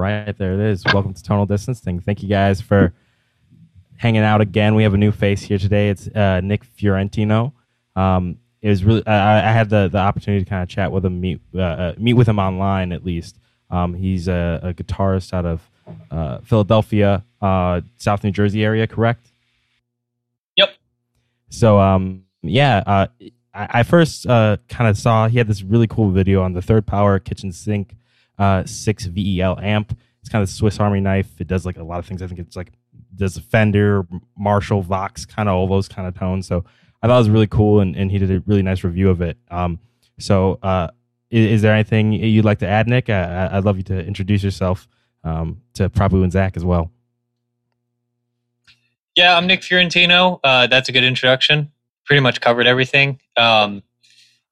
[0.00, 0.82] right, there it is.
[0.92, 2.00] Welcome to Tonal Distancing.
[2.00, 2.94] Thank you guys for
[3.96, 4.74] hanging out again.
[4.74, 5.90] We have a new face here today.
[5.90, 7.52] It's uh, Nick Fiorentino.
[7.94, 11.04] Um, it was really I, I had the, the opportunity to kind of chat with
[11.04, 13.38] him, meet uh, uh, meet with him online at least.
[13.70, 15.70] Um, he's a, a, guitarist out of
[16.10, 19.28] uh, Philadelphia, uh, South New Jersey area, correct?
[20.56, 20.74] Yep.
[21.50, 23.06] So um, yeah, uh,
[23.54, 26.62] I, I, first uh, kind of saw he had this really cool video on the
[26.62, 27.94] Third Power kitchen sink
[28.66, 29.96] six VEL amp.
[30.20, 31.40] It's kind of Swiss Army knife.
[31.40, 32.22] It does like a lot of things.
[32.22, 32.72] I think it's like
[33.14, 36.46] does Fender, Marshall, Vox, kind of all those kind of tones.
[36.46, 36.64] So
[37.02, 39.20] I thought it was really cool, and, and he did a really nice review of
[39.20, 39.38] it.
[39.50, 39.78] Um,
[40.18, 40.88] so, uh,
[41.30, 43.08] is, is, there anything you'd like to add, Nick?
[43.08, 44.88] I, would love you to introduce yourself
[45.24, 46.90] um, to Prabhu and Zach as well.
[49.16, 50.40] Yeah, I'm Nick Fiorentino.
[50.42, 51.70] Uh, that's a good introduction.
[52.04, 53.20] Pretty much covered everything.
[53.36, 53.82] Um,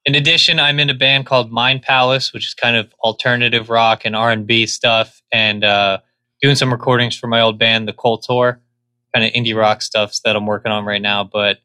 [0.08, 4.06] in addition, I'm in a band called Mind Palace, which is kind of alternative rock
[4.06, 5.98] and R and B stuff, and uh,
[6.40, 8.58] doing some recordings for my old band, the Cultour,
[9.14, 11.24] kind of indie rock stuff that I'm working on right now.
[11.24, 11.58] But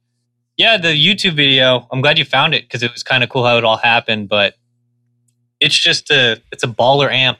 [0.58, 1.88] yeah, the YouTube video.
[1.90, 4.28] I'm glad you found it because it was kind of cool how it all happened.
[4.28, 4.56] But
[5.62, 7.40] it's just a it's a baller amp.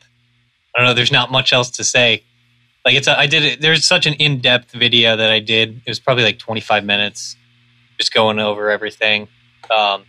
[0.74, 0.94] I don't know.
[0.94, 2.24] There's not much else to say.
[2.86, 3.60] Like it's a, I did it.
[3.60, 5.82] There's such an in depth video that I did.
[5.86, 7.36] It was probably like 25 minutes,
[8.00, 9.28] just going over everything.
[9.70, 10.06] Um,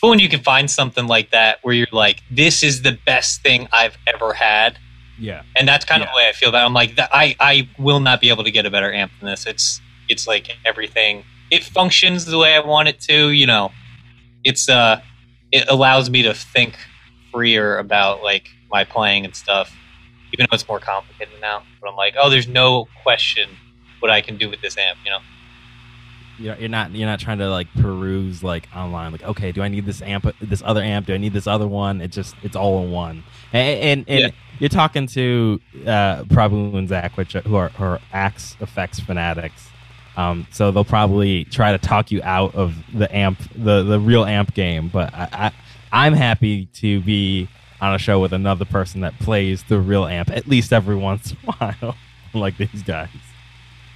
[0.00, 3.42] but when you can find something like that where you're like, this is the best
[3.42, 4.78] thing I've ever had.
[5.18, 5.42] Yeah.
[5.56, 6.08] And that's kind yeah.
[6.08, 6.66] of the way I feel about it.
[6.66, 9.46] I'm like, I, I will not be able to get a better amp than this.
[9.46, 13.30] It's, it's like everything it functions the way I want it to.
[13.30, 13.72] You know,
[14.44, 15.00] it's uh,
[15.52, 16.76] it allows me to think
[17.32, 19.74] freer about like my playing and stuff,
[20.32, 21.62] even though it's more complicated now.
[21.80, 23.50] But I'm like, oh, there's no question
[23.98, 24.98] what I can do with this amp.
[25.04, 25.18] You know.
[26.40, 29.84] You're not you're not trying to like peruse like online like okay do I need
[29.84, 32.82] this amp this other amp do I need this other one it just it's all
[32.82, 34.30] in one and and, and yeah.
[34.58, 39.02] you're talking to uh, Prabhu and Zach which are, who are, who are Axe Fx
[39.02, 39.70] fanatics
[40.16, 44.24] um, so they'll probably try to talk you out of the amp, the the real
[44.24, 44.88] amp game.
[44.88, 45.52] But I,
[45.92, 47.48] I am happy to be
[47.80, 51.32] on a show with another person that plays the real amp at least every once
[51.32, 51.96] in a while,
[52.34, 53.08] like these guys.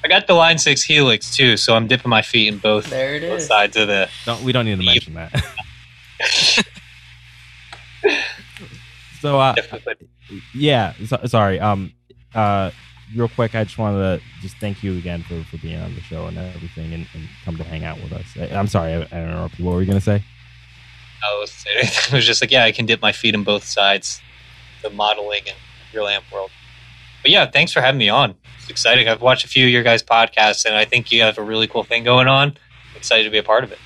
[0.05, 2.91] I got the Line Six Helix too, so I'm dipping my feet in both.
[2.91, 3.47] There it is.
[3.47, 4.11] Sides of the.
[4.27, 5.33] Don't we don't need to mention that.
[9.23, 9.55] so uh,
[10.55, 11.59] yeah, so, sorry.
[11.59, 11.95] Um,
[12.35, 12.71] uh,
[13.17, 16.03] real quick, I just wanted to just thank you again for, for being on the
[16.03, 18.27] show and everything and, and come to hang out with us.
[18.37, 19.49] I, am sorry, I, I don't know.
[19.59, 20.23] What were you going to say?
[21.27, 24.21] I was, it was just like, yeah, I can dip my feet in both sides,
[24.83, 25.57] the modeling and
[25.95, 26.51] real amp world.
[27.25, 28.35] But yeah, thanks for having me on.
[28.59, 29.09] It's exciting.
[29.09, 31.67] I've watched a few of your guys' podcasts, and I think you have a really
[31.67, 32.49] cool thing going on.
[32.49, 33.79] I'm excited to be a part of it.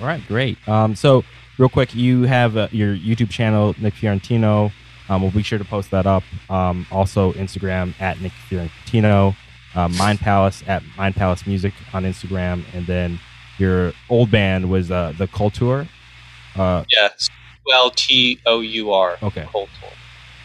[0.00, 0.58] All right, great.
[0.68, 1.22] Um, so,
[1.56, 4.72] real quick, you have uh, your YouTube channel, Nick Fiorentino.
[5.08, 6.24] Um, we'll be sure to post that up.
[6.50, 9.36] Um, also, Instagram at Nick Fiorentino,
[9.76, 13.20] uh, Mind Palace at Mind Palace Music on Instagram, and then
[13.58, 15.86] your old band was uh, the Cultour.
[16.56, 17.28] Uh, yes,
[17.72, 19.16] L T O U R.
[19.22, 19.92] Okay, Cultour,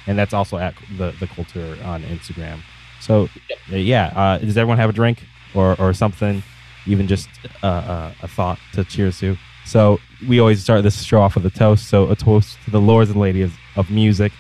[0.07, 2.61] and that's also at the the Cultour on Instagram.
[3.01, 3.59] So, yep.
[3.69, 6.43] yeah, uh, does everyone have a drink or or something?
[6.87, 7.29] Even just
[7.63, 9.37] uh, uh, a thought to cheers to.
[9.65, 11.87] So we always start this show off with a toast.
[11.87, 14.31] So a toast to the lords and ladies of music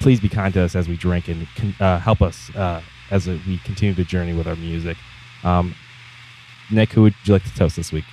[0.00, 1.46] please be kind to us as we drink and
[1.80, 4.96] uh, help us uh, as we continue the journey with our music.
[5.42, 5.74] Um,
[6.70, 8.04] Nick, who would you like to toast this week?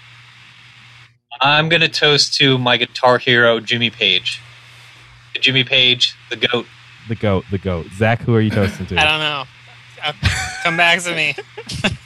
[1.42, 4.42] I'm going to toast to my guitar hero, Jimmy Page.
[5.40, 6.66] Jimmy Page, the GOAT.
[7.08, 7.88] The GOAT, the GOAT.
[7.98, 8.98] Zach, who are you toasting to?
[8.98, 9.44] I don't know.
[10.64, 11.36] Come back to me.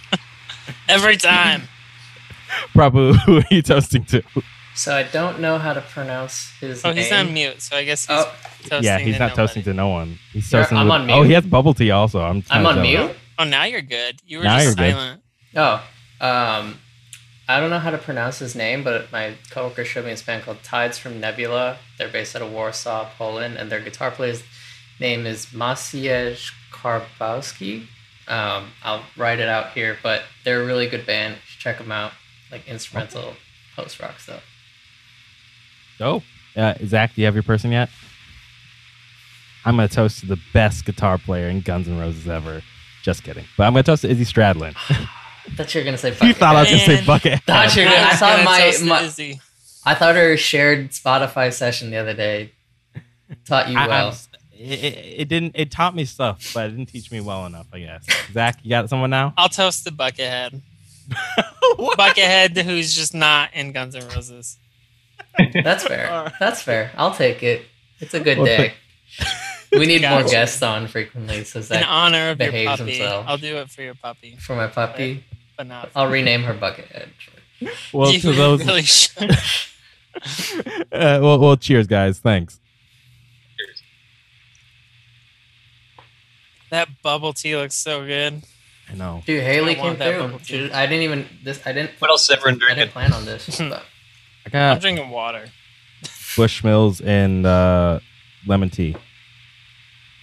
[0.89, 1.63] Every time.
[2.73, 4.23] Prabhu, who are you toasting to?
[4.75, 6.97] So I don't know how to pronounce his oh, name.
[6.97, 8.17] he's on mute, so I guess he's
[8.71, 8.79] oh.
[8.81, 9.35] Yeah, he's not nobody.
[9.35, 10.19] toasting to no one.
[10.33, 11.15] He's toasting I'm with, on mute.
[11.15, 12.19] Oh, he has bubble tea also.
[12.19, 13.11] I'm, I'm on mute?
[13.39, 14.19] Oh, now you're good.
[14.25, 15.21] You were now just silent.
[15.53, 15.59] Good.
[15.59, 15.75] Oh,
[16.19, 16.79] um,
[17.47, 20.43] I don't know how to pronounce his name, but my coworker showed me a band
[20.43, 21.77] called Tides from Nebula.
[21.97, 24.43] They're based out of Warsaw, Poland, and their guitar player's
[24.99, 27.87] name is Maciej Karbowski.
[28.27, 31.37] Um, I'll write it out here, but they're a really good band.
[31.59, 32.11] check them out,
[32.51, 33.33] like instrumental
[33.75, 34.43] post rock stuff.
[35.99, 36.23] Oh,
[36.55, 37.89] uh, Zach, do you have your person yet?
[39.63, 42.61] I'm going to toast to the best guitar player in Guns N' Roses ever.
[43.01, 43.45] Just kidding.
[43.57, 44.75] But I'm going to toast to Izzy Stradlin.
[44.89, 46.27] I thought you were going to say Bucket.
[46.27, 47.43] You thought I was going to say Bucket.
[47.43, 49.39] Thought you were gonna, I thought my, my
[49.85, 52.51] I thought our shared Spotify session the other day
[53.45, 54.09] taught you well.
[54.09, 55.53] I, it, it, didn't.
[55.55, 57.67] It taught me stuff, but it didn't teach me well enough.
[57.73, 58.05] I guess.
[58.31, 59.33] Zach, you got someone now?
[59.37, 60.61] I'll toast the Buckethead.
[61.77, 64.57] Buckethead, who's just not in Guns N' Roses.
[65.53, 66.33] That's fair.
[66.39, 66.91] That's fair.
[66.95, 67.65] I'll take it.
[67.99, 68.73] It's a good day.
[69.71, 73.25] We need more guests on frequently, so In Zach honor of your behaves puppy, himself.
[73.27, 75.23] I'll do it for your puppy, for my puppy.
[75.57, 75.89] but not.
[75.95, 77.09] I'll rename her Buckethead.
[77.93, 78.65] Well, to those.
[78.65, 78.85] really
[80.91, 82.19] uh, well, well, cheers, guys.
[82.19, 82.59] Thanks.
[86.75, 88.43] That bubble tea looks so good.
[88.91, 89.23] I know.
[89.25, 90.39] Dude, Haley came through.
[90.45, 91.61] Dude, I didn't even this.
[91.65, 91.91] I didn't.
[91.99, 92.77] What else is everyone I drinking?
[92.81, 93.57] didn't plan on this.
[93.59, 93.83] but-
[94.45, 95.45] I I'm got drinking water.
[96.35, 97.99] Bushmills and uh,
[98.45, 98.95] lemon tea.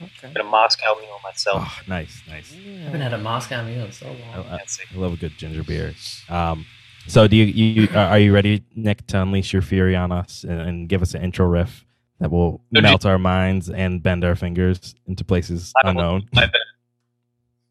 [0.01, 0.33] Okay.
[0.35, 1.63] Got a Moscow Mule myself.
[1.65, 2.53] Oh, nice, nice.
[2.55, 4.45] I haven't had a Moscow Mule in so long.
[4.47, 4.83] I- Fancy.
[4.95, 5.95] I love a good ginger beer.
[6.29, 6.67] Um,
[7.07, 10.61] so, do you, you are you ready, Nick, to unleash your fury on us and,
[10.61, 11.85] and give us an intro riff
[12.23, 16.29] that will melt our minds and bend our fingers into places I unknown?
[16.33, 16.41] do.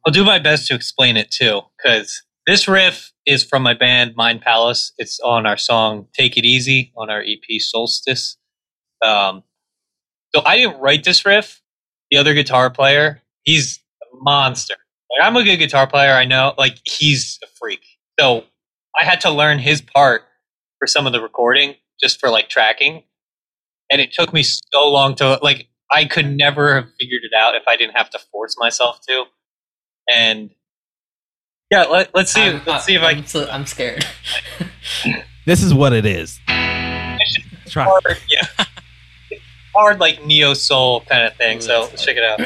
[0.05, 4.15] I'll do my best to explain it too, because this riff is from my band
[4.15, 4.93] Mind Palace.
[4.97, 8.37] It's on our song "Take It Easy" on our EP Solstice.
[9.05, 9.43] Um,
[10.33, 11.61] so I didn't write this riff.
[12.09, 14.75] The other guitar player, he's a monster.
[15.09, 16.53] Like I'm a good guitar player, I know.
[16.57, 17.81] Like he's a freak.
[18.19, 18.45] So
[18.99, 20.23] I had to learn his part
[20.79, 23.03] for some of the recording, just for like tracking.
[23.91, 25.67] And it took me so long to like.
[25.93, 29.25] I could never have figured it out if I didn't have to force myself to.
[30.09, 30.51] And
[31.69, 32.41] yeah, let, let's see.
[32.41, 33.27] I'm, let's see if I I'm, can.
[33.27, 34.05] so- I'm scared.
[35.45, 36.39] This is what it is.
[37.67, 37.83] Try.
[37.83, 38.45] hard, yeah.
[39.31, 39.41] It's
[39.75, 41.57] hard like neo soul kind of thing.
[41.57, 42.39] Ooh, so let's check it out.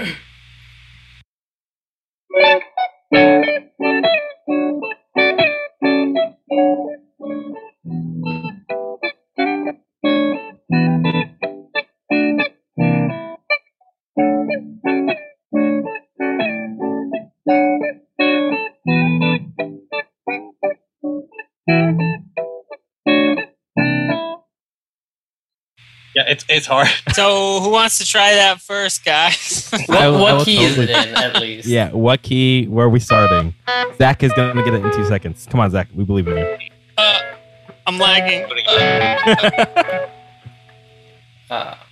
[26.15, 26.87] Yeah, it's it's hard.
[27.13, 29.69] So, who wants to try that first, guys?
[29.87, 31.67] What, I will- I what will key is it in, at least?
[31.67, 32.65] Yeah, what key?
[32.67, 33.53] Where are we starting?
[33.97, 35.45] Zach is going to get it in two seconds.
[35.49, 35.87] Come on, Zach.
[35.93, 36.57] We believe in you.
[36.97, 37.19] uh,
[37.87, 38.45] I'm lagging.
[41.47, 41.84] Uh, Uh, It's in, I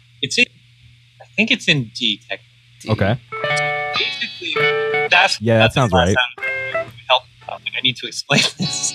[1.36, 2.22] think it's in D.
[2.30, 2.48] Technically.
[2.82, 2.90] D.
[2.92, 3.20] okay.
[3.98, 6.16] Basically, that's Yeah, that sounds right.
[7.08, 7.24] Help!
[7.50, 8.94] I need to explain this.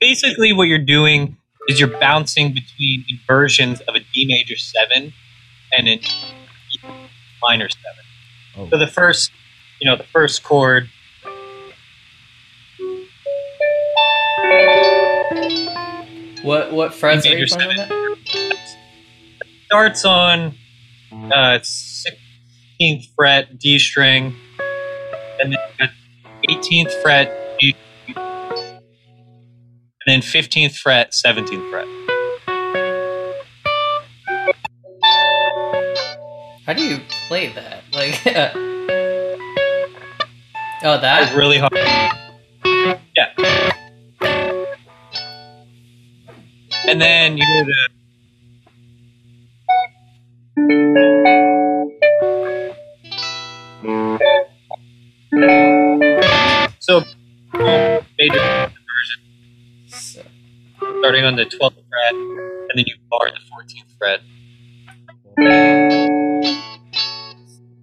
[0.00, 1.36] Basically, what you're doing
[1.68, 5.12] is you're bouncing between inversions of a D major seven
[5.72, 6.80] and an E
[7.42, 8.04] minor seven.
[8.56, 8.68] Oh.
[8.70, 9.30] So the first,
[9.80, 10.88] you know, the first chord.
[16.42, 17.88] What what frets are you playing on seven.
[17.88, 18.08] that?
[19.68, 20.54] starts on
[21.12, 24.34] uh, 16th fret D string,
[25.40, 25.90] and then
[26.48, 27.74] 18th fret G,
[28.06, 28.16] and
[30.06, 31.86] then 15th fret, 17th fret.
[36.66, 37.82] How do you play that?
[37.94, 38.20] Like,
[40.84, 41.34] oh, that.
[41.34, 41.72] really hard.
[43.16, 43.32] Yeah.
[46.86, 47.87] And then you go to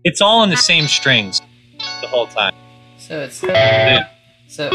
[0.04, 1.42] It's all on the same strings
[2.02, 2.54] the whole time.
[2.98, 4.10] So it's yeah.
[4.48, 4.70] so.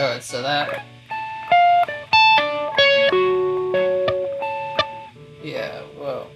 [0.00, 0.84] Oh, so that.
[5.42, 5.80] Yeah.
[5.96, 6.28] Whoa.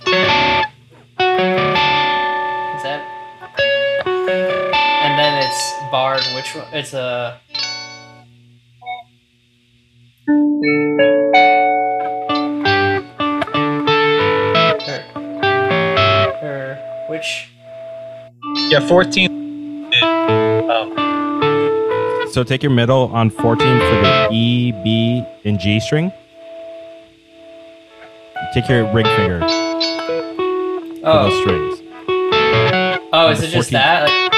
[0.00, 0.06] Is
[2.82, 3.02] that?
[4.06, 6.22] And then it's barred.
[6.34, 6.66] Which one?
[6.72, 7.00] It's a.
[7.00, 7.38] Uh,
[18.72, 19.28] Yeah, 14.
[20.02, 20.96] Um,
[22.32, 23.66] So take your middle on 14 for
[24.02, 26.10] the E, B, and G string.
[28.54, 31.82] Take your ring finger for those Oh, strings.
[33.12, 34.08] oh, is the it just that?
[34.08, 34.32] Like,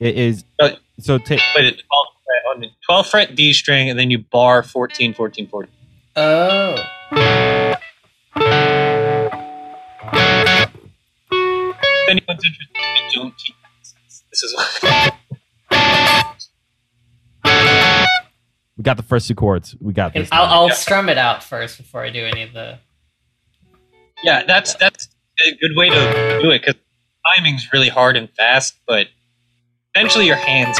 [0.00, 0.44] It is.
[0.58, 1.40] Uh, So take.
[1.54, 5.14] play the 12th fret on the 12th fret D string, and then you bar 14,
[5.14, 5.72] 14, 14.
[6.16, 6.76] oh.
[12.08, 14.24] Anyone's interested, I don't teach lessons.
[14.30, 14.54] This is
[18.76, 19.74] We got the first two chords.
[19.80, 20.28] We got this.
[20.32, 20.44] I'll.
[20.44, 20.74] I'll Yeah.
[20.74, 22.78] strum it out first before I do any of the.
[24.22, 25.08] yeah, that's that's
[25.46, 26.74] a good way to do it because
[27.36, 29.08] timing's really hard and fast, but
[29.94, 30.78] eventually your hands.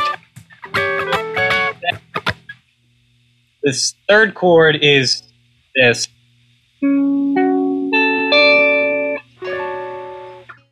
[3.62, 5.23] This third chord is
[5.75, 6.06] this.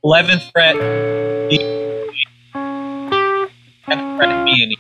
[0.05, 0.75] 11th fret,
[1.49, 1.59] D,
[3.89, 4.79] 10th fret, B and E.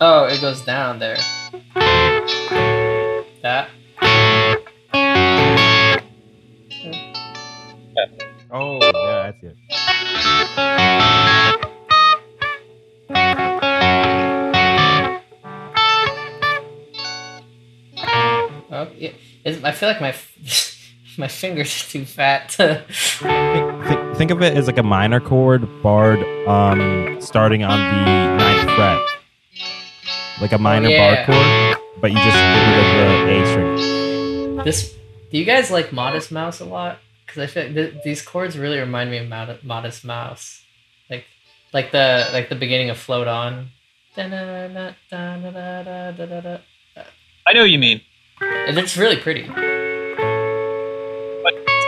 [0.00, 1.16] Oh, it goes down there.
[3.42, 3.68] That.
[8.52, 10.81] Oh, yeah, that's it.
[19.44, 20.14] I feel like my
[21.18, 22.84] my fingers are too fat to.
[22.88, 28.44] Think, think, think of it as like a minor chord barred um, starting on the
[28.44, 29.00] ninth fret.
[30.40, 31.26] Like a minor yeah.
[31.26, 34.56] bar chord, but you just get rid of the A string.
[34.64, 34.94] This.
[35.30, 36.98] Do you guys like Modest Mouse a lot?
[37.26, 40.62] Because I feel like th- these chords really remind me of Mod- Modest Mouse,
[41.08, 41.24] like
[41.72, 43.70] like the like the beginning of Float On.
[44.16, 44.28] I
[47.54, 48.02] know what you mean.
[48.68, 49.42] And it's really pretty.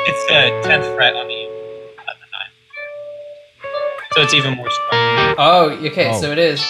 [0.07, 1.49] It's the 10th fret on the E,
[1.97, 4.13] not the 9th.
[4.13, 5.35] So it's even more strong.
[5.39, 6.11] Oh, okay.
[6.11, 6.21] Oh.
[6.21, 6.65] So it is.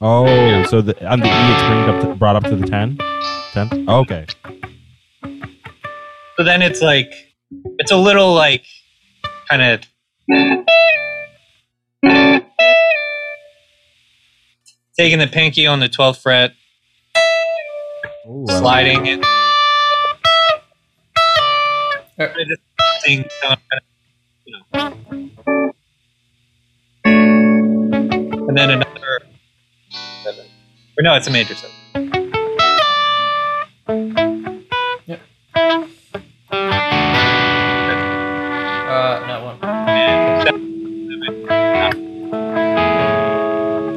[0.00, 2.98] Oh, so the, on the E it's bring up to, brought up to the 10?
[3.52, 3.88] 10?
[3.88, 4.26] okay.
[6.36, 7.12] So then it's like,
[7.78, 8.64] it's a little like,
[9.50, 9.80] kind of.
[14.96, 16.52] Taking the pinky on the 12th fret,
[18.28, 19.24] Ooh, sliding it.
[22.18, 22.62] Uh, Kinda just
[23.04, 23.56] sing, uh,
[24.46, 24.62] you know.
[27.04, 29.22] And then another
[30.22, 30.46] seven.
[30.96, 31.74] Or no, it's a major seven.
[38.88, 39.58] Uh, no one.
[40.46, 40.62] Seven.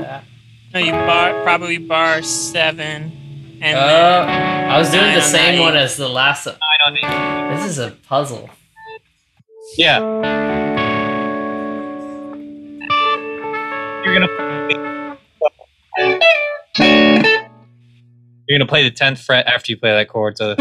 [0.01, 0.23] That.
[0.73, 3.11] No, you bar probably bar seven,
[3.65, 6.45] and Uh, then I was doing the same one as the last.
[6.45, 7.55] Nine on eight.
[7.57, 8.49] This is a puzzle.
[9.77, 9.99] Yeah.
[14.03, 15.17] You're gonna
[18.47, 20.37] You're gonna play the tenth fret after you play that chord.
[20.37, 20.55] So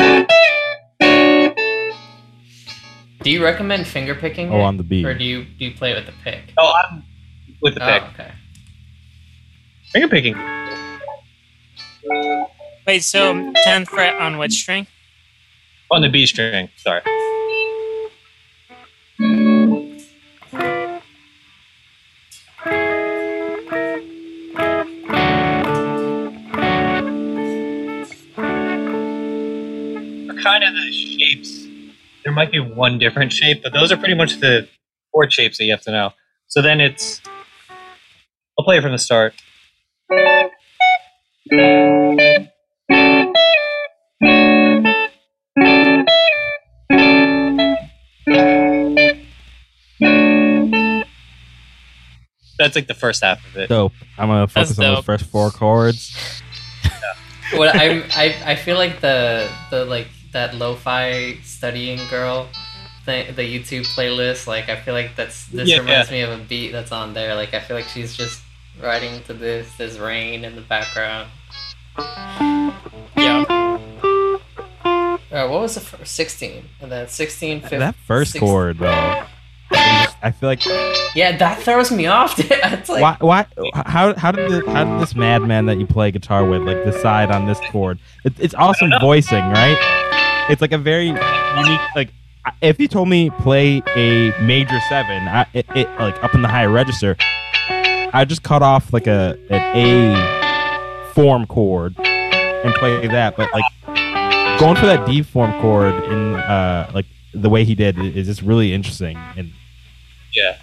[3.23, 4.51] Do you recommend finger picking?
[4.51, 4.63] Oh, it?
[4.63, 5.05] on the B.
[5.05, 6.53] Or do you do you play it with the pick?
[6.59, 7.03] oh, I'm
[7.61, 8.03] with the Oh, pick.
[8.21, 8.33] okay.
[9.93, 10.35] Finger picking.
[12.87, 14.87] Wait, so tenth fret on which string?
[15.91, 16.69] On the B string.
[16.77, 17.01] Sorry.
[30.43, 31.67] Kind of the shapes.
[32.23, 34.69] There might be one different shape, but those are pretty much the
[35.11, 36.13] chord shapes that you have to know.
[36.49, 37.23] So then it's.
[38.59, 39.35] I'll play it from the start.
[52.65, 53.69] That's like the first half of it.
[53.69, 53.93] Dope.
[54.17, 55.05] I'm gonna focus on those dope.
[55.05, 56.17] first four chords.
[57.53, 62.49] What I'm, I I feel like the the like that lo-fi studying girl
[63.05, 64.47] thing, the YouTube playlist.
[64.47, 67.35] Like I feel like that's this Yeah, reminds me of a beat that's on there.
[67.35, 68.41] Like I feel like she's just
[68.83, 69.69] writing to this.
[69.77, 71.29] There's rain in the background.
[73.17, 73.45] Yeah.
[75.31, 76.15] Uh, what was the first?
[76.15, 76.65] 16.
[76.81, 77.79] And then 16, 15.
[77.81, 79.25] that first 16 chord though.
[80.25, 80.65] I feel like
[81.15, 82.35] Yeah, that throws me off.
[82.37, 82.51] dude.
[82.51, 83.47] it's like, why why
[83.87, 87.31] how how did the, how did this madman that you play guitar with like decide
[87.31, 87.99] on this chord?
[88.25, 89.77] It, it's awesome voicing, right?
[90.49, 92.11] It's like a very unique like.
[92.61, 96.49] If you told me play a major seven, I, it, it like up in the
[96.49, 97.17] higher register,
[98.13, 103.37] I just cut off like a an A form chord and play that.
[103.37, 103.65] But like
[104.59, 108.43] going for that D form chord in uh like the way he did is just
[108.43, 109.53] really interesting and
[110.35, 110.59] Yeah.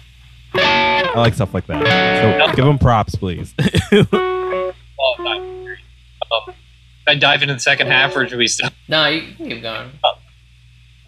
[0.54, 2.48] I like stuff like that.
[2.48, 3.54] So give them props, please.
[5.04, 5.32] Oh, no.
[6.30, 6.54] Um,
[7.08, 8.72] I dive into the second half, or should we stop?
[8.88, 9.90] no, you can keep going.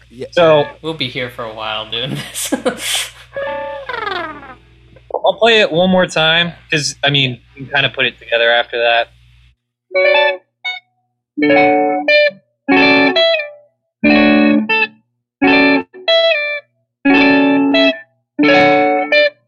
[0.09, 2.53] yeah So We'll be here for a while doing this.
[5.13, 8.19] I'll play it one more time because I mean, you can kind of put it
[8.19, 9.07] together after that.
[18.37, 19.41] Then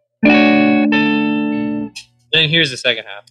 [2.49, 3.25] here's the second half.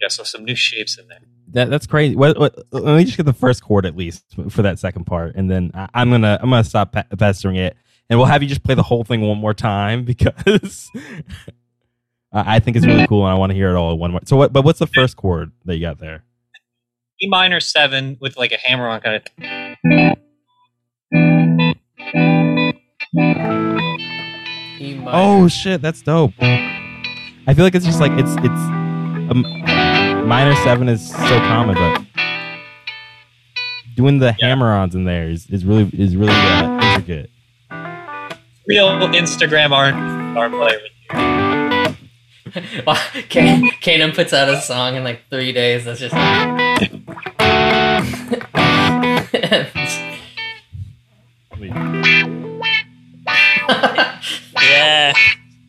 [0.00, 1.18] Yeah, so some new shapes in there.
[1.52, 2.16] That, that's crazy.
[2.16, 5.34] What, what, let me just get the first chord at least for that second part,
[5.34, 7.76] and then I, am gonna I'm gonna stop pestering it
[8.10, 10.90] and we'll have you just play the whole thing one more time because
[12.32, 14.20] I I think it's really cool, and I want to hear it all one more.
[14.24, 14.52] So what?
[14.52, 16.24] But what's the first chord that you got there?
[17.22, 20.70] E minor seven with like a hammer on kind of.
[24.80, 25.10] E minor.
[25.12, 26.32] Oh shit, that's dope.
[26.40, 28.46] I feel like it's just like it's it's
[29.30, 29.42] um,
[30.26, 32.04] minor seven is so common, but
[33.96, 34.48] doing the Yeah.
[34.48, 37.30] hammer-ons in there is, is really is really uh, intricate.
[38.70, 39.96] Real Instagram art
[40.38, 40.78] art player.
[42.86, 42.94] Wow,
[43.28, 45.86] Kane, Kanem puts out a song in like three days.
[45.86, 46.14] That's just.
[54.62, 55.12] Yeah.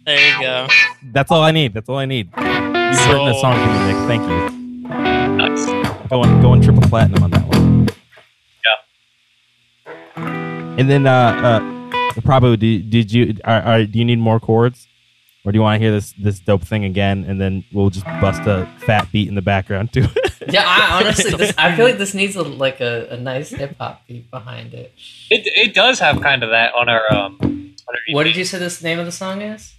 [0.05, 0.67] There you go.
[1.11, 1.73] That's all I need.
[1.73, 2.29] That's all I need.
[2.37, 3.97] You've written a song for me, Nick.
[4.07, 4.49] Thank you.
[5.37, 5.65] Nice.
[6.07, 7.87] Going going triple platinum on that one.
[10.15, 10.75] Yeah.
[10.77, 11.11] And then uh
[11.43, 11.80] uh
[12.23, 14.87] probably did, did you are, are do you need more chords?
[15.43, 18.05] Or do you want to hear this this dope thing again and then we'll just
[18.05, 20.07] bust a fat beat in the background too?
[20.49, 23.75] yeah, I honestly, this, I feel like this needs a, like a, a nice hip
[23.79, 24.93] hop beat behind it.
[25.29, 27.37] It it does have kind of that on our um.
[27.41, 29.73] On our What did you say this name of the song is?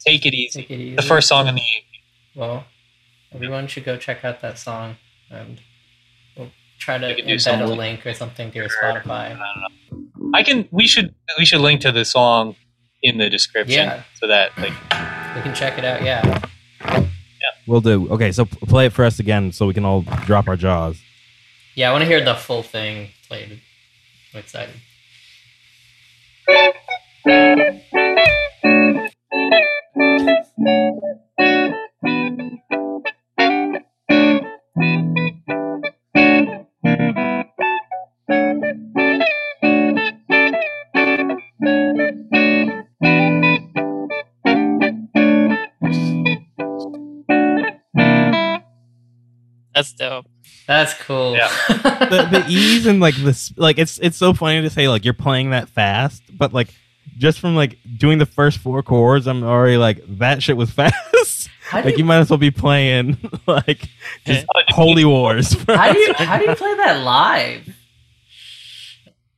[0.00, 0.62] Take it easy.
[0.62, 0.96] Take it easy.
[0.96, 1.84] The first song in the EP.
[2.34, 2.64] Well,
[3.32, 4.96] everyone should go check out that song,
[5.30, 5.60] and
[6.36, 7.78] we'll try to do embed a link.
[7.78, 8.94] link or something to your Sure.
[8.94, 9.38] Spotify.
[10.34, 10.38] I don't know.
[10.38, 10.68] I can.
[10.70, 11.14] We should.
[11.38, 12.56] We should link to the song
[13.02, 14.02] in the description Yeah.
[14.20, 14.72] so that like
[15.36, 16.02] We can check it out.
[16.02, 16.40] Yeah.
[16.84, 17.06] Yeah.
[17.66, 18.08] We'll do.
[18.10, 21.00] Okay, so play it for us again so we can all drop our jaws.
[21.74, 23.60] Yeah, I want to hear the full thing played.
[24.34, 24.74] I'm excited.
[49.78, 50.26] That's dope.
[50.66, 51.36] That's cool.
[51.36, 51.48] Yeah.
[51.68, 55.14] the, the ease and like this like it's it's so funny to say like you're
[55.14, 56.68] playing that fast but like
[57.16, 61.48] just from like doing the first four chords i'm already like that shit was fast
[61.62, 63.88] How like you, you might as well be playing like
[64.24, 67.74] just holy wars for how do you right how do you play that live?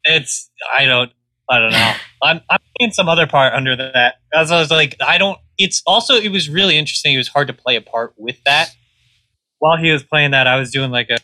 [0.04, 0.50] it's.
[0.72, 1.12] I don't.
[1.48, 1.92] I don't know.
[2.22, 4.16] I'm I'm playing some other part under that.
[4.32, 5.38] As I was like, I don't.
[5.58, 7.14] It's also it was really interesting.
[7.14, 8.70] It was hard to play a part with that.
[9.60, 11.18] While he was playing that, I was doing like a.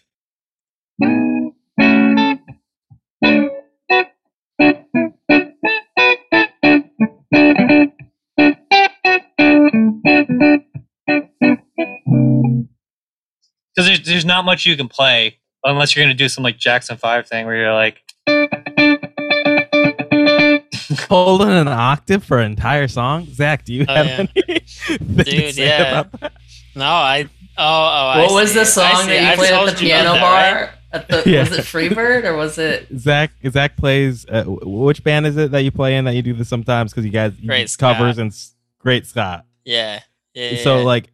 [13.75, 16.57] Because there's, there's not much you can play unless you're going to do some like
[16.59, 18.03] Jackson 5 thing where you're like,
[21.09, 24.13] holding an octave for an entire song zach do you Oh, have yeah.
[24.19, 26.01] anything to Dude, say yeah.
[26.01, 26.33] about that?
[26.75, 27.29] No, I.
[27.59, 28.09] Oh, oh.
[28.09, 28.59] I What was see.
[28.59, 30.41] the song that you I've played at the piano about bar?
[30.43, 30.71] that, right?
[30.93, 31.41] At the Yeah.
[31.41, 32.87] was it Freebird or was it?
[32.99, 36.33] zach zach plays uh, which band is it that you play in that you do
[36.35, 37.97] this sometimes because you guys you Great do Scott.
[37.97, 38.33] covers and
[38.79, 40.01] great scott Yeah.
[40.35, 40.51] Yeah.
[40.51, 40.85] yeah, so yeah.
[40.85, 41.11] like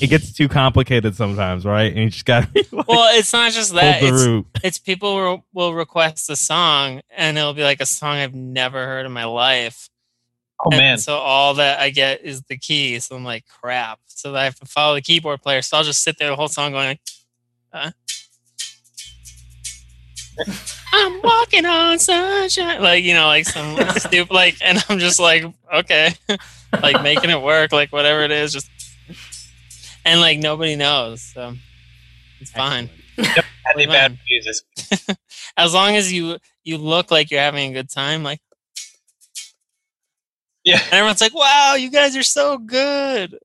[0.00, 3.72] it gets too complicated sometimes right and you just gotta like, well, it's not just
[3.74, 4.00] that.
[4.00, 7.86] the It's, root it's people will, will request a song, and it'll be like a
[7.86, 9.88] song I've never heard in my life.
[10.64, 10.98] Oh And man.
[10.98, 12.98] So all that I get is the key.
[13.00, 14.00] So I'm like, crap.
[14.06, 15.62] So I have to follow the keyboard player.
[15.62, 17.00] So I'll just sit there the whole song going, like,
[17.72, 17.90] huh?
[20.92, 22.80] I'm walking on sunshine.
[22.80, 26.14] Like, you know, like some stupid, like, and I'm just like, okay,
[26.82, 28.70] like making it work, like whatever it is, just,
[30.04, 31.22] and like nobody knows.
[31.22, 31.54] So
[32.40, 32.90] it's fine.
[33.16, 35.18] Hadley bad music.
[35.56, 38.40] As long as you, you look like you're having a good time, like,
[40.64, 40.80] Yeah.
[40.84, 43.38] and everyone's like, wow, you guys are so good.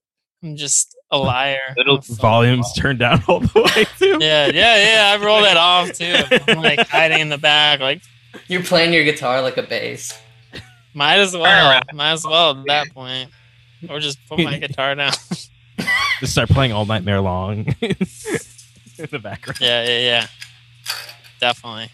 [0.44, 1.60] I'm just a liar.
[1.78, 4.18] Little I'm so- volumes turned down all the way too.
[4.22, 5.18] Yeah, yeah, yeah.
[5.20, 6.16] I roll that off too.
[6.48, 8.02] I'm like hiding in the back, like
[8.48, 10.18] You're playing your guitar like a bass.
[10.94, 13.30] might as well, might as well at that point,
[13.90, 15.12] or just put my guitar down.
[16.22, 17.96] Just start playing all nightmare long in
[19.12, 19.60] the background.
[19.62, 20.28] yeah, yeah, yeah.
[21.40, 21.90] Definitely.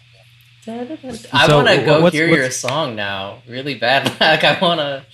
[0.68, 4.06] I So, want to go what's- hear what's- your song now, really bad.
[4.20, 5.04] Like I want to,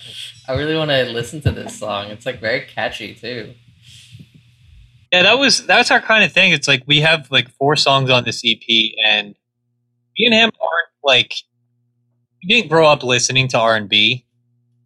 [0.47, 2.07] I really want to listen to this song.
[2.07, 3.53] It's like very catchy too.
[5.11, 6.51] Yeah, that was that's our kind of thing.
[6.53, 8.61] It's like we have like four songs on this EP,
[9.05, 9.35] and
[10.17, 11.33] me and him aren't like
[12.41, 14.25] we didn't grow up listening to R and B,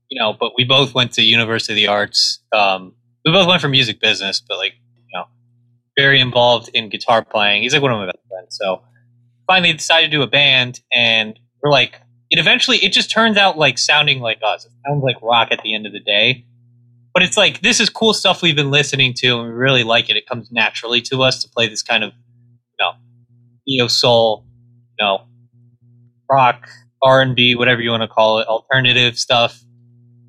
[0.10, 0.34] you know.
[0.34, 2.40] But we both went to University of the Arts.
[2.52, 5.26] Um, we both went for music business, but like you know,
[5.98, 7.64] very involved in guitar playing.
[7.64, 8.58] He's like one of my best friends.
[8.60, 8.82] So
[9.48, 13.58] finally decided to do a band, and we're like, it eventually it just turns out
[13.58, 14.66] like sounding like us.
[14.66, 16.46] It sounds like rock at the end of the day.
[17.14, 20.10] But it's like this is cool stuff we've been listening to, and we really like
[20.10, 20.18] it.
[20.18, 22.92] It comes naturally to us to play this kind of, you know,
[23.66, 24.46] neo soul,
[25.00, 25.22] you know,
[26.30, 26.70] rock,
[27.02, 29.64] R and B, whatever you want to call it, alternative stuff.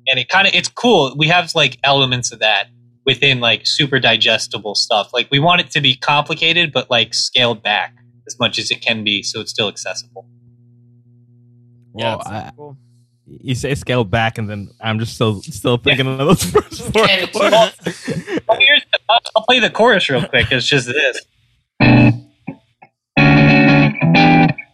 [0.07, 1.13] And it kind of it's cool.
[1.15, 2.69] We have like elements of that
[3.05, 5.13] within like super digestible stuff.
[5.13, 7.93] Like we want it to be complicated, but like scaled back
[8.29, 10.27] as much as it can be, so it's still accessible.
[11.95, 12.77] Yeah, Well, I- cool.
[13.25, 17.09] you say scale back, and then I'm just still still thinking of those first four
[17.09, 17.55] And- chords.
[18.47, 20.51] Oh, here's I'll, I'll play the chorus real quick.
[20.51, 21.21] It's just this.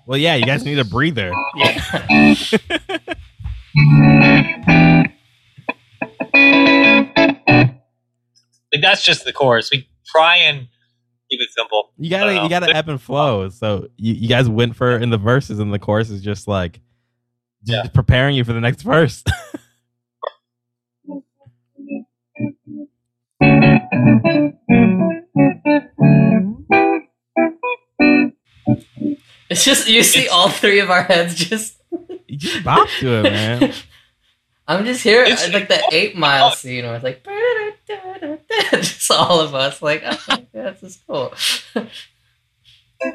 [0.06, 1.32] well, yeah, you guys need a breather.
[1.56, 2.36] Yeah.
[8.74, 9.70] Like that's just the chorus.
[9.72, 10.68] We try and
[11.38, 11.92] keep it simple.
[11.98, 13.50] You gotta you um, gotta ebb and flow.
[13.50, 16.80] So you, you guys went for in the verses, and the chorus is just like
[17.66, 17.90] just Yeah.
[17.94, 19.24] preparing you for the next verse.
[29.50, 31.80] It's just you see all three of our heads just.
[32.28, 33.74] you just bop to it, man.
[34.68, 37.26] I'm just here It's- like the eight mile scene where it's like
[38.72, 40.18] just all of us like oh,
[40.54, 41.34] yeah, this is cool.
[41.76, 43.12] I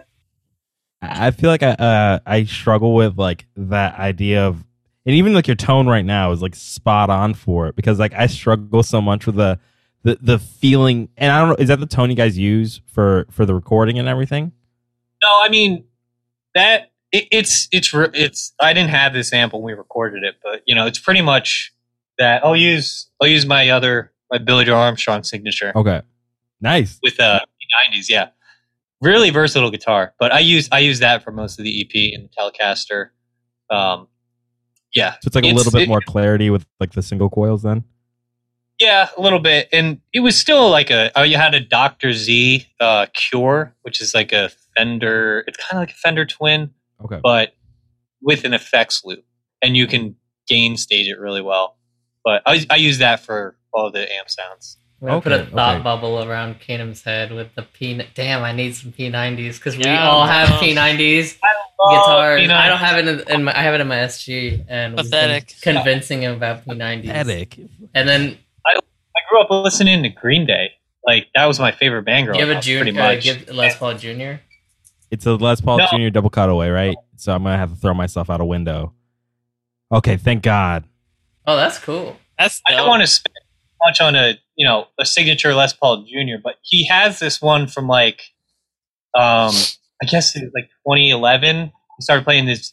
[1.02, 4.64] I feel like I uh, I struggle with like that idea of,
[5.06, 8.12] and even like your tone right now is like spot on for it because like
[8.12, 9.58] I struggle so much with the
[10.02, 13.26] the the feeling, and I don't know is that the tone you guys use for
[13.30, 14.52] for the recording and everything?
[15.22, 15.84] No, I mean
[16.54, 18.52] that it, it's it's it's.
[18.60, 21.72] I didn't have this amp when we recorded it, but you know, it's pretty much
[22.18, 22.44] that.
[22.44, 26.02] I'll use I'll use my other my Billie Joe Armstrong signature Okay,
[26.60, 26.98] nice.
[27.02, 27.40] with uh
[27.92, 28.08] 90s.
[28.08, 28.28] Yeah,
[29.00, 30.14] really versatile guitar.
[30.18, 33.10] But I use I use that for most of the EP and the Telecaster.
[33.70, 34.08] Um,
[34.94, 37.62] yeah, So it's like a little bit it- more clarity with like the single coils
[37.62, 37.84] then.
[38.80, 41.10] Yeah, a little bit, and it was still like a.
[41.14, 45.44] Oh, you had a Doctor Z uh, Cure, which is like a Fender.
[45.46, 46.70] It's kind of like a Fender Twin,
[47.04, 47.20] Okay.
[47.22, 47.52] but
[48.22, 49.24] with an effects loop,
[49.62, 50.16] and you can
[50.48, 51.76] gain stage it really well.
[52.24, 54.76] But I, I use that for all the amp sounds.
[55.02, 55.82] I'm gonna put a thought okay.
[55.82, 58.02] bubble around Kanem's head with the P.
[58.14, 60.48] Damn, I need some P90s because we Yeah, all have.
[60.60, 61.38] P90s
[61.82, 62.42] Oh, guitars.
[62.42, 63.58] you know, I don't have it in, in my.
[63.58, 65.54] I have it in my SG, and Pathetic.
[65.62, 67.06] convincing him about P90s.
[67.06, 67.58] Pathetic.
[67.94, 68.36] And then
[68.66, 68.74] I
[69.30, 70.72] grew up listening to Green Day.
[71.06, 73.22] Like that was my favorite band growing you have a up, pretty junior, uh, much.
[73.24, 74.32] give Les Paul Jr.
[75.10, 75.86] It's a Les Paul No.
[75.90, 76.10] Jr.
[76.10, 76.96] double cutaway, right?
[77.16, 78.94] So I'm gonna have to throw myself out a window.
[79.92, 80.84] Okay, thank God.
[81.46, 82.16] Oh, that's cool.
[82.38, 83.34] That's I don't want to spend
[83.84, 87.66] much on a you know a signature Les Paul Jr., but he has this one
[87.66, 88.20] from like,
[89.14, 89.52] um,
[90.02, 91.66] I guess it was like 2011.
[91.66, 92.72] He started playing these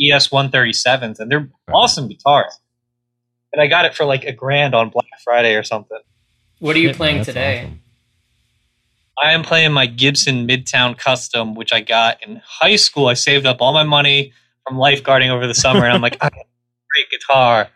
[0.00, 2.58] ES 137s, and they're awesome guitars.
[3.52, 5.98] And I got it for like a grand on Black Friday or something.
[6.58, 7.60] What are you Shit, playing that's today?
[7.62, 7.80] awesome.
[9.22, 13.08] I am playing my Gibson Midtown Custom, which I got in high school.
[13.08, 14.32] I saved up all my money
[14.66, 16.44] from lifeguarding over the summer, and I'm like, I got a
[16.94, 17.68] great guitar,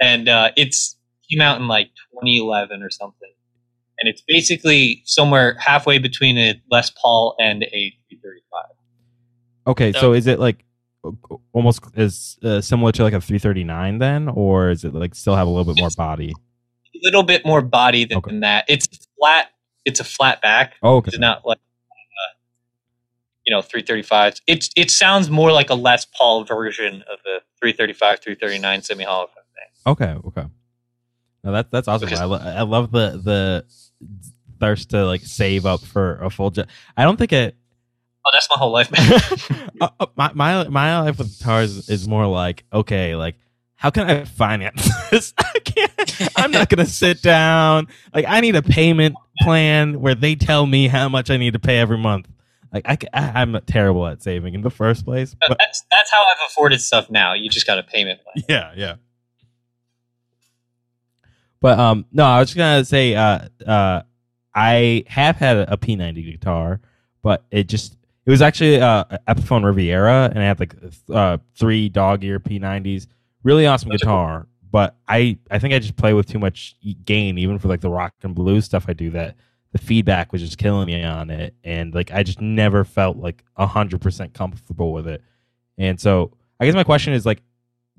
[0.00, 0.96] and uh, it's
[1.30, 3.30] came out in like 2011 or something,
[4.00, 8.64] and it's basically somewhere halfway between a Les Paul and a 335.
[9.68, 10.64] Okay, so So- is it like
[11.52, 15.46] almost as uh, similar to like a 339 then, or is it like still have
[15.46, 16.32] a little bit more body?
[16.94, 18.30] A little bit more body than, Okay.
[18.32, 18.64] than that.
[18.68, 19.50] It's flat.
[19.88, 20.74] It's a flat back.
[20.82, 21.08] Oh, okay.
[21.08, 22.34] It's not like uh,
[23.46, 24.40] you know 335s.
[24.46, 29.26] It's it sounds more like a Les Paul version of the 335, 339 semi hollow
[29.26, 29.92] thing.
[29.92, 30.44] Okay, okay.
[31.44, 32.06] No, that's that's awesome.
[32.08, 33.64] Because- I, lo- I love the the
[34.60, 36.68] thirst to like save up for a full jet.
[36.96, 37.56] I don't think it.
[38.26, 39.70] Oh, that's my whole life, man.
[39.80, 43.36] uh, uh, my my my life with guitars is more like okay, like
[43.76, 45.32] how can I finance this?
[45.38, 45.92] I can't.
[46.36, 47.88] I'm not gonna sit down.
[48.14, 51.58] Like I need a payment plan where they tell me how much I need to
[51.58, 52.28] pay every month.
[52.72, 55.34] Like I, I am terrible at saving in the first place.
[55.40, 57.34] But that's that's how I've afforded stuff now.
[57.34, 58.44] You just got a payment plan.
[58.48, 58.94] yeah, yeah.
[61.60, 64.02] But um, no, I was just gonna say, uh, uh,
[64.54, 66.80] I have had a, P90 guitar,
[67.22, 70.74] but it just it was actually uh, Epiphone Riviera, and I had like
[71.10, 73.06] uh three dog ear P90s.
[73.42, 74.48] Really awesome Those are cool.
[74.70, 77.90] But I I think I just play with too much gain, even for like the
[77.90, 79.10] rock and blues stuff I do.
[79.10, 79.36] That
[79.72, 83.44] the feedback was just killing me on it, and like I just never felt like
[83.56, 85.22] hundred percent comfortable with it.
[85.76, 87.42] And so I guess my question is like,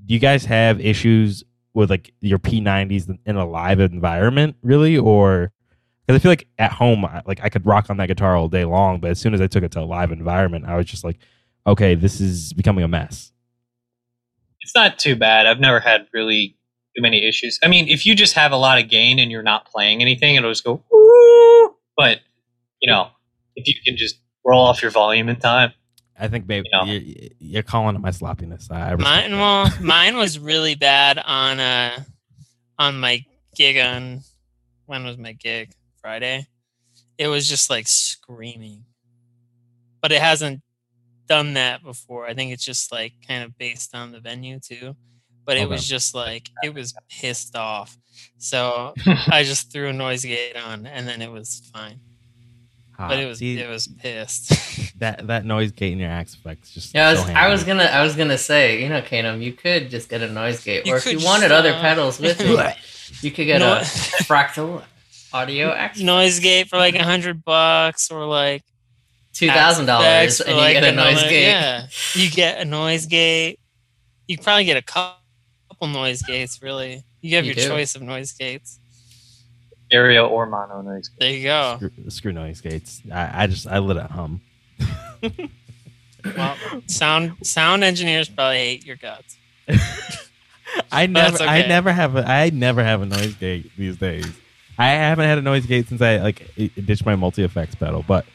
[0.05, 5.51] do you guys have issues with like your P90s in a live environment, really, or
[6.05, 8.65] because I feel like at home, like I could rock on that guitar all day
[8.65, 11.03] long, but as soon as I took it to a live environment, I was just
[11.03, 11.19] like,
[11.65, 13.31] okay, this is becoming a mess.
[14.61, 15.45] It's not too bad.
[15.45, 16.57] I've never had really
[16.95, 17.59] too many issues.
[17.63, 20.35] I mean, if you just have a lot of gain and you're not playing anything,
[20.35, 20.83] it'll just go.
[20.91, 21.75] Woo!
[21.95, 22.19] But
[22.81, 23.09] you know,
[23.55, 25.73] if you can just roll off your volume in time,
[26.19, 26.91] I think maybe You know.
[26.91, 28.69] you're, you're calling it my sloppiness.
[28.71, 32.03] I Mine, well, mine was really bad on uh
[32.77, 33.23] on my
[33.55, 34.21] gig on
[34.85, 35.71] when was my gig
[36.01, 36.47] Friday.
[37.17, 38.85] It was just like screaming,
[40.01, 40.61] but it hasn't
[41.27, 42.25] done that before.
[42.25, 44.95] I think it's just like kind of based on the venue too.
[45.49, 45.71] But it Okay.
[45.71, 47.97] was just like it was pissed off.
[48.37, 48.93] So
[49.31, 51.99] I just threw a noise gate on, and then it was fine.
[52.99, 54.51] Ah, But it was see, it was pissed.
[54.99, 56.93] that that noise gate in your Axe Fx just.
[56.93, 59.53] Yeah, I was, so I was gonna, I was gonna say, you know, Kanem, you
[59.53, 62.19] could just get a noise gate, You or if you just, wanted other uh, pedals
[62.19, 62.77] with it,
[63.23, 64.83] you could get No- a fractal
[65.33, 68.61] audio X noise gate for like a hundred bucks, or like
[69.33, 71.47] two thousand dollars, and for, you get a another- noise gate.
[71.47, 73.59] Yeah, you get a noise gate.
[74.27, 75.18] You probably get a couple
[75.87, 76.61] noise gates.
[76.61, 77.67] Really, you have You your do.
[77.69, 78.79] choice of noise gates.
[79.87, 81.09] stereo or mono noise.
[81.19, 81.75] There you go.
[81.77, 83.01] Screw, screw noise gates.
[83.11, 84.41] I, I just I let it hum.
[86.35, 89.37] Well, sound sound engineers probably hate your guts.
[90.91, 94.25] I never, That's I never have a, I never have a noise gate these days.
[94.77, 96.51] I haven't had a noise gate since I like
[96.85, 98.03] ditched my multi effects pedal.
[98.05, 98.25] But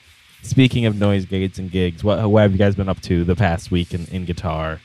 [0.43, 3.37] speaking of noise gates and gigs, what, what have you guys been up to the
[3.37, 4.81] past week in, in guitar?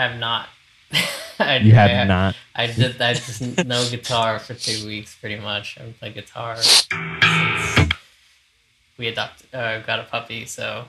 [0.00, 0.48] I have not.
[1.38, 2.36] I, You have I, not.
[2.54, 3.00] I did.
[3.00, 5.76] I just no guitar for two weeks, pretty much.
[5.76, 6.88] I haven't played guitar since
[8.98, 10.46] we adopted, uh, got a puppy.
[10.46, 10.86] So,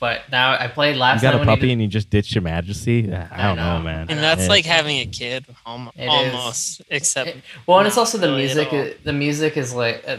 [0.00, 1.22] but now I played last.
[1.22, 3.12] You last got night a puppy did- and you just ditched your majesty.
[3.12, 3.84] I I don't know, know.
[3.84, 4.06] man.
[4.10, 4.48] And that's Yeah.
[4.48, 5.96] like having a kid, almost.
[5.98, 9.02] Almost except It- well, and it's also the really music.
[9.04, 10.16] The music is like uh,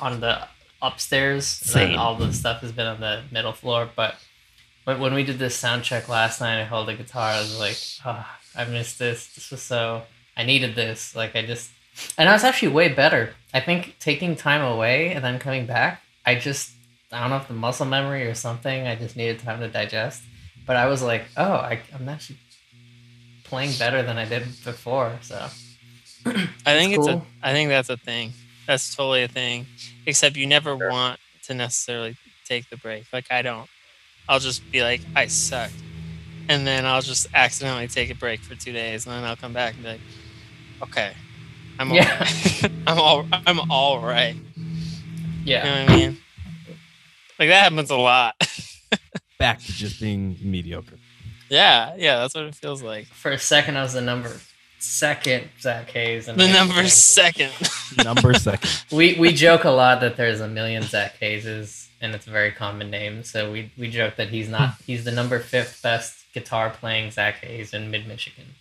[0.00, 0.40] on the
[0.82, 1.88] upstairs, and Same.
[1.90, 3.88] then all the stuff has been on the middle floor.
[3.94, 4.16] But
[4.88, 7.32] when, when we did this sound check last night, I held the guitar.
[7.32, 9.34] I was like, oh, I missed this.
[9.34, 10.02] This was so.
[10.34, 11.14] I needed this.
[11.14, 11.70] Like I just,
[12.16, 13.34] and I was actually way better.
[13.52, 16.70] I think taking time away and then coming back, I just,
[17.12, 18.86] I don't know if the muscle memory or something.
[18.86, 20.22] I just needed time to digest.
[20.64, 22.38] But I was like, oh, I, I'm actually
[23.44, 25.18] playing better than I did before.
[25.20, 25.48] So.
[26.26, 28.32] I think It's it's a I think that's a thing.
[28.66, 29.66] That's totally a thing.
[30.06, 33.04] Except you never want to necessarily take the break.
[33.12, 33.68] Like I don't.
[34.28, 35.70] I'll just be like, I suck.
[36.48, 39.52] And then I'll just accidentally take a break for two days and then I'll come
[39.52, 40.00] back and be like,
[40.82, 41.12] Okay.
[41.78, 42.02] I'm Yeah.
[42.12, 42.72] all right.
[42.86, 44.36] I'm all I'm all right.
[45.44, 45.64] Yeah.
[45.64, 46.18] You know what I mean?
[47.38, 48.34] Like that happens a lot.
[49.38, 50.96] back to just being mediocre.
[51.48, 53.06] yeah, yeah, that's what it feels like.
[53.06, 54.32] For a second, I was the number
[54.80, 56.26] second Zach Hayes.
[56.28, 57.52] And The number second.
[58.04, 58.70] Number second.
[58.92, 62.52] We we joke a lot that there's a million Zach Hayeses, and it's a very
[62.52, 63.24] common name.
[63.24, 64.70] So we we joke that he's not.
[64.70, 64.82] Hmm.
[64.86, 68.54] He's the number fifth best guitar playing Zach Hayes in Mid Michigan.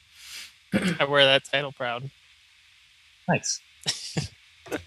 [1.00, 2.10] I wear that title proud.
[3.28, 3.62] Nice.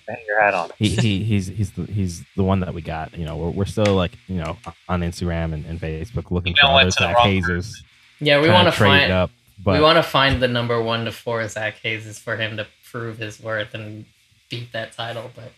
[0.07, 0.71] Bang your hat on.
[0.77, 3.17] he, he he's he's the, he's the one that we got.
[3.17, 4.59] You know, we're, we're still like you know
[4.89, 7.83] on Instagram and, and Facebook looking Email for went other to Zach wrong Hazers.
[8.21, 9.11] Yeah, we want to find.
[9.11, 9.31] up,
[9.63, 12.67] but we want to find the number one to four Zach Hayeses for him to
[12.91, 14.05] prove his worth and
[14.51, 15.31] beat that title.
[15.35, 15.53] But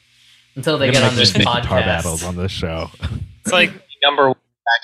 [0.55, 1.63] until they get on this podcast.
[1.63, 2.91] guitar battles on this show.
[3.41, 4.37] It's like Number one,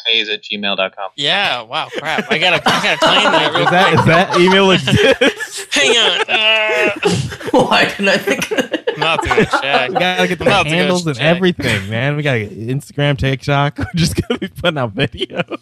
[0.06, 1.10] Hayes at gmail.com.
[1.16, 2.30] Yeah, wow, crap.
[2.30, 3.98] I gotta, I gotta claim that real is that quick.
[4.00, 5.66] is that email exists?
[5.74, 6.20] Hang on.
[6.28, 8.50] Uh, why didn't I think?
[8.52, 8.84] of that?
[8.90, 9.88] I'm about to go check.
[9.90, 11.24] We gotta get the I'm about to go handles and check.
[11.36, 12.16] everything, man.
[12.16, 13.78] We gotta get Instagram, TikTok.
[13.78, 15.60] We're just gonna be putting out videos.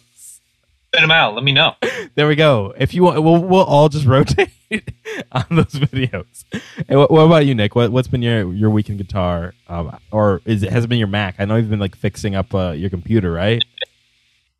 [0.93, 1.35] Send them out.
[1.35, 1.75] Let me know.
[2.15, 2.73] There we go.
[2.77, 4.49] If you want, we'll we'll all just rotate
[5.31, 6.45] on those videos.
[6.87, 7.75] And what, what about you, Nick?
[7.75, 9.53] What what's been your your week in guitar?
[9.67, 11.35] Um, or is it has it been your Mac?
[11.39, 13.61] I know you've been like fixing up uh, your computer, right?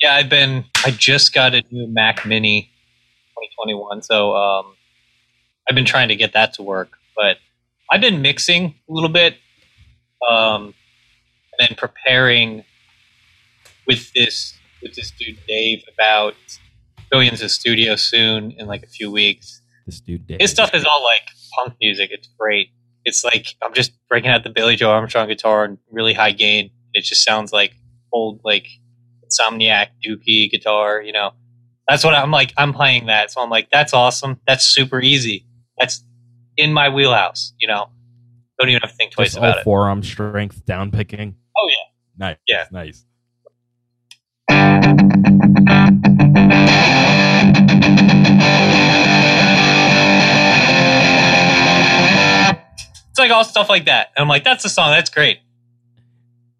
[0.01, 0.65] Yeah, I've been.
[0.85, 2.69] I just got a new Mac Mini
[3.57, 4.75] 2021, so um,
[5.67, 6.97] I've been trying to get that to work.
[7.15, 7.37] But
[7.89, 9.37] I've been mixing a little bit,
[10.29, 10.73] um,
[11.57, 12.65] and then preparing
[13.87, 14.56] with this
[14.87, 16.35] with this dude Dave about
[17.11, 19.61] going into the studio soon in like a few weeks.
[19.85, 20.41] This dude did.
[20.41, 21.21] His stuff is all like
[21.55, 22.09] punk music.
[22.11, 22.69] It's great.
[23.05, 26.71] It's like I'm just breaking out the Billie Joe Armstrong guitar and really high gain.
[26.93, 27.73] It just sounds like
[28.11, 28.67] old like
[29.25, 31.01] Insomniac Dookie guitar.
[31.01, 31.31] You know,
[31.87, 32.53] that's what I'm like.
[32.57, 34.39] I'm playing that, so I'm like, that's awesome.
[34.47, 35.45] That's super easy.
[35.79, 36.03] That's
[36.57, 37.53] in my wheelhouse.
[37.59, 37.89] You know,
[38.59, 39.63] don't even have to think twice Just about all it.
[39.63, 41.35] forearm strength down picking.
[41.57, 42.27] Oh yeah.
[42.27, 42.37] Nice.
[42.47, 42.65] Yeah.
[42.71, 43.05] Nice.
[53.09, 54.11] It's like all stuff like that.
[54.15, 54.91] And I'm like, that's the song.
[54.91, 55.39] That's great.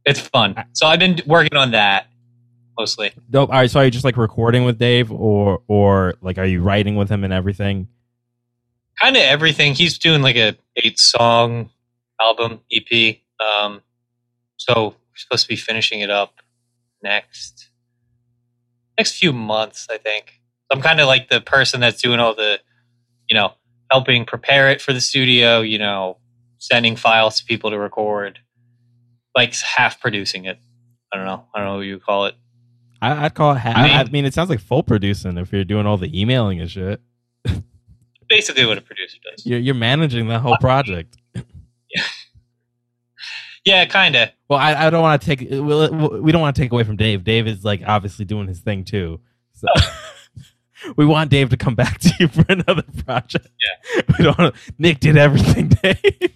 [0.03, 0.55] It's fun.
[0.73, 2.07] So I've been working on that
[2.77, 3.11] mostly.
[3.29, 3.49] Dope.
[3.49, 3.71] All right.
[3.71, 7.09] So are you just like recording with Dave, or or like are you writing with
[7.09, 7.87] him and everything?
[8.99, 9.73] Kind of everything.
[9.73, 11.69] He's doing like a eight song
[12.19, 13.17] album EP.
[13.39, 13.81] Um,
[14.57, 16.33] so we're supposed to be finishing it up
[17.03, 17.69] next
[18.97, 20.39] next few months, I think.
[20.71, 22.59] I'm kind of like the person that's doing all the,
[23.29, 23.53] you know,
[23.91, 25.61] helping prepare it for the studio.
[25.61, 26.17] You know,
[26.57, 28.39] sending files to people to record,
[29.35, 30.59] like half producing it.
[31.13, 31.45] I don't know.
[31.55, 32.35] I don't know what you call it.
[33.01, 33.59] I, would call it.
[33.59, 35.97] Ha- I mean- I, I mean, it sounds like full producing if you're doing all
[35.97, 36.99] the emailing and shit.
[38.27, 39.45] Basically, what a producer does.
[39.45, 41.15] You're you're managing the whole project.
[41.95, 42.03] Yeah,
[43.89, 44.29] kind of.
[44.49, 45.47] Well, I, I don't want to take.
[45.49, 47.23] we'll- uh, We don't want to take away from Dave.
[47.23, 49.19] Dave is like obviously doing his thing too.
[49.53, 49.67] So
[50.95, 53.47] we want Dave to come back to you for another project.
[53.47, 54.01] Yeah.
[54.17, 54.37] We don't.
[54.37, 56.33] Wanna, Nick did everything, Dave.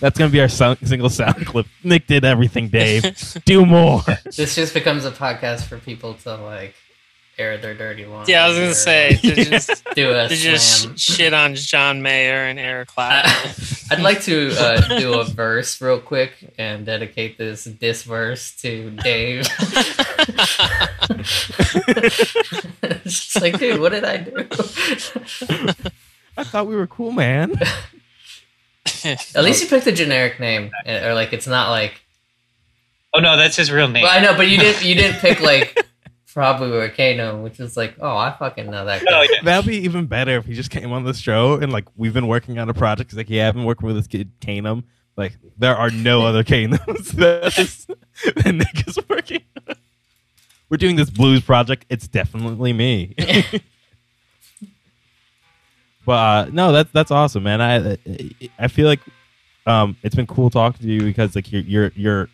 [0.00, 1.66] That's gonna be our sound, single sound clip.
[1.84, 3.04] Nick did everything, Dave.
[3.44, 4.02] Do more.
[4.24, 6.74] This just becomes a podcast for people to like
[7.42, 8.32] air their dirty laundry.
[8.32, 12.44] Yeah, I was gonna say to just do a to just shit on John Mayer
[12.44, 13.76] and Eric I- Clapton.
[13.90, 18.90] I'd like to uh, do a verse real quick and dedicate this this verse to
[18.90, 19.46] Dave.
[22.82, 24.46] it's just like, dude, what did I do?
[26.36, 27.52] I thought we were cool, man.
[29.04, 32.00] At least you picked a generic name, eh, or like it's not like.
[33.14, 34.04] Oh no, that's his real name.
[34.04, 34.84] Well, I know, but you didn't.
[34.84, 35.86] You didn't pick like
[36.32, 39.02] probably Volcano, which is like, oh, I fucking know that.
[39.08, 39.42] Oh, yeah.
[39.42, 42.26] That'd be even better if he just came on the show and like we've been
[42.26, 43.10] working on a project.
[43.10, 44.84] He's like, yeah, I've been working with this kid Kanem.
[45.16, 49.42] Like there are no other Kanems that, is, that Nick is working.
[49.68, 49.76] on.
[50.68, 51.84] We're doing this blues project.
[51.90, 53.14] It's definitely me.
[56.06, 57.60] but uh, no, that's that's awesome, man.
[57.60, 57.98] I
[58.58, 59.00] I feel like
[59.66, 62.28] um, it's been cool talking to you because like you're your your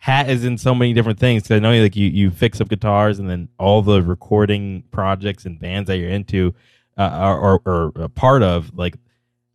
[0.00, 1.42] hat is in so many different things.
[1.44, 5.44] 'Cause I know like you you fix up guitars and then all the recording projects
[5.46, 6.54] and bands that you're into
[6.98, 8.76] uh, are, are, are a part of.
[8.76, 8.96] Like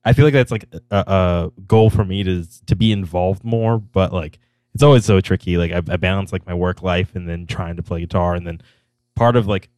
[0.06, 3.80] I feel like that's like a, a goal for me to to be involved more,
[3.80, 4.40] but like
[4.74, 5.58] it's always so tricky.
[5.58, 8.46] Like I, I balance like my work life and then trying to play guitar, and
[8.46, 8.62] then
[9.16, 9.70] part of like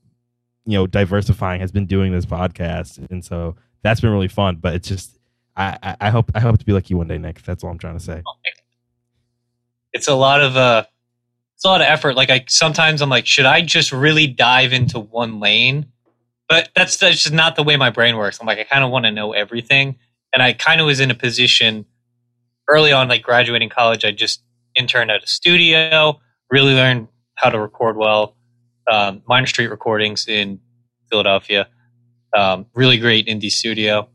[0.66, 4.58] you know diversifying has been doing this podcast, and so that's been really fun.
[4.58, 5.18] But it's just
[5.56, 7.42] I, I hope I hope to be like you one day, Nick.
[7.44, 8.22] That's all I'm trying to say.
[9.98, 10.86] It's a lot of uh
[11.56, 12.16] it's a lot of effort.
[12.16, 15.88] Like i sometimes i'm like should i just really dive into one lane?
[16.48, 18.40] But that's, that's just not the way my brain works.
[18.40, 19.98] I'm like i kind of want to know everything.
[20.34, 21.86] And i kind of was in a position
[22.68, 24.44] early on like graduating college i just
[24.76, 26.20] interned at a studio
[26.52, 28.36] really learned how to record well
[28.92, 30.60] um, Miner Street Recordings in
[31.10, 31.68] philadelphia
[32.38, 34.10] um, really great indie studio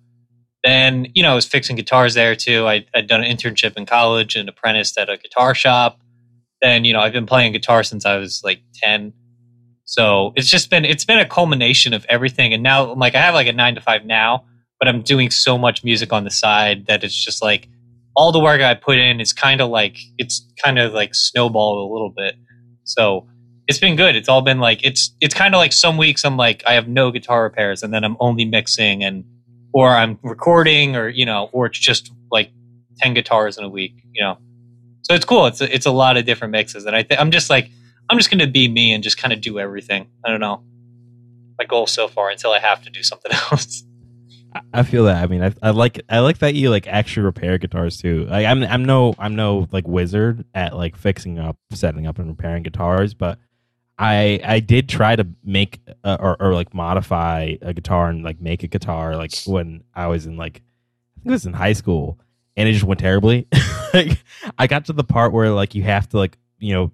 [0.65, 2.67] then you know I was fixing guitars there too.
[2.67, 6.01] I, I'd done an internship in college and apprenticed at a guitar shop.
[6.61, 9.13] Then you know I've been playing guitar since I was like ten.
[9.85, 12.53] So it's just been it's been a culmination of everything.
[12.53, 14.45] And now I'm like I have like a nine to five now,
[14.79, 17.69] but I'm doing so much music on the side that it's just like
[18.15, 21.91] all the work I put in is kind of like it's kind of like snowballed
[21.91, 22.37] a little bit.
[22.85, 23.27] So
[23.67, 24.17] it's been good.
[24.17, 26.87] It's all been like it's it's kind of like some weeks I'm like I have
[26.87, 29.25] no guitar repairs and then I'm only mixing and
[29.73, 32.51] or I'm recording, or you know, or it's just like
[32.99, 34.39] ten guitars in a week, you know.
[35.03, 35.47] So it's cool.
[35.47, 37.71] It's a, it's a lot of different mixes, and I th- I'm just like
[38.11, 40.07] I'm just gonna be me and just kind of do everything.
[40.25, 40.63] I don't know.
[41.59, 43.85] My goal so far until I have to do something else.
[44.55, 45.23] I- I feel that.
[45.23, 48.27] I mean, I, I like I like that you like actually repair guitars too.
[48.27, 52.29] Like I'm I'm no I'm no like wizard at like fixing up, setting up, and
[52.29, 53.39] repairing guitars, but
[54.03, 58.41] I I did try to make uh, or or like modify a guitar and like
[58.41, 61.73] make a guitar like when I was in like I think it was in high
[61.73, 62.19] school,
[62.57, 63.47] and it just went terribly.
[63.95, 64.19] like
[64.59, 66.91] I got to the part where like you have to like you know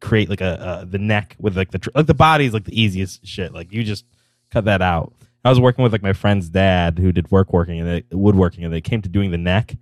[0.00, 2.80] create like a, the neck with like the tr- like the body is like the
[2.80, 3.52] easiest shit.
[3.52, 4.04] Like you just
[4.52, 5.12] cut that out.
[5.44, 8.62] I was working with like my friend's dad who did work working and they, woodworking,
[8.62, 9.74] and they came to doing the neck,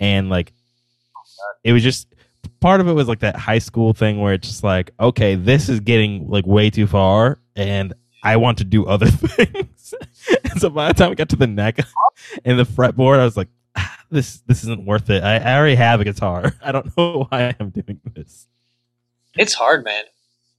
[0.00, 0.54] and like
[1.64, 2.13] it was just
[2.60, 5.68] part of it was like that high school thing where it's just like, okay, this
[5.68, 7.92] is getting like way too far, and
[8.22, 9.94] I want to do other things.
[10.44, 11.78] and so by the time we got to the neck
[12.44, 15.22] and the fretboard, I was like, ah, this this isn't worth it.
[15.22, 16.52] I, I already have a guitar.
[16.62, 18.46] I don't know why I'm doing this.
[19.36, 20.04] It's hard, man.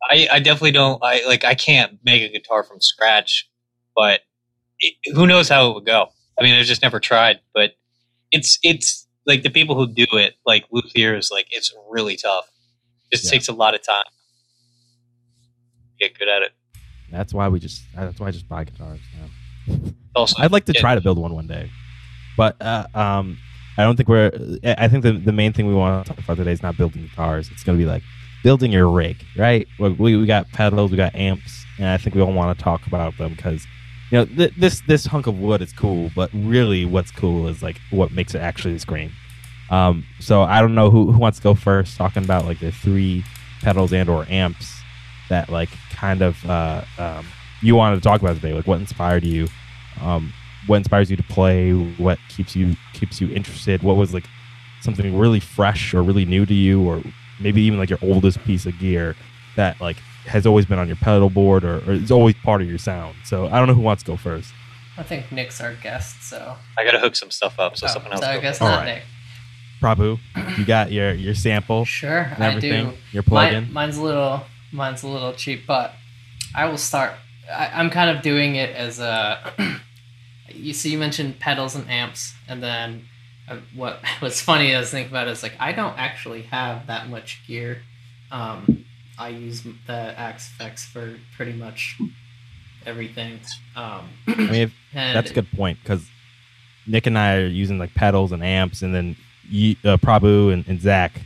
[0.09, 1.03] I, I definitely don't.
[1.03, 1.43] I like.
[1.43, 3.49] I can't make a guitar from scratch,
[3.95, 4.21] but
[4.79, 6.09] it, who knows how it would go?
[6.39, 7.39] I mean, I've just never tried.
[7.53, 7.71] But
[8.31, 12.49] it's it's like the people who do it, like luthiers, like it's really tough.
[13.11, 13.32] It just Yeah.
[13.32, 14.03] takes a lot of time.
[15.99, 16.51] to Get good at it.
[17.11, 17.84] That's why we just.
[17.95, 19.76] That's why I just buy guitars now.
[20.15, 21.69] Also, I'd like to try to build one one day,
[22.38, 23.38] but uh, um,
[23.78, 24.32] I don't think we're.
[24.63, 27.01] I think the the main thing we want to talk about today is not building
[27.01, 27.49] guitars.
[27.51, 28.01] It's going to be like
[28.41, 29.67] building your rig, right?
[29.78, 32.88] We, we got pedals, we got amps, and I think we all want to talk
[32.88, 33.67] about them because
[34.11, 37.63] you know th- this this hunk of wood is cool, but really what's cool is
[37.63, 39.11] like what makes it actually scream.
[39.69, 42.71] Um, so I don't know who, who wants to go first, talking about like the
[42.71, 43.23] three
[43.61, 44.79] pedals and or amps
[45.29, 47.25] that like kind of uh, um,
[47.61, 48.53] you wanted to talk about today.
[48.53, 49.47] Like what inspired you?
[50.01, 50.33] Um,
[50.67, 51.71] what inspires you to play?
[51.71, 53.81] What keeps you keeps you interested?
[53.81, 54.25] What was like
[54.81, 57.01] something really fresh or really new to you, or
[57.39, 59.15] maybe even like your oldest piece of gear
[59.55, 59.97] that like
[60.28, 63.15] has always been on your pedal board or, or is always part of your sound.
[63.26, 64.51] So I don't know who wants to go first.
[64.97, 66.55] I think Nick's our guest, so.
[66.78, 68.21] I gotta hook some stuff up so Oh, someone else.
[68.21, 68.61] so I guess first.
[68.61, 68.95] not Alright.
[68.95, 69.03] Nick.
[69.82, 70.19] Prabhu,
[70.57, 72.93] you got your your sample Sure, and I do.
[73.11, 73.63] Your plugin.
[73.65, 75.93] Mine, mine's a little, mine's a little cheap, but
[76.55, 77.13] I will start.
[77.51, 79.53] I, I'm kind of doing it as a.
[80.49, 83.03] you see, you mentioned pedals and amps, and then
[83.49, 87.09] uh, what was funny I was thinking about is like I don't actually have that
[87.09, 87.82] much gear.
[88.32, 88.74] Um,
[89.18, 91.97] I use the Axe Fx for pretty much
[92.86, 93.39] everything.
[93.76, 96.07] Um, I mean, if, that's a good point because
[96.88, 99.16] Nick and I are using like pedals and amps, and then
[99.49, 101.22] you, uh, Prabhu and, and Zach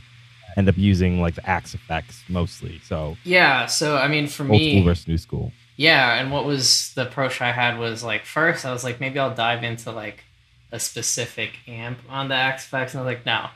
[0.56, 2.80] end up using like the Axe Fx mostly.
[2.84, 5.52] So Yeah, so I mean, for old me, school versus new school.
[5.76, 9.18] Yeah, and what was the approach I had was like first I was like maybe
[9.18, 10.24] I'll dive into like
[10.72, 13.46] a specific amp on the Axe Fx, and I was like no.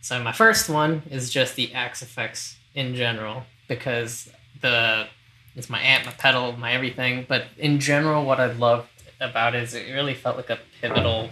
[0.00, 3.44] So my first one is just the Axe Fx in general
[3.76, 5.06] because the
[5.54, 7.26] it's my amp, my pedal, my everything.
[7.28, 8.88] But in general, what I loved
[9.20, 11.30] about it is it really felt like a pivotal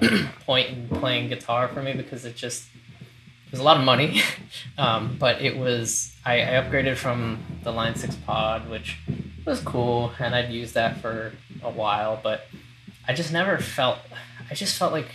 [0.46, 2.66] point in playing guitar for me because it just
[3.46, 4.22] it was a lot of money,
[4.78, 8.98] um, but it was I, I upgraded from the Line Six Pod, which
[9.44, 11.32] was cool, and I'd used that for
[11.62, 12.46] a while, but
[13.06, 13.98] I just never felt.
[14.50, 15.08] I just felt like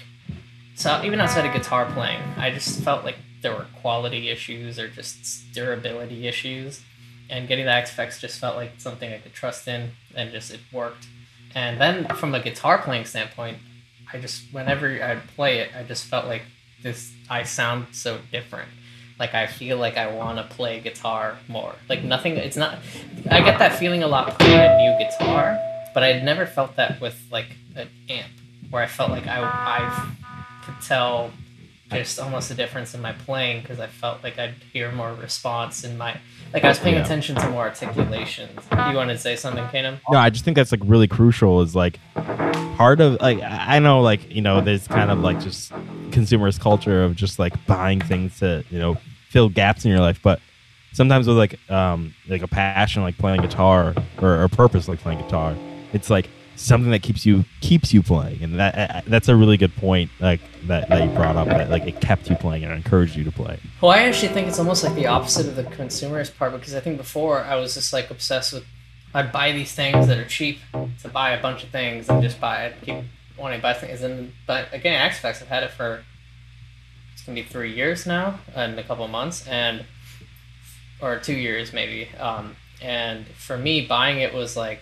[0.75, 4.87] so even outside of guitar playing, I just felt like there were quality issues or
[4.87, 6.81] just durability issues,
[7.29, 10.51] and getting the Axe Fx just felt like something I could trust in, and just
[10.51, 11.05] it worked.
[11.53, 13.59] And then from a guitar playing standpoint,
[14.11, 16.41] I just whenever I'd play it, I just felt like
[16.81, 18.69] this I sound so different.
[19.19, 21.75] Like I feel like I want to play guitar more.
[21.87, 22.37] Like nothing.
[22.37, 22.79] It's not.
[23.29, 25.59] I get that feeling a lot playing a new guitar,
[25.93, 28.31] but I'd never felt that with like an amp,
[28.69, 30.09] where I felt like I I
[30.65, 31.31] could tell
[31.95, 35.83] just almost a difference in my playing because I felt like I'd hear more response
[35.83, 36.17] in my
[36.53, 37.03] like I was paying Yeah.
[37.03, 38.59] attention to more articulations.
[38.89, 39.99] You wanted to say something, Kanem?
[40.11, 41.61] No, I just think that's like really crucial.
[41.61, 41.99] Is like
[42.77, 45.71] part of like I I know like you know there's kind of like just
[46.11, 48.97] consumerist culture of just like buying things to you know
[49.29, 50.39] fill gaps in your life, but
[50.93, 55.19] sometimes with like um like a passion like playing guitar or a purpose like playing
[55.19, 55.55] guitar,
[55.91, 59.57] it's like something that keeps you keeps you playing, and that uh, that's a really
[59.57, 62.73] good point like that that you brought up that like it kept you playing and
[62.73, 63.59] encouraged you to play.
[63.81, 66.79] Well, I actually think it's almost like the opposite of the consumerist part because I
[66.79, 68.65] think before I was just like obsessed with
[69.13, 70.59] I'd buy these things that are cheap
[71.01, 73.03] to buy a bunch of things and just buy it, keep
[73.37, 74.01] wanting to buy things.
[74.01, 76.03] And but again, Axe Fx, I've had it for
[77.13, 79.85] it's gonna be three years now and a couple months and
[81.01, 82.09] or two years maybe.
[82.17, 84.81] Um, and for me, buying it was like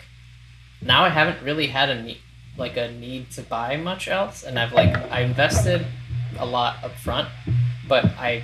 [0.81, 2.17] now I haven't really had a need
[2.57, 5.85] like a need to buy much else, and I've like I invested
[6.37, 7.29] a lot up front,
[7.87, 8.43] but I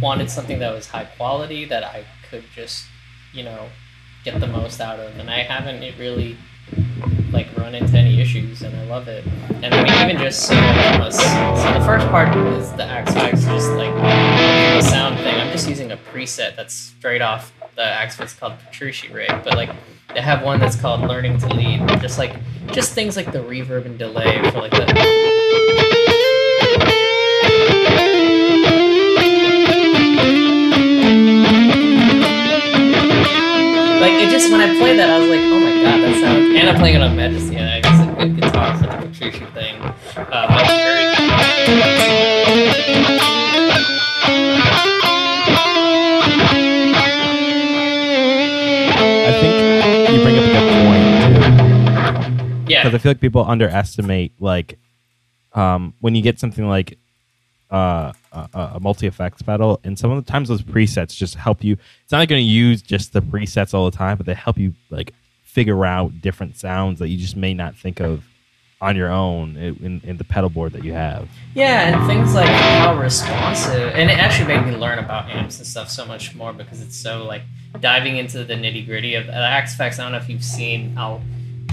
[0.00, 2.84] wanted something that was high quality that I could just,
[3.32, 3.68] you know,
[4.24, 6.36] get the most out of, and I haven't really
[7.32, 9.24] like run into any issues, and I love it.
[9.62, 10.54] And I mean, even just so,
[11.10, 15.34] so the first part is the Axe Fx, just like the sound thing.
[15.34, 19.70] I'm just using a preset that's straight off the Axe called Petrucci rig, but like
[20.12, 22.36] they have one that's called Learning to Lead, just like
[22.72, 24.84] just things like the reverb and delay for like the
[33.98, 36.54] Like it just when I played that, I was like, oh my god, that sounds.
[36.54, 39.46] And I'm playing it on Majesty, and I guess a good guitar for the Petrucci
[39.54, 39.80] thing.
[40.16, 40.50] Uh,
[52.70, 54.78] yeah, because I feel like people underestimate like
[55.52, 56.98] um, when you get something like
[57.70, 61.62] uh, a, a multi effects pedal, and some of the times those presets just help
[61.62, 61.76] you.
[62.02, 64.74] It's not going to use just the presets all the time, but they help you
[64.90, 65.14] like
[65.44, 68.24] figure out different sounds that you just may not think of
[68.80, 71.28] on your own in, in the pedal board that you have.
[71.54, 75.66] yeah, and things like how responsive, and it actually made me learn about amps and
[75.66, 77.42] stuff so much more because it's so like
[77.80, 79.98] diving into the nitty gritty of the Axe Fx.
[79.98, 80.96] I don't know if you've seen.
[80.96, 81.20] I'll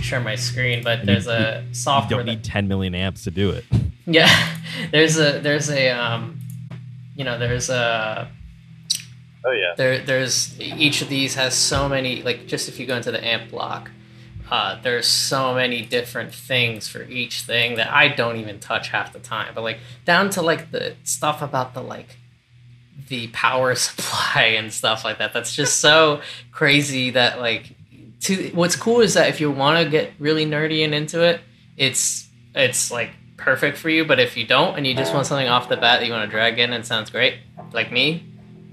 [0.01, 3.31] share my screen, but there's a You software don't that need 10 million amps to
[3.31, 3.65] do it.
[4.09, 4.29] Yeah,
[4.91, 6.39] there's a there's a um,
[7.17, 8.31] you know there's a
[9.43, 9.73] Oh yeah.
[9.75, 13.21] there there's each of these has so many like just if you go into the
[13.21, 13.91] amp block,
[14.49, 19.11] uh, there's so many different things for each thing that I don't even touch half
[19.11, 19.53] the time.
[19.53, 22.17] But like down to like the stuff about the like
[23.09, 25.33] the power supply and stuff like that.
[25.33, 26.21] That's just so
[26.51, 27.73] crazy that like
[28.21, 31.41] to what's cool is that if you want to get really nerdy and into it,
[31.77, 34.05] it's it's like perfect for you.
[34.05, 36.29] But if you don't and you just want something off the bat that you want
[36.29, 37.35] to drag in and sounds great,
[37.73, 38.25] like me,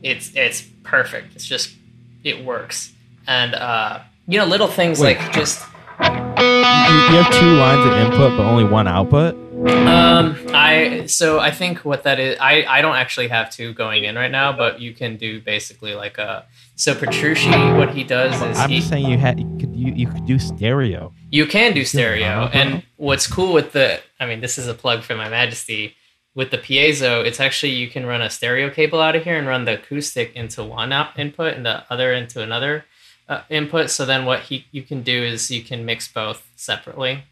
[0.03, 1.35] it's it's perfect.
[1.35, 1.75] It's just
[2.23, 2.93] it works.
[3.27, 5.19] And uh, you know, little things Wait.
[5.19, 5.65] like just
[6.01, 9.37] You, you have two lines of input, but only one output.
[9.67, 14.05] Um, I so I think what that is, I I don't actually have two going
[14.05, 16.45] in right now, but you can do basically like a.
[16.77, 19.93] So Petrucci, what he does is I'm he, just saying you had you could you,
[19.95, 21.13] you could do stereo.
[21.31, 22.51] you can do stereo, Uh-huh.
[22.53, 25.95] and what's cool with the, I mean, this is a plug for my Majesty.
[26.35, 29.47] With the piezo, it's actually you can run a stereo cable out of here and
[29.47, 32.85] run the acoustic into one out input and the other into another
[33.29, 33.89] uh, input.
[33.89, 37.23] So then what he you can do is you can mix both separately.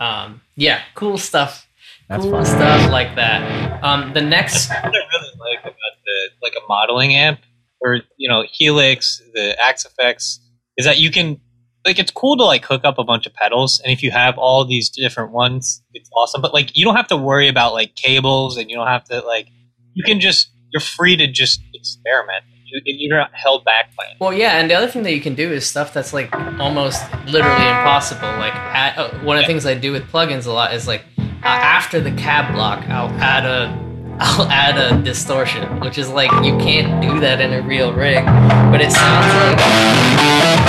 [0.00, 1.66] Um, yeah, cool stuff.
[2.08, 2.44] That's cool fine.
[2.44, 3.82] stuff like that.
[3.82, 5.74] Um, the next That's what I really like about
[6.04, 7.40] the like a modeling amp
[7.80, 10.38] or you know Helix, the Axe Fx,
[10.76, 11.40] is that you can
[11.84, 14.38] like it's cool to like hook up a bunch of pedals, and if you have
[14.38, 16.40] all these different ones, it's awesome.
[16.40, 19.20] But like you don't have to worry about like cables, and you don't have to
[19.20, 19.48] like
[19.92, 22.44] you can just you're free to just experiment.
[22.74, 24.16] You, you're not held back by it.
[24.18, 27.00] Well, yeah, and the other thing that you can do is stuff that's like almost
[27.26, 28.22] literally impossible.
[28.22, 31.04] Like add, uh, one of the things I do with plugins a lot is like
[31.18, 33.84] uh, after the cab block, I'll add a
[34.20, 38.24] I'll add a distortion, which is like you can't do that in a real rig,
[38.24, 40.64] but it sounds like.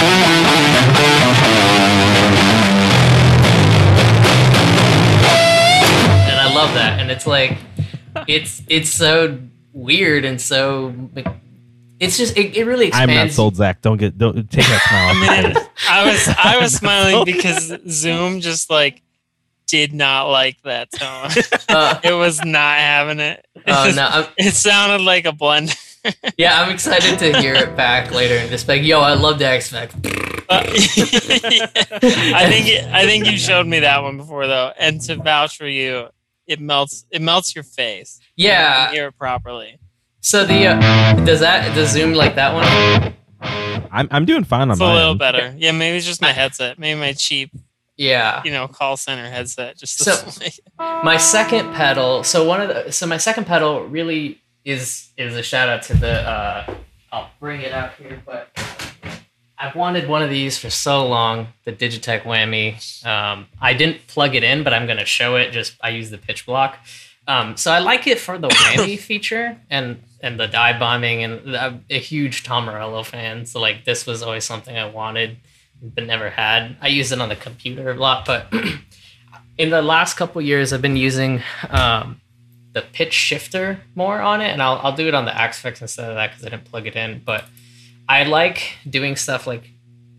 [6.28, 7.58] And I love that, and it's like
[8.28, 9.39] it's it's so
[9.74, 10.93] weird and so
[12.00, 13.82] it's just it, it really I'm not sold, Zach.
[13.82, 15.70] Don't get don't take that smile off I face.
[15.89, 19.02] I was I was smiling because Zoom just like
[19.68, 21.30] did not like that tone.
[21.70, 23.46] Uh, It was not having it.
[23.56, 25.76] It, oh just- no, I'm, it sounded like a blend.
[26.38, 29.39] yeah, I'm excited to hear it back later and just be like, yo, I love
[29.39, 29.98] the X Factor.
[30.48, 35.16] Uh, I think it, I think you showed me that one before though, and to
[35.16, 36.08] vouch for you,
[36.46, 38.20] it melts it melts your face.
[38.36, 38.86] You Yeah.
[38.86, 39.80] can hear it properly.
[40.26, 43.13] So the uh, does that does Zoom like that one?
[43.91, 45.19] I'm I'm doing fine on It's a little end.
[45.19, 45.53] better.
[45.55, 46.80] Yeah, maybe it's just my headset.
[46.80, 47.51] Maybe my cheap,
[47.95, 48.41] Yeah.
[48.43, 49.78] you know, call center headset.
[49.78, 50.63] Just So- doesn't make it.
[50.80, 52.23] My second pedal.
[52.23, 55.93] So one of the so my second pedal really is is a shout out to
[55.93, 56.13] the.
[56.28, 56.76] Uh,
[57.11, 58.49] I'll bring it out here, but
[59.59, 61.49] I've wanted one of these for so long.
[61.65, 62.73] The Digitech Whammy.
[63.05, 65.51] Um, I didn't plug it in, but I'm gonna show it.
[65.51, 66.80] Just I use the pitch block.
[67.28, 71.55] Um, so I like it for the whammy feature and and the dive bombing and
[71.55, 73.45] I'm a huge Tom Morello fan.
[73.45, 75.38] So like this was always something I wanted
[75.82, 76.76] but never had.
[76.82, 78.51] I use it on the computer a lot, but
[79.57, 82.21] in the last couple years I've been using um,
[82.73, 85.82] the pitch shifter more on it, and I'll I'll do it on the Axe Fx
[85.82, 87.21] instead of that because I didn't plug it in.
[87.23, 87.45] But
[88.09, 89.69] I like doing stuff like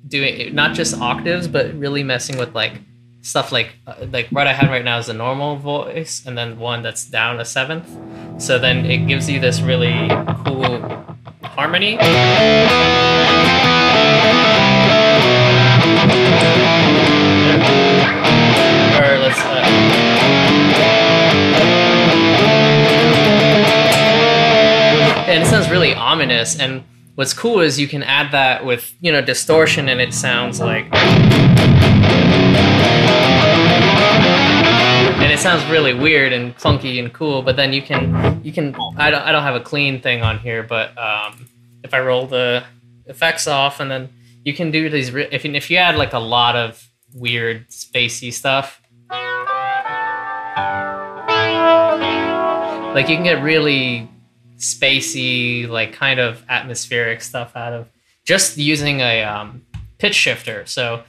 [0.07, 2.81] doing not just octaves, but really messing with like
[3.27, 6.59] stuff like uh, like what I have right now is a normal voice, and then
[6.59, 7.89] one that's down a seventh.
[8.41, 10.09] So then it gives you this really
[10.45, 10.79] cool
[11.43, 11.97] harmony.
[11.97, 12.01] Or
[19.19, 19.41] let's.
[19.41, 19.63] Uh,
[25.27, 26.85] and it sounds really ominous and
[27.17, 30.87] what's cool is you can add that with you know distortion and it sounds like
[35.23, 38.75] and it sounds really weird and funky and cool but then you can you can
[38.97, 41.47] i don't, I don't have a clean thing on here but um,
[41.83, 42.65] if i roll the
[43.07, 44.09] effects off and then
[44.45, 48.33] you can do these if, you- if you add like a lot of weird spacey
[48.33, 48.81] stuff
[52.95, 54.09] like you can get really
[54.59, 57.91] spacey, like kind of atmospheric stuff out of
[58.25, 59.67] just using a um,
[59.99, 60.65] pitch shifter.
[60.65, 61.03] So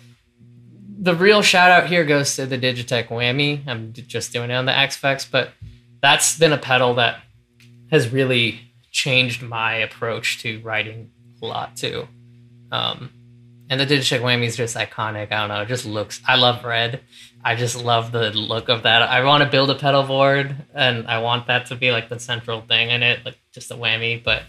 [1.00, 3.68] the real shout out here goes to the Digitech Whammy.
[3.68, 5.52] I'm just doing it on the Axe Fx, but
[6.02, 7.22] that's been a pedal that
[7.92, 8.60] has really
[8.92, 12.08] changed my approach to writing a lot too.
[12.72, 13.12] Um,
[13.70, 15.32] and the Digitech Whammy is just iconic.
[15.32, 16.22] I don't know, it just looks.
[16.28, 17.02] I love red.
[17.44, 19.04] I just love the look of that.
[19.04, 22.20] I want to build a pedal board, and I want that to be like the
[22.20, 24.22] central thing in it, like just a whammy.
[24.24, 24.44] But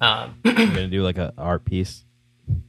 [0.00, 2.04] um, I'm gonna do like an art piece,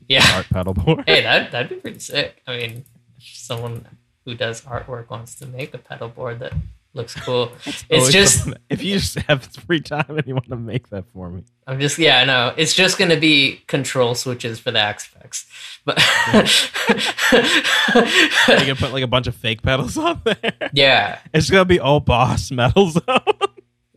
[0.07, 1.03] yeah, art pedal board.
[1.05, 2.41] hey, that that'd be pretty sick.
[2.47, 2.85] I mean,
[3.19, 3.85] someone
[4.25, 6.53] who does artwork wants to make a pedal board that
[6.93, 7.51] looks cool.
[7.65, 10.89] It's Always just something- if you just have free time and you want to make
[10.89, 11.43] that for me.
[11.67, 12.53] I'm just yeah, I know.
[12.57, 15.45] It's just gonna be control switches for the Axe Fx.
[15.85, 15.97] But
[18.49, 20.53] You can put like a bunch of fake pedals on there.
[20.73, 21.19] yeah.
[21.33, 23.03] It's gonna be all boss metal zone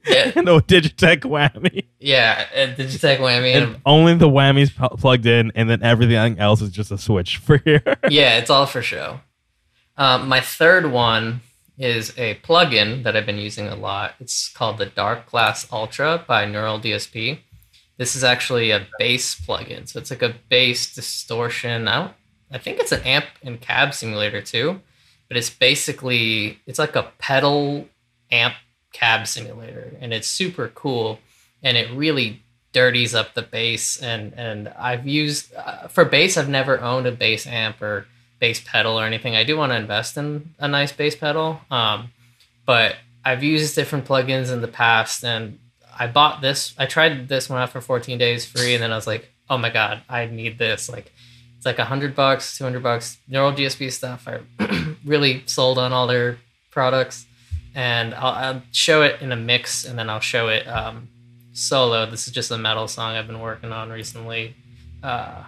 [0.07, 1.85] Yeah, and no Digitech whammy.
[2.01, 3.55] yeah, and Digitech whammy.
[3.55, 6.99] And And, only the whammies pu- plugged in, and then everything else is just a
[6.99, 7.83] switch for here.
[8.11, 9.21] yeah, it's all for show.
[9.97, 11.41] Um, my third one
[11.79, 14.15] is a plugin that I've been using a lot.
[14.21, 17.39] It's called the Darkglass Ultra by Neural DSP.
[17.99, 21.87] This is actually a bass plugin, so it's like a bass distortion.
[21.89, 22.11] I
[22.51, 24.81] I think it's an amp and cab simulator too,
[25.29, 27.89] but it's basically it's like a pedal
[28.31, 28.55] amp
[28.93, 31.19] cab simulator, and it's super cool,
[31.63, 34.01] and it really dirties up the bass.
[34.01, 38.07] and And I've used uh, for bass, I've never owned a bass amp or
[38.39, 39.37] bass pedal or anything.
[39.37, 42.11] I do want to invest in a nice bass pedal, um,
[42.67, 45.59] but I've used different plugins in the past, and
[45.99, 46.75] I bought this.
[46.79, 49.59] I tried this one out for 14 days free, and then I was like, "Oh
[49.59, 51.13] my god, I need this!" Like,
[51.57, 53.19] it's like a hundred bucks, 200 bucks.
[53.29, 54.27] Neural DSP stuff.
[54.27, 54.41] I
[55.05, 56.39] really sold on all their
[56.73, 57.27] products,
[57.75, 61.09] and I'll, I'll show it in a mix, and then I'll show it um,
[61.53, 62.07] solo.
[62.11, 64.55] This is just a metal song I've been working on recently.
[65.03, 65.45] Uh,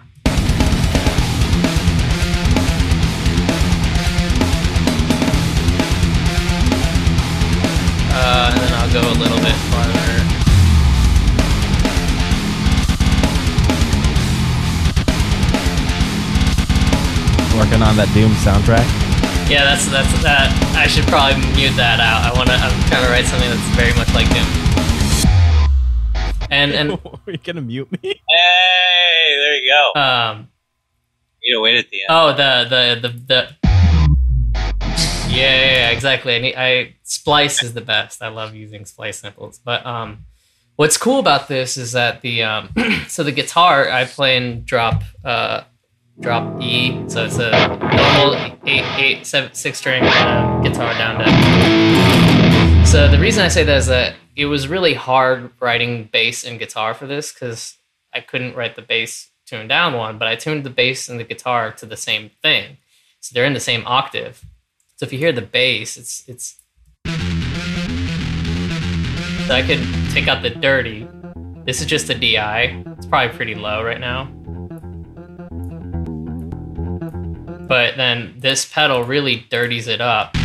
[8.17, 10.45] Uh, and then I'll go a little bit farther.
[17.57, 19.04] Working on that Doom soundtrack.
[19.47, 20.49] Yeah, that's that's that.
[20.75, 22.25] I should probably mute that out.
[22.25, 22.53] I wanna.
[22.53, 24.45] I'm trying to write something that's very much like Doom.
[26.49, 26.91] And and
[27.27, 27.99] Are you gonna mute me?
[28.01, 29.99] Hey, there you go.
[29.99, 30.49] um
[31.43, 32.07] you gotta wait at the end.
[32.09, 33.55] oh the the the the.
[35.29, 36.35] Yeah, yeah, yeah, exactly.
[36.35, 36.55] I need.
[36.55, 38.23] I splice is the best.
[38.23, 39.59] I love using splice samples.
[39.63, 40.25] But um,
[40.75, 42.69] what's cool about this is that the um,
[43.07, 45.65] so the guitar I play in drop uh,
[46.19, 47.07] drop E.
[47.09, 48.35] So it's a normal
[48.65, 52.85] eight eight seven six string uh, guitar down to.
[52.85, 56.59] So the reason I say that is that it was really hard writing bass and
[56.59, 57.77] guitar for this because
[58.13, 61.23] I couldn't write the bass tune down one, but I tuned the bass and the
[61.23, 62.77] guitar to the same thing.
[63.19, 64.43] So they're in the same octave.
[64.97, 66.61] So if you hear the bass, it's it's.
[69.47, 71.07] So I could take out the dirty.
[71.65, 72.83] This is just a DI.
[72.97, 74.31] It's probably pretty low right now.
[77.67, 80.35] But then this pedal really dirties it up.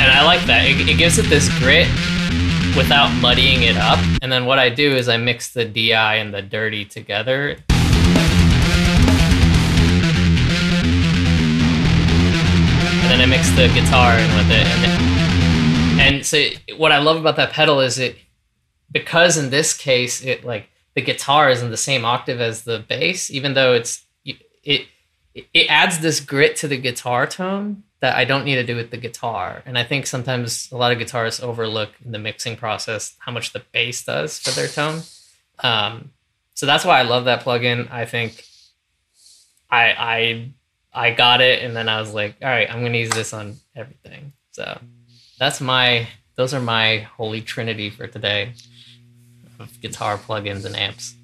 [0.00, 0.64] And I like that.
[0.64, 1.86] It, it gives it this grit
[2.74, 3.98] without muddying it up.
[4.22, 7.58] And then what I do is I mix the DI and the dirty together.
[12.98, 14.66] And then I mix the guitar in with it.
[14.66, 16.46] And, and so
[16.78, 18.16] what I love about that pedal is it,
[18.90, 22.78] because in this case, it like the guitar is in the same octave as the
[22.78, 24.86] bass, even though it's, it,
[25.34, 28.90] it adds this grit to the guitar tone that I don't need to do with
[28.90, 29.62] the guitar.
[29.64, 33.52] And I think sometimes a lot of guitarists overlook in the mixing process how much
[33.52, 35.02] the bass does for their tone.
[35.60, 36.10] Um,
[36.54, 37.90] so that's why I love that plugin.
[37.90, 38.44] I think
[39.70, 40.52] I I
[40.92, 43.56] I got it and then I was like, all right, I'm gonna use this on
[43.74, 44.32] everything.
[44.50, 44.80] So
[45.38, 48.52] that's my those are my holy trinity for today
[49.62, 51.14] of guitar plugins and amps.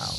[0.00, 0.14] Um,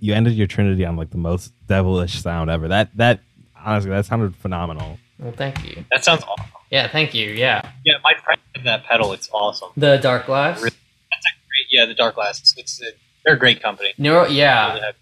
[0.00, 2.68] You ended your Trinity on like the most devilish sound ever.
[2.68, 3.20] That that
[3.64, 4.98] honestly that sounded phenomenal.
[5.18, 5.84] well, thank you.
[5.90, 6.46] That sounds awesome.
[6.70, 7.30] Yeah, thank you.
[7.30, 9.12] Yeah, Yeah, my friend did that pedal.
[9.12, 9.68] It's awesome.
[9.76, 10.56] the Darkglass.
[10.56, 10.70] Really?
[10.70, 11.66] Great.
[11.70, 12.40] Yeah, the Darkglass.
[12.40, 12.86] It's, it's a,
[13.24, 13.94] they're a great company.
[13.98, 14.92] Neuro, yeah, Really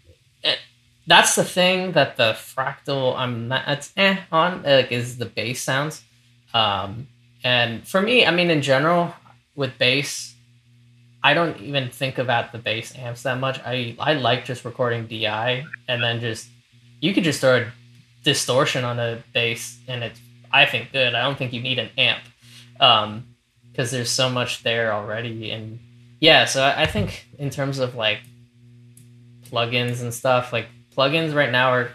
[1.07, 5.63] that's the thing that the fractal I'm not it's eh on like is the bass
[5.63, 6.03] sounds.
[6.53, 7.09] Um
[7.43, 9.15] and for me, I mean in general
[9.55, 10.34] with bass,
[11.25, 13.59] I don't even think about the bass amps that much.
[13.65, 16.49] I I like just recording DI and then just
[17.01, 17.73] you could just throw a
[18.23, 20.21] distortion on a bass and it's
[20.53, 21.15] I think good.
[21.15, 22.23] I don't think you need an amp.
[22.79, 23.25] Um
[23.73, 25.81] because there's so much there already and
[26.21, 28.21] yeah, so I, I think in terms of like
[29.51, 31.91] plugins and stuff like plugins right now are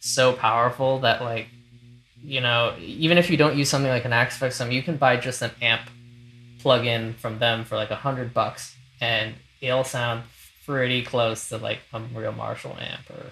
[0.00, 1.48] so powerful that like
[2.22, 5.16] you know even if you don't use something like an Axe Effect you can buy
[5.16, 5.88] just an amp
[6.62, 10.22] plugin from them for like a hundred bucks and it'll sound
[10.66, 13.26] pretty close to like a real Marshall amp or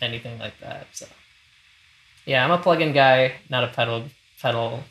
[0.00, 1.06] anything like that so
[2.24, 4.04] yeah I'm a plugin guy not a pedal
[4.40, 4.82] pedal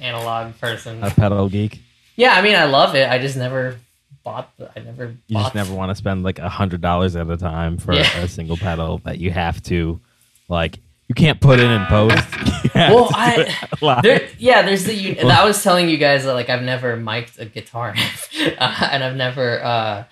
[0.00, 1.80] analog person A pedal geek.
[2.16, 3.78] yeah I mean I love it I just never
[4.24, 7.28] bought the I never You just never want to spend like a hundred dollars at
[7.28, 8.18] a time for Yeah.
[8.18, 10.00] a single pedal that you have to
[10.48, 10.78] like
[11.08, 12.26] You can't put it in post.
[12.74, 13.54] Well, I-
[14.02, 15.20] There, yeah, there's the.
[15.20, 17.94] I was telling you guys that like I've never mic'd a guitar,
[18.58, 20.04] uh, and I've never uh,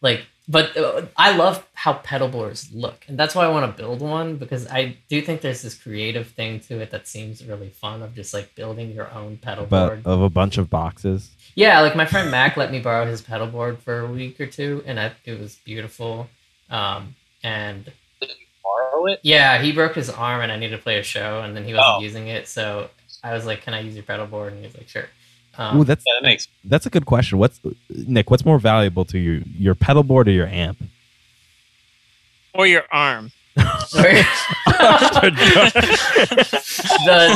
[0.00, 0.22] like.
[0.48, 4.00] But uh, I love how pedal boards look, and that's why I want to build
[4.02, 8.02] one because I do think there's this creative thing to it that seems really fun
[8.02, 10.02] of just like building your own pedal but board.
[10.04, 11.30] of a bunch of boxes.
[11.54, 14.46] Yeah, like my friend Mac let me borrow his pedal board for a week or
[14.46, 16.28] two, and I, it was beautiful.
[16.70, 17.90] Um, and
[18.64, 19.20] Borrow it.
[19.22, 21.72] yeah, he broke his arm, and I needed to play a show, and then he
[21.74, 22.00] wasn't Oh.
[22.00, 22.88] using it, so
[23.24, 25.08] I was like, "Can I use your pedal board?" And he was like, "Sure."
[25.58, 26.48] Um, Ooh, that's Yeah, that makes.
[26.64, 27.38] that's a good question.
[27.38, 27.60] What's
[27.90, 28.30] Nick?
[28.30, 30.78] What's more valuable to you, your pedal board or your amp?
[32.54, 33.32] Or your arm.
[33.56, 33.62] the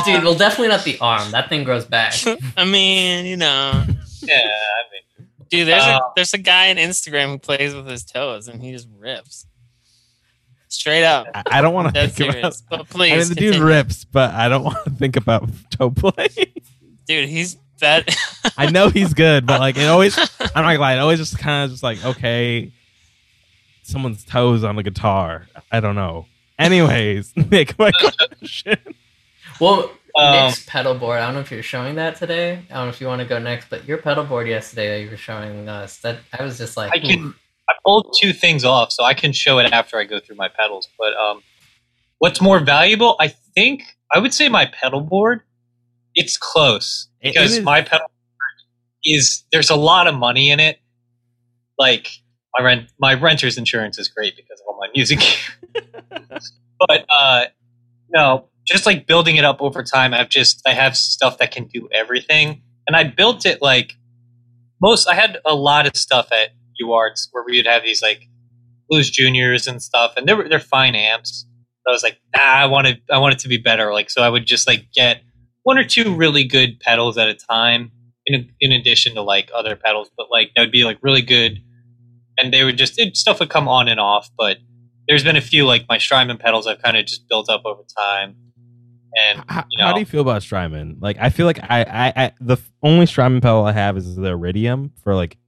[0.04, 1.30] dude, well, definitely not the arm.
[1.32, 2.14] That thing grows back.
[2.56, 3.84] I mean, you know,
[4.22, 5.68] Yeah, I mean, dude.
[5.68, 8.72] There's Uh, a there's a guy on Instagram who plays with his toes and he
[8.72, 9.46] just rips.
[10.78, 11.26] Straight up.
[11.34, 12.60] I, I don't want to That's think serious.
[12.66, 12.78] about.
[12.80, 15.90] But please, I mean, the dude rips, but I don't want to think about toe
[15.90, 16.28] play.
[17.06, 17.28] dude.
[17.28, 18.14] He's that.
[18.56, 21.38] I know he's good, but like it always, I'm not gonna lie, it always just
[21.38, 22.72] kind of just like okay,
[23.82, 25.46] someone's toes on the guitar.
[25.72, 26.26] I don't know.
[26.58, 28.76] Anyways, Nick, my question.
[29.60, 31.18] Well, Um, Nick's pedal board.
[31.20, 32.62] I don't know if you're showing that today.
[32.70, 35.04] I don't know if you want to go next, but your pedal board yesterday that
[35.04, 35.98] you were showing us.
[35.98, 37.34] That I was just like, I can.
[37.68, 40.48] I pulled two things off, so I can show it after I go through my
[40.48, 40.88] pedals.
[40.98, 41.42] But um,
[42.18, 43.16] what's more valuable?
[43.20, 45.42] I think I would say my pedal board.
[46.14, 50.60] It's close It- it because my pedal board is there's a lot of money in
[50.60, 50.78] it.
[51.78, 52.08] Like
[52.56, 55.20] my rent, my renter's insurance is great because of all my music.
[56.78, 57.46] but uh,
[58.10, 60.14] no, just like building it up over time.
[60.14, 63.94] I've just I have stuff that can do everything, and I built it like
[64.80, 65.08] most.
[65.08, 66.50] I had a lot of stuff at
[66.82, 68.28] UArts where we would have these like
[68.88, 71.46] Blues Juniors and stuff, and they're they're fine amps.
[71.86, 73.00] I was like, nah, I want it.
[73.10, 73.92] I want it to be better.
[73.92, 75.22] Like, so I would just like get
[75.62, 77.92] one or two really good pedals at a time,
[78.26, 81.62] in in addition to like other pedals, but like that would be like really good,
[82.38, 84.30] and they would just it, stuff would come on and off.
[84.36, 84.58] But
[85.08, 87.82] there's been a few like my Strymon pedals I've kind of just built up over
[87.96, 88.36] time,
[89.16, 90.98] and How, you know, how do you feel about Strymon?
[91.00, 94.28] Like, I feel like I, I, I the only Strymon pedal I have is the
[94.28, 95.38] Iridium for like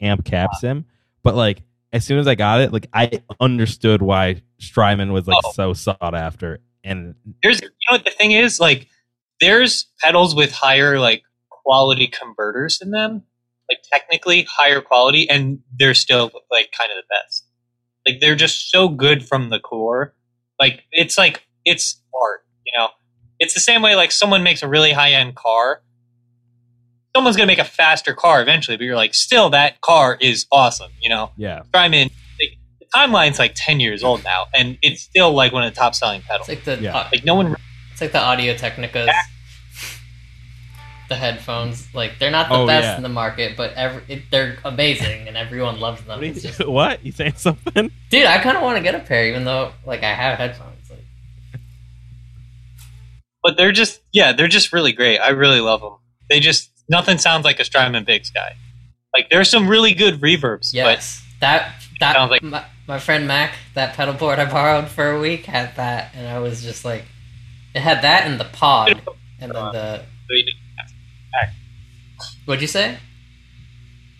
[0.00, 0.84] amp cap sim,
[1.22, 5.38] but like as soon as I got it, like I understood why Strymon was like
[5.44, 5.52] Oh.
[5.52, 8.60] so sought after, and there's you know what the thing is?
[8.60, 8.88] Like
[9.40, 13.22] there's pedals with higher like quality converters in them
[13.68, 17.44] like technically higher quality and they're still like kind of the best.
[18.06, 20.14] Like they're just so good from the core.
[20.60, 22.88] Like it's like it's art you know?
[23.38, 25.82] It's the same way like someone makes a really high end car
[27.16, 30.90] someone's gonna make a faster car eventually but you're like still that car is awesome
[31.00, 35.32] you know yeah, Strymon like the timeline's like 10 years old now and it's still
[35.32, 36.96] like one of the top selling pedals it's like the Yeah.
[36.96, 37.56] uh, like no one
[37.92, 39.08] it's like the Audio Technicas.
[41.08, 42.96] The headphones, like they're not the Oh, best yeah.
[42.96, 46.18] in the market, but every it, they're amazing and everyone loves them.
[46.18, 47.06] what, you, just- what?
[47.06, 47.92] you saying something?
[48.10, 50.90] dude, I kind of want to get a pair, even though like I have headphones.
[50.90, 51.04] Like,
[53.42, 55.94] but they're just yeah they're just really great i really love them
[56.28, 58.54] they just nothing sounds like a strymon big sky
[59.14, 63.54] like there's some really good reverbs yes, that that Sounds like- my, my friend Mac,
[63.74, 67.04] that pedal board I borrowed for a week had that, and I was just like,
[67.74, 69.00] it had that and the pod,
[69.40, 70.02] and then the
[72.44, 72.98] what'd you say?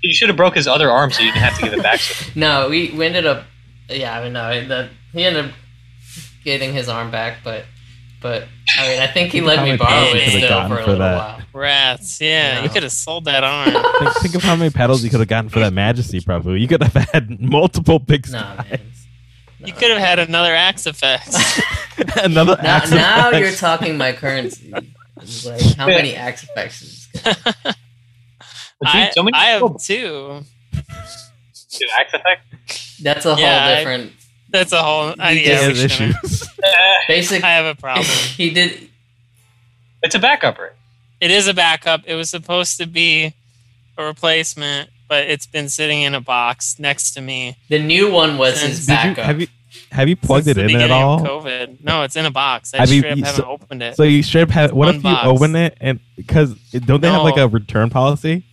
[0.03, 2.01] you should have broke his other arm so you didn't have to give it back.
[2.37, 3.45] No, we, we ended up.
[3.89, 5.51] Yeah, I mean, no, the, he ended up
[6.45, 7.65] getting his arm back, but
[8.21, 8.45] but
[8.79, 10.85] I mean, I think he let me borrow pedals you it could've still for a
[10.85, 11.17] for little that?
[11.17, 11.41] while.
[11.53, 12.21] Rats.
[12.21, 13.73] Yeah, you could have sold that arm.
[13.99, 16.61] think, think of how many pedals you could have gotten for that Majesty, probably.
[16.61, 18.67] You could have had multiple big No, skies.
[18.71, 18.81] man.
[19.67, 21.35] You could have had another axe effect.
[22.23, 23.41] Another now, axe now effect.
[23.43, 24.71] you're talking my currency.
[24.71, 26.83] Like how many axe effects?
[26.83, 27.35] Is this guy?
[27.65, 27.73] But
[28.93, 30.41] dude, I, so many I people have two.
[30.73, 33.03] do Axe Effect.
[33.03, 34.13] That's a whole Yeah, I- different.
[34.51, 35.15] That's a whole.
[35.19, 36.43] I, He He yeah, has issues.
[36.63, 37.43] Eh, Basic.
[37.45, 38.07] I have a problem.
[38.37, 38.89] he did.
[40.03, 40.73] it's a backup right
[41.21, 42.03] It is a backup.
[42.07, 43.35] It was supposed to be
[43.99, 47.57] a replacement, but it's been sitting in a box next to me.
[47.69, 49.25] The new one was Since- his Did you, backup.
[49.25, 49.47] have you
[49.91, 51.21] have you plugged since it the in at all?
[51.21, 51.83] Of COVID.
[51.85, 52.73] No, it's in a box.
[52.73, 53.97] I Have you- straight up you- haven't so- opened it.
[53.97, 54.73] So you should have.
[54.73, 55.25] What One if box.
[55.25, 58.45] you open it and because don't they have like a return policy?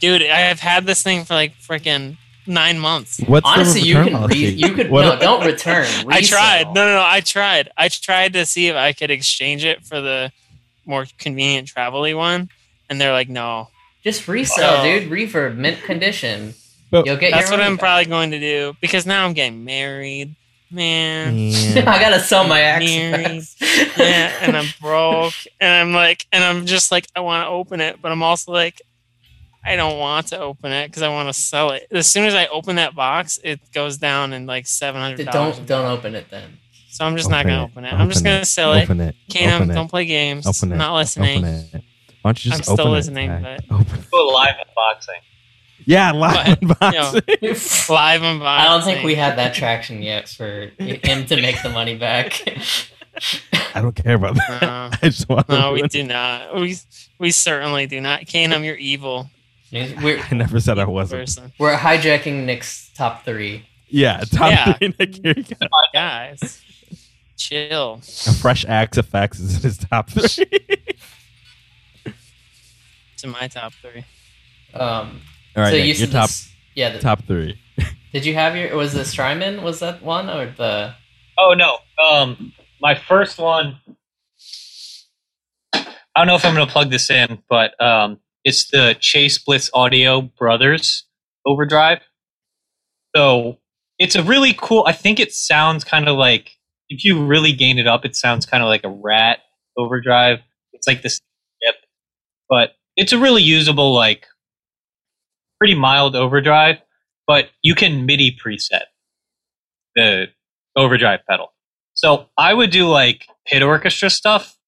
[0.00, 3.20] Dude, I have had this thing for like freaking nine months.
[3.26, 5.86] What's Honestly, the you can re- you could no, don't return.
[6.08, 6.66] I tried.
[6.74, 7.04] No, no, no.
[7.04, 7.70] I tried.
[7.76, 10.30] I tried to see if I could exchange it for the
[10.86, 12.50] more convenient travel-y one,
[12.90, 13.68] and they're like, no.
[14.02, 14.84] Just resell, Oh.
[14.84, 15.10] dude.
[15.10, 16.54] Reverb, mint condition.
[16.90, 17.80] But- You'll get That's your what I'm back.
[17.80, 20.34] probably going to do because now I'm getting married.
[20.70, 21.34] man.
[21.34, 21.78] Man.
[21.88, 23.56] I gotta sell my axe.
[23.96, 27.80] Yeah, and I'm broke, and I'm like, and I'm just like, I want to open
[27.80, 28.82] it, but I'm also like,
[29.64, 31.86] I don't want to open it because I want to sell it.
[31.90, 35.66] As soon as I open that box, it goes down in like seven hundred don't
[35.66, 36.58] don't open it then.
[36.90, 37.92] So I'm just not gonna Open open it.
[37.92, 38.82] I'm just Open gonna sell it.
[38.84, 39.16] Open it.
[39.30, 39.74] Kanem, Open it.
[39.74, 40.46] don't play games.
[40.46, 40.74] Open it.
[40.74, 41.38] I'm not listening.
[41.38, 41.74] Open it.
[42.22, 43.64] Why don't you just I'm still open listening, it?
[43.68, 44.10] but- Open it.
[44.10, 45.20] Go live unboxing.
[45.86, 47.90] Yeah, live But, unboxing.
[47.90, 48.42] Live unboxing.
[48.46, 52.42] I don't think we had that traction yet for him to make the money back.
[53.74, 54.62] I don't care about that.
[54.62, 54.90] No.
[55.02, 55.88] I just want No, to we win.
[55.90, 56.54] do not.
[56.56, 56.76] We
[57.18, 58.22] we certainly do not.
[58.22, 59.28] Kanem, you're evil
[59.72, 61.22] we're I never said I wasn't.
[61.22, 63.66] person, we're hijacking Nick's top three.
[63.88, 64.72] Yeah, top Yeah.
[64.74, 64.94] three.
[64.98, 65.66] Nick, here you go.
[65.92, 66.60] guys.
[67.36, 68.00] Chill.
[68.26, 70.46] A fresh Axe Fx is in his top three.
[73.18, 74.04] To my top three.
[74.74, 75.20] Um,
[75.56, 76.90] All right, so Nick, you your said top this- yeah.
[76.90, 77.58] The, top three.
[78.12, 78.76] Did you have your?
[78.76, 79.62] Was the Strymon?
[79.62, 80.94] Was that one or the?
[81.38, 81.78] Oh no.
[82.04, 83.78] Um, my first one.
[85.74, 85.84] I
[86.16, 89.70] don't know if I'm going to plug this in, but um, it's the Chase Bliss
[89.72, 91.04] Audio Brothers
[91.46, 92.00] Overdrive.
[93.16, 93.58] So
[93.98, 94.84] it's a really cool.
[94.86, 98.46] I think it sounds kind of like if you really gain it up, it sounds
[98.46, 99.38] kind of like a Rat
[99.76, 100.40] Overdrive.
[100.72, 101.20] It's like this
[101.64, 101.76] dip,
[102.48, 104.26] but it's a really usable, like
[105.58, 106.76] pretty mild overdrive.
[107.26, 108.82] But you can MIDI preset
[109.96, 110.26] the
[110.76, 111.52] overdrive pedal.
[111.94, 114.58] So I would do like pit orchestra stuff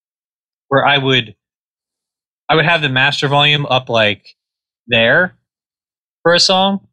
[0.68, 1.36] where I would
[2.48, 4.36] I would have the master volume up like
[4.86, 5.36] there
[6.22, 6.86] for a song.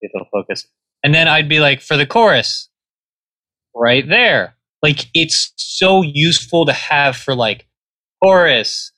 [0.00, 0.66] If it'll focus.
[1.04, 2.68] And then I'd be like for the chorus
[3.74, 4.56] right there.
[4.82, 7.66] Like it's so useful to have for like
[8.22, 8.92] chorus,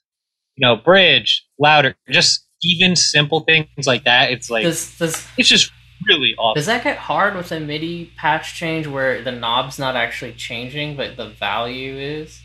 [0.57, 4.31] you know, bridge, louder, just even simple things like that.
[4.31, 5.71] It's like Does does it's just
[6.09, 6.59] really awesome.
[6.59, 10.97] does that get hard with a MIDI patch change where the knob's not actually changing,
[10.97, 12.41] but the value is?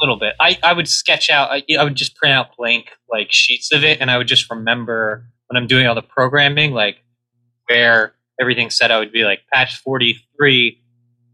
[0.00, 0.34] A little bit.
[0.40, 1.50] I, I would sketch out.
[1.50, 4.50] I, I would just print out blank like sheets of it, and I would just
[4.50, 7.02] remember when I'm doing all the programming, like
[7.68, 8.90] where everything's set.
[8.90, 10.80] I would be like patch 43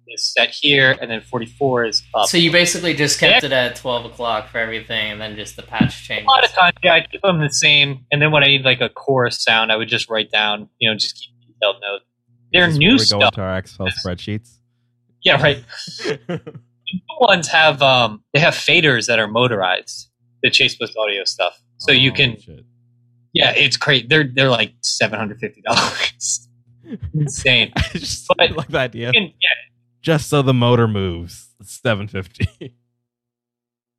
[0.09, 2.29] is set here, and then 44 is up.
[2.29, 5.62] So you basically just kept it at twelve o'clock for everything, and then just the
[5.62, 6.25] patch change.
[6.25, 8.62] a lot of times, yeah, I keep them the same, and then when I need
[8.62, 12.05] like a chorus sound, I would just write down, you know, just keep detailed notes.
[12.53, 14.59] Their This is new where we go stuff, into our Excel spreadsheets.
[15.25, 15.64] yeah, right.
[17.20, 20.11] ones have um they have faders that are motorized.
[20.43, 22.64] The Chase Bliss audio stuff, so you Oh, can shit.
[23.32, 24.09] Yeah, it's great.
[24.09, 26.49] They're they're like seven hundred fifty dollars.
[27.14, 27.72] Insane.
[27.76, 29.12] I just But- like the idea.
[29.12, 29.51] Can- yeah,
[30.03, 32.49] Just so the motor moves, seven fifty.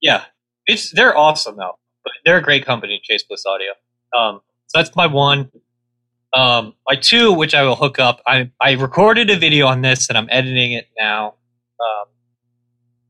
[0.02, 0.26] yeah.
[0.68, 1.78] It's they're awesome though.
[2.04, 3.72] But they're a great company, Chase Bliss Audio.
[4.18, 5.52] Um, so that's my one.
[6.34, 8.22] Um, my two, which I will hook up.
[8.26, 11.36] I I recorded a video on this and I'm editing it now.
[11.80, 12.06] Um,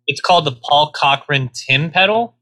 [0.07, 2.35] it's called the Paul Cochrane Tim pedal.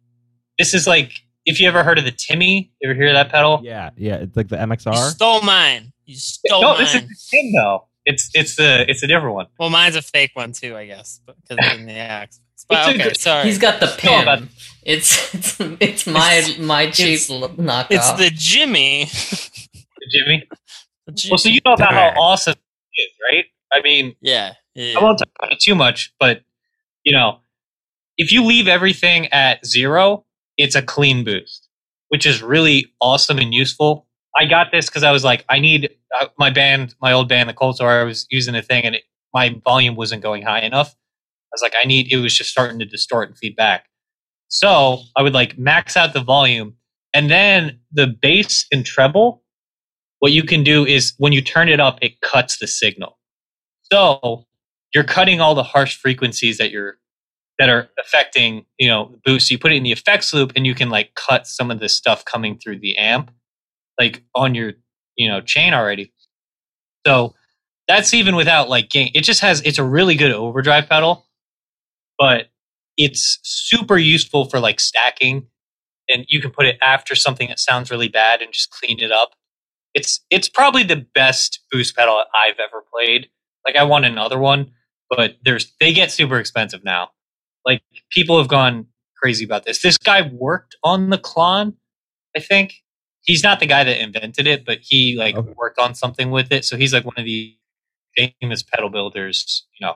[0.57, 1.11] This is like
[1.45, 3.61] if you ever heard of the Timmy, you ever hear that pedal?
[3.63, 4.16] yeah, yeah.
[4.16, 5.11] It's like the You MXR.
[5.11, 5.91] stole mine.
[6.05, 6.80] You stole no, mine.
[6.80, 7.88] this is the Tim though.
[8.05, 9.47] It's it's the it's a different one.
[9.59, 12.39] well, mine's a fake one too, I guess, because it's in the axe.
[12.55, 13.43] It's But okay, sorry.
[13.43, 14.26] He's got the No, pin.
[14.26, 14.43] but-
[14.84, 17.88] It's it's it's my my cheap it's- knockoff.
[17.89, 19.05] it's the Jimmy.
[20.09, 20.47] Jimmy.
[21.05, 21.32] The Jimmy.
[21.32, 22.53] Well, so you know about how awesome
[22.93, 23.45] it is, right?
[23.74, 24.97] I mean, yeah, yeah.
[24.97, 26.43] I won't talk about it too much, but
[27.03, 27.39] you know,
[28.18, 30.26] if you leave everything at zero,
[30.57, 31.70] it's a clean boost,
[32.09, 34.07] which is really awesome and useful.
[34.38, 35.89] I got this because I was like, I need
[36.20, 37.91] uh, my band, my old band, the Cold Sore.
[37.91, 39.03] I was using a thing, and it,
[39.34, 40.89] my volume wasn't going high enough.
[40.89, 42.11] I was like, I need.
[42.11, 43.86] It was just starting to distort and feedback.
[44.47, 46.76] So I would like max out the volume,
[47.13, 49.41] and then the bass and treble.
[50.20, 53.20] What you can do is when you turn it up, it cuts the signal.
[53.91, 54.45] So
[54.93, 56.97] you're cutting all the harsh frequencies that you're
[57.59, 59.47] that are affecting, you know, the boost.
[59.47, 61.79] So you put it in the effects loop and you can like cut some of
[61.79, 63.31] the stuff coming through the amp,
[63.99, 64.73] like on your,
[65.15, 66.11] you know, chain already.
[67.05, 67.33] So
[67.87, 69.11] that's even without like gain.
[69.13, 71.25] It just has it's a really good overdrive pedal,
[72.17, 72.47] but
[72.97, 75.47] it's super useful for like stacking
[76.09, 79.11] and you can put it after something that sounds really bad and just clean it
[79.11, 79.31] up.
[79.93, 83.29] It's it's probably the best boost pedal I've ever played.
[83.65, 84.71] Like I want another one,
[85.09, 87.11] but there's they get super expensive now.
[87.66, 88.88] Like people have gone
[89.18, 89.82] crazy about this.
[89.82, 91.74] This guy worked on the Klon,
[92.36, 92.76] I think.
[93.24, 95.53] He's not the guy that invented it, but he like Okay.
[95.57, 96.63] worked on something with it.
[96.66, 97.55] So he's like one of the
[98.16, 99.95] famous pedal builders, you know.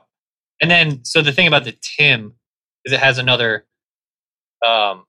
[0.60, 2.34] And then so the thing about the Tim
[2.84, 3.66] is it has another
[4.66, 5.04] um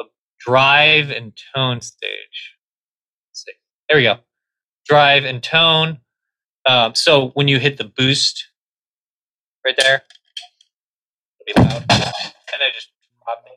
[0.00, 0.04] a
[0.40, 2.54] drive and tone stage.
[3.88, 4.18] There we go.
[4.86, 5.98] Drive and tone.
[6.66, 8.48] Um, so when you hit the boost
[9.64, 10.02] right there.
[11.48, 11.84] It'll be loud.
[11.90, 12.88] And I just
[13.24, 13.52] drop it.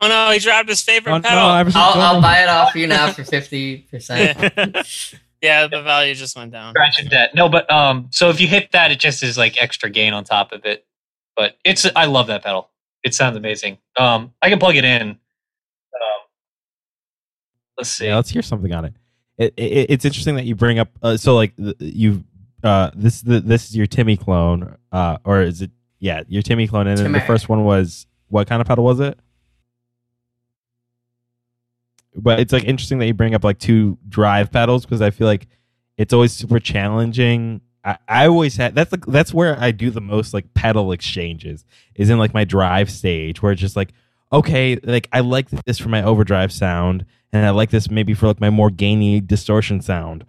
[0.00, 1.38] Oh no, he dropped his favorite Oh, pedal.
[1.38, 4.36] I was I'll, I'll buy it off you now for fifty percent.
[5.42, 6.72] yeah, the value just went down.
[6.72, 7.34] Scratching that.
[7.34, 10.24] No, but um, so if you hit that, it just is like extra gain on
[10.24, 10.84] top of it.
[11.36, 12.70] But it's I love that pedal.
[13.02, 13.78] It sounds amazing.
[13.96, 15.02] Um, I can plug it in.
[15.10, 15.16] Um,
[17.78, 18.06] let's see.
[18.06, 18.94] Yeah, let's hear something on it.
[19.38, 19.90] It, it.
[19.90, 20.88] It's interesting that you bring up.
[21.02, 22.24] Uh, so like you,
[22.62, 25.70] uh, this the, this is your Timmy clone, uh, or is it?
[26.04, 29.00] Yeah, your Timmy clone, and then the first one was what kind of pedal was
[29.00, 29.18] it?
[32.14, 35.26] But it's like interesting that you bring up like two drive pedals because I feel
[35.26, 35.46] like
[35.96, 37.62] it's always super challenging.
[37.82, 41.64] I, I always had that's like that's where I do the most like pedal exchanges
[41.94, 43.94] is in like my drive stage where it's just like
[44.30, 48.26] okay like I like this for my overdrive sound and I like this maybe for
[48.26, 50.26] like my more gainy distortion sound.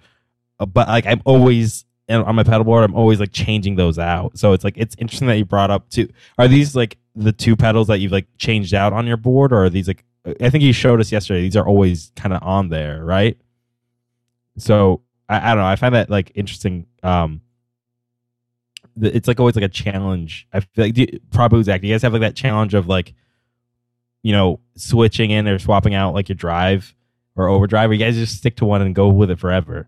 [0.57, 4.37] Uh, but like I'm always on my pedal board, I'm always like changing those out.
[4.37, 6.07] So it's like it's interesting that you brought up two.
[6.37, 9.65] Are these like the two pedals that you've like changed out on your board, or
[9.65, 10.03] are these like
[10.41, 11.41] I think you showed us yesterday?
[11.41, 13.37] These are always kind of on there, right?
[14.57, 15.67] So I, I don't know.
[15.67, 16.85] I find that like interesting.
[17.03, 17.41] Um,
[19.01, 20.47] it's like always like a challenge.
[20.53, 21.81] I feel like do, probably Zach.
[21.81, 23.13] Do you guys have like that challenge of like,
[24.23, 26.95] you know, switching in or swapping out like your drive
[27.35, 27.89] or overdrive?
[27.89, 29.87] Or you guys just stick to one and go with it forever?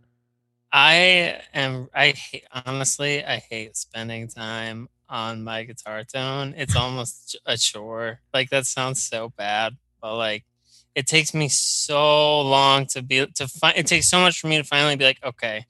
[0.77, 1.89] I am.
[1.91, 6.53] I hate, honestly, I hate spending time on my guitar tone.
[6.55, 8.19] It's almost a chore.
[8.31, 10.45] Like that sounds so bad, but like
[10.93, 13.75] it takes me so long to be to find.
[13.75, 15.65] It takes so much for me to finally be like, okay,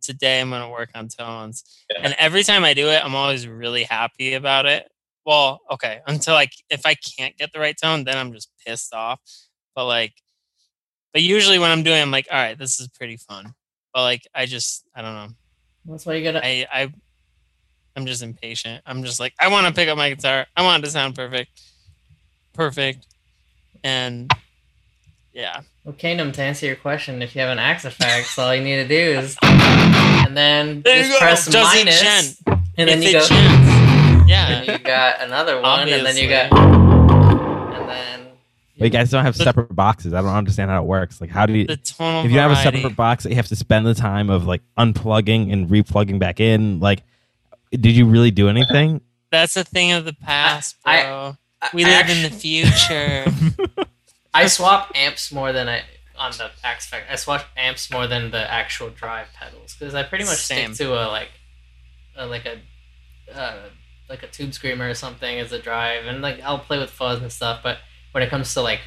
[0.00, 1.64] today I'm gonna work on tones.
[1.90, 2.02] Yeah.
[2.04, 4.88] And every time I do it, I'm always really happy about it.
[5.26, 8.94] Well, okay, until like if I can't get the right tone, then I'm just pissed
[8.94, 9.20] off.
[9.74, 10.14] But like,
[11.12, 13.54] but usually when I'm doing, I'm like, all right, this is pretty fun.
[13.94, 15.28] But like, I just, I don't know.
[15.86, 16.44] That's why you gotta.
[16.44, 16.92] I, I,
[17.96, 18.82] I'm just impatient.
[18.86, 20.46] I'm just like, I want to pick up my guitar.
[20.56, 21.50] I want it to sound perfect,
[22.54, 23.06] perfect,
[23.84, 24.30] and
[25.32, 25.60] yeah.
[25.84, 28.76] Well, Kingdom, to answer your question, if you have an Axe Fx, all you need
[28.76, 34.28] to do is, and then There just press minus, and then If you go, and
[34.28, 34.62] Yeah.
[34.62, 36.28] you got another one, and then you Obviously.
[36.28, 36.81] got, and.
[38.82, 40.12] But you guys don't have separate boxes.
[40.12, 41.20] I don't understand how it works.
[41.20, 41.66] Like, how do you?
[41.66, 44.30] The tonal if you have a separate box that you have to spend the time
[44.30, 47.02] of like unplugging and replugging back in, like,
[47.70, 49.00] did you really do anything?
[49.30, 50.92] That's a thing of the past, bro.
[50.92, 51.36] I-
[51.72, 53.24] we live in the future.
[54.34, 55.82] I swap amps more than I
[56.18, 57.02] on the Axe Fx.
[57.10, 60.74] I swap amps more than the actual drive pedals because I pretty much Same.
[60.74, 61.30] stick to a like,
[62.16, 63.68] a, like a, uh,
[64.08, 67.22] like a tube screamer or something as a drive, and like I'll play with fuzz
[67.22, 67.60] and stuff.
[67.62, 67.78] But
[68.12, 68.80] when it comes to like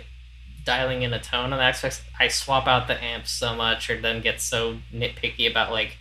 [0.63, 3.89] dialing in a tone on the Axe Fx, I swap out the amps so much,
[3.89, 5.97] or then get so nitpicky about like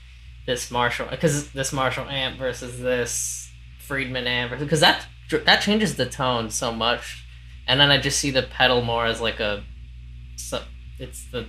[0.46, 5.06] this Marshall because this Marshall amp versus this Friedman amp because that
[5.44, 7.24] that changes the tone so much
[7.66, 9.64] and then I just see the pedal more as like a,
[10.36, 10.62] so
[10.98, 11.46] it's the,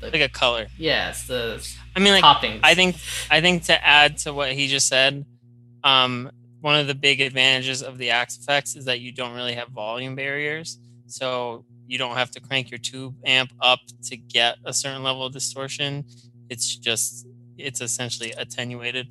[0.00, 0.66] the like a color.
[0.78, 2.60] yeah, it's the I mean, like toppings.
[2.62, 2.96] I think
[3.30, 5.24] I think to add to what he just said,
[5.82, 9.54] um, one of the big advantages of the Axe Fx is that you don't really
[9.54, 11.10] have volume barriers, Mm-hmm.
[11.10, 15.24] so you don't have to crank your tube amp up to get a certain level
[15.24, 16.04] of distortion.
[16.50, 17.26] It's just
[17.56, 19.06] it's essentially attenuated.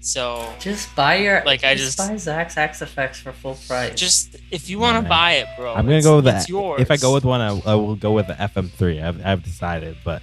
[0.00, 3.98] So just buy your Like, I just, just- buy Zach's Axe Fx for full price.
[3.98, 5.08] just if you want to Alright.
[5.08, 6.48] buy it, bro, I'm gonna go with that.
[6.48, 6.80] yours.
[6.80, 9.02] If I go with one, I, I will go with the FM3.
[9.02, 10.22] I've, I've decided, but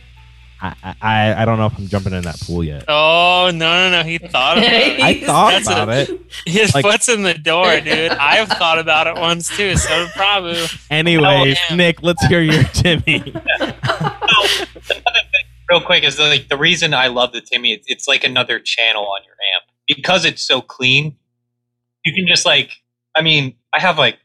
[0.84, 2.86] I, I I don't know if I'm jumping in that pool yet.
[2.88, 4.03] Oh no no no!
[4.03, 4.99] He thought about it.
[4.99, 6.22] I thought That's about a- it.
[6.45, 8.11] His Like- foot's in the door, dude.
[8.11, 9.76] I've thought about it once too.
[9.78, 10.86] So did Prabhu.
[10.89, 11.57] Anyways.
[11.74, 13.34] Nick, let's hear your Timmy.
[15.70, 17.74] real quick is like the reason I love the Timmy.
[17.74, 21.16] It's, it's like another channel on your amp because it's so clean.
[22.03, 22.72] You can just like,
[23.16, 24.18] I mean, I have like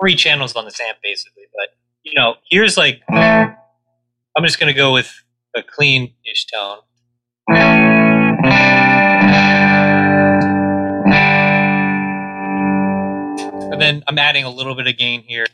[0.00, 4.92] three channels on this amp basically, but you know, here's like, I'm just gonna go
[4.92, 5.10] with
[5.54, 6.78] a clean-ish tone.
[13.72, 15.46] And then I'm adding a little bit of gain here.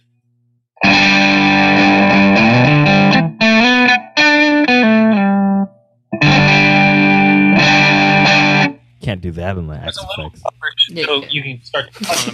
[9.03, 10.43] Can't do that in the X There's a effects.
[10.91, 12.33] Yeah, so you can start to cut the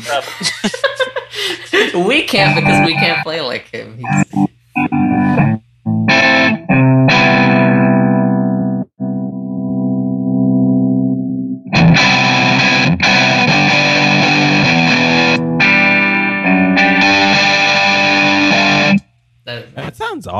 [1.73, 2.07] treble.
[2.09, 3.99] we can't because we can't play like him.
[3.99, 4.47] He's,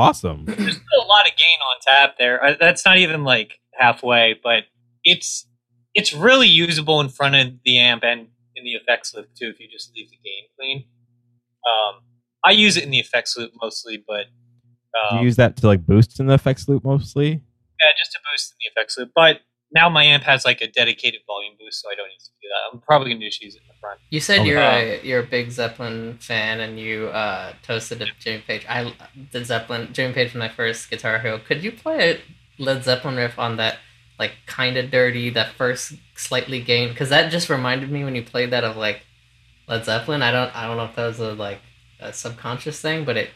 [0.07, 0.45] awesome.
[0.45, 2.43] There's still a lot of gain on tap there.
[2.43, 4.63] Uh, That's not even like halfway, but
[5.03, 5.47] it's
[5.93, 9.59] it's really usable in front of the amp and in the effects loop too if
[9.59, 10.85] you just leave the gain clean.
[11.65, 12.01] Um,
[12.45, 14.25] I use it in the effects loop mostly, but
[15.09, 17.29] Do um, you use that to like boost in the effects loop mostly?
[17.81, 19.11] yeah, just to boost in the effects loop.
[19.15, 19.41] But
[19.71, 22.47] now my amp has like a dedicated volume boost, so I don't need to do
[22.49, 22.73] that.
[22.73, 23.99] I'm probably gonna just use it in the front.
[24.09, 24.47] You said Okay.
[24.49, 28.65] you're a you're a big Zeppelin fan, and you uh, toasted to Jimmy Page.
[28.69, 28.93] I
[29.31, 29.89] did Zeppelin.
[29.93, 31.37] Jimmy Page was my first Guitar Hero.
[31.39, 32.21] Could you play a
[32.63, 33.77] Led Zeppelin riff on that,
[34.17, 36.91] like kind of dirty, that first slightly gained?
[36.91, 39.01] Because that just reminded me when you played that of like
[39.67, 40.21] Led Zeppelin.
[40.21, 41.59] I don't I don't know if that was a like
[41.99, 43.29] a subconscious thing, but it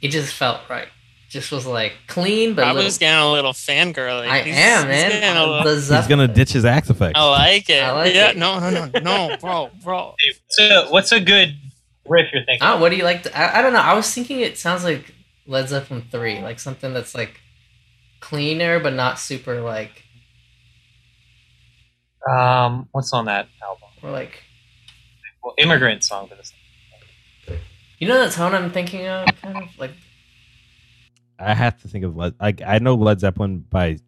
[0.00, 0.88] it just felt right.
[1.30, 4.20] Just was like clean, but I little- was getting a little fangirl.
[4.28, 5.10] I am man.
[5.10, 7.12] getting a little- He's gonna ditch his Axe Fx.
[7.14, 7.82] I like it.
[7.82, 8.36] I like yeah, it.
[8.36, 10.14] no, no, no, no, bro, bro.
[10.48, 11.56] So, what's a good
[12.06, 12.66] riff you're thinking?
[12.68, 13.22] Oh, what do you like?
[13.22, 13.78] To, I, I don't know.
[13.78, 15.14] I was thinking it sounds like
[15.46, 17.40] Led Zeppelin three, like something that's like
[18.18, 20.02] cleaner but not super like
[22.28, 23.88] Um, what's on that album?
[24.02, 24.42] or like
[25.42, 26.52] Well, Immigrant Song for this.
[27.98, 29.92] you know the tone I'm thinking of, kind of like
[31.40, 32.34] I have to think of Led.
[32.40, 33.98] Like I know Led Zeppelin by,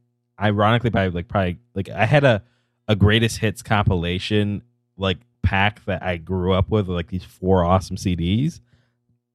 [0.41, 2.43] ironically by like probably like I had a
[2.89, 4.63] a greatest hits compilation
[4.97, 8.61] like pack that I grew up with like these four awesome CDs.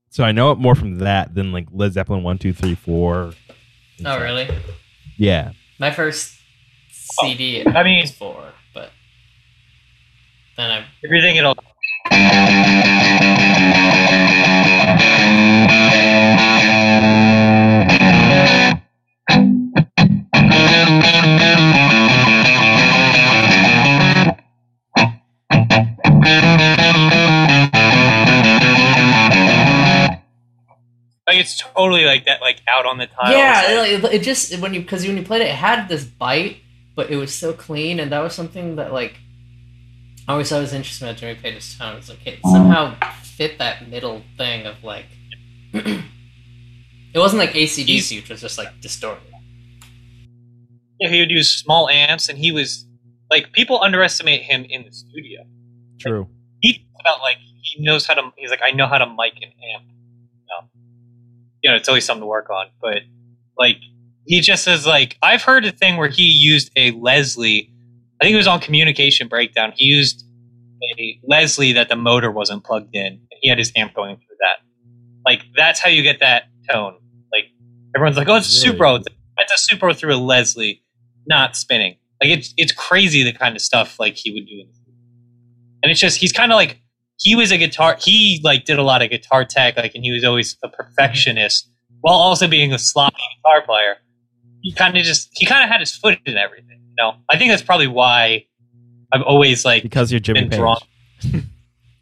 [0.09, 3.23] So I know it more from that than like Led Zeppelin one two three four.
[3.23, 3.33] and
[4.07, 4.21] oh stuff.
[4.21, 4.47] really?
[5.17, 5.51] Yeah.
[5.79, 6.35] My first
[7.21, 8.43] oh, CD I mean- was four,
[8.73, 8.91] but
[10.55, 11.21] then I If you're
[31.38, 33.31] like it's totally like that, like out on the tile.
[33.31, 36.57] yeah, it, it just when you because when you played it, it had this bite,
[36.95, 39.15] but it was so clean, and that was something that like
[40.27, 41.97] I always thought was interesting about Jimmy Page's tone.
[41.97, 45.05] It's like it somehow fit that middle thing of like
[45.73, 49.23] it wasn't like ACDC, which was just like distorted.
[50.99, 52.85] yeah, he would use small amps, and he was
[53.29, 55.43] like people underestimate him in the studio.
[55.99, 56.27] True.
[56.61, 58.31] he felt like he knows how to.
[58.38, 59.85] He's like, I know how to mic an amp.
[61.64, 62.68] You know, it's always something to work on.
[62.82, 62.99] But
[63.58, 63.78] like,
[64.26, 67.74] he just says like, I've heard a thing where he used a Leslie.
[68.22, 69.74] I think it was on Communication Breakdown.
[69.76, 70.26] He used
[70.99, 73.05] a Leslie that the motor wasn't plugged in.
[73.05, 74.58] And he had his amp going through that.
[75.26, 76.97] Like, that's how you get that tone.
[77.32, 77.45] Like,
[77.95, 78.80] everyone's like, oh, it's a Really?
[78.80, 79.03] Supro.
[79.39, 80.82] It's a Supro through a Leslie,
[81.28, 81.97] not spinning.
[82.22, 84.64] Like, it's it's crazy the kind of stuff like he would do
[85.84, 86.82] and it's just he's kind of like
[87.18, 90.11] he was a guitar he like did a lot of guitar tech like and he
[90.11, 91.70] was always a perfectionist
[92.01, 93.95] while also being a sloppy guitar player
[94.61, 97.38] he kind of just he kind of had his foot in everything you know i
[97.38, 98.45] think that's probably why
[99.11, 100.59] i've always like Because you're Jimmy been Page.
[100.59, 100.78] drawn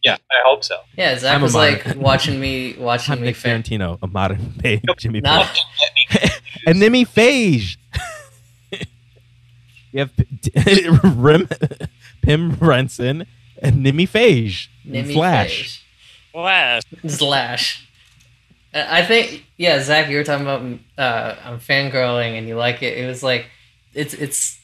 [0.04, 3.28] yeah i hope so Yeah, Zach I'm was like watching me watching I'm me.
[3.28, 5.48] Nick Fan- Fiorentino, a modern Page, Jimmy Not-
[6.12, 6.32] Page.
[6.68, 7.78] and Nimi Phage.
[9.92, 11.48] you have P- Rim,
[12.22, 13.26] Pim Renson
[13.62, 14.68] and Nimi Phage.
[14.88, 15.58] In Nimmy Flash.
[15.58, 15.86] Page.
[16.32, 16.84] Flash.
[17.08, 17.88] Slash.
[18.74, 20.62] Uh, I think yeah, Zach, you were talking about
[20.98, 22.98] uh, I'm fangirling and you like it.
[22.98, 23.48] It was like
[23.94, 24.60] it's it's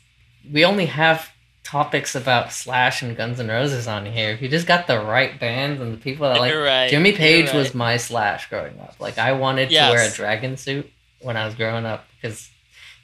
[0.51, 1.29] we only have
[1.63, 4.31] topics about Slash and Guns N' Roses on here.
[4.31, 6.89] If you just got the right bands and the people that like right.
[6.89, 7.55] Jimmy Page right.
[7.55, 8.95] was my Slash growing up.
[8.99, 9.89] Like I wanted Yes.
[9.89, 10.89] to wear a dragon suit
[11.21, 12.49] when I was growing up because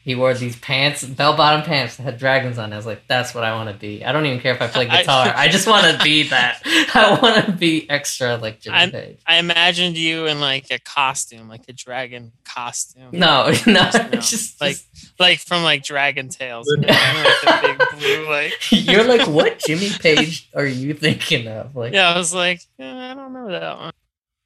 [0.07, 2.71] he wore these pants, bell bottom pants that had dragons on.
[2.71, 2.75] it.
[2.75, 4.05] I was like, that's what I want to be.
[4.05, 5.33] I don't even care if I play guitar.
[5.35, 6.61] I, just want to be that.
[6.95, 9.19] I want to be extra like Jimmy I'm- Page.
[9.27, 13.09] I imagined you in like a costume, like a dragon costume.
[13.11, 16.67] No, no, No, it's just like just- like from like Dragon Tales.
[16.69, 21.49] you know, like the big blue, like you're like, what Jimmy Page are you thinking
[21.49, 21.75] of?
[21.75, 22.13] Like, yeah.
[22.13, 23.77] I was like, eh, I don't know that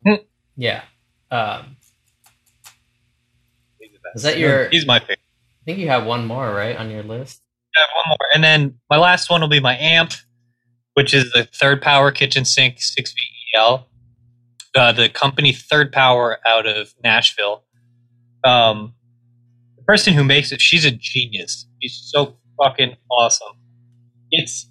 [0.05, 0.19] one.
[0.57, 0.81] yeah.
[1.29, 1.77] Um,
[3.79, 4.15] He's the best.
[4.15, 4.69] is that your?
[4.69, 5.19] He's my favorite
[5.65, 7.41] think you have one more right on your list.
[7.75, 10.13] I have one more and then my last one will be my amp
[10.93, 13.13] which is the third power kitchen sink 6
[13.53, 13.87] VEL
[14.75, 17.63] uh, the company third power out of nashville.
[18.43, 18.93] Um,
[19.77, 21.67] the person who makes it she's a genius.
[21.81, 23.57] She's so fucking awesome.
[24.31, 24.69] It's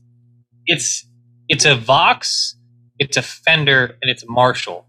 [0.66, 1.06] it's
[1.48, 2.56] it's a vox
[2.98, 4.86] it's a fender and it's a marshall.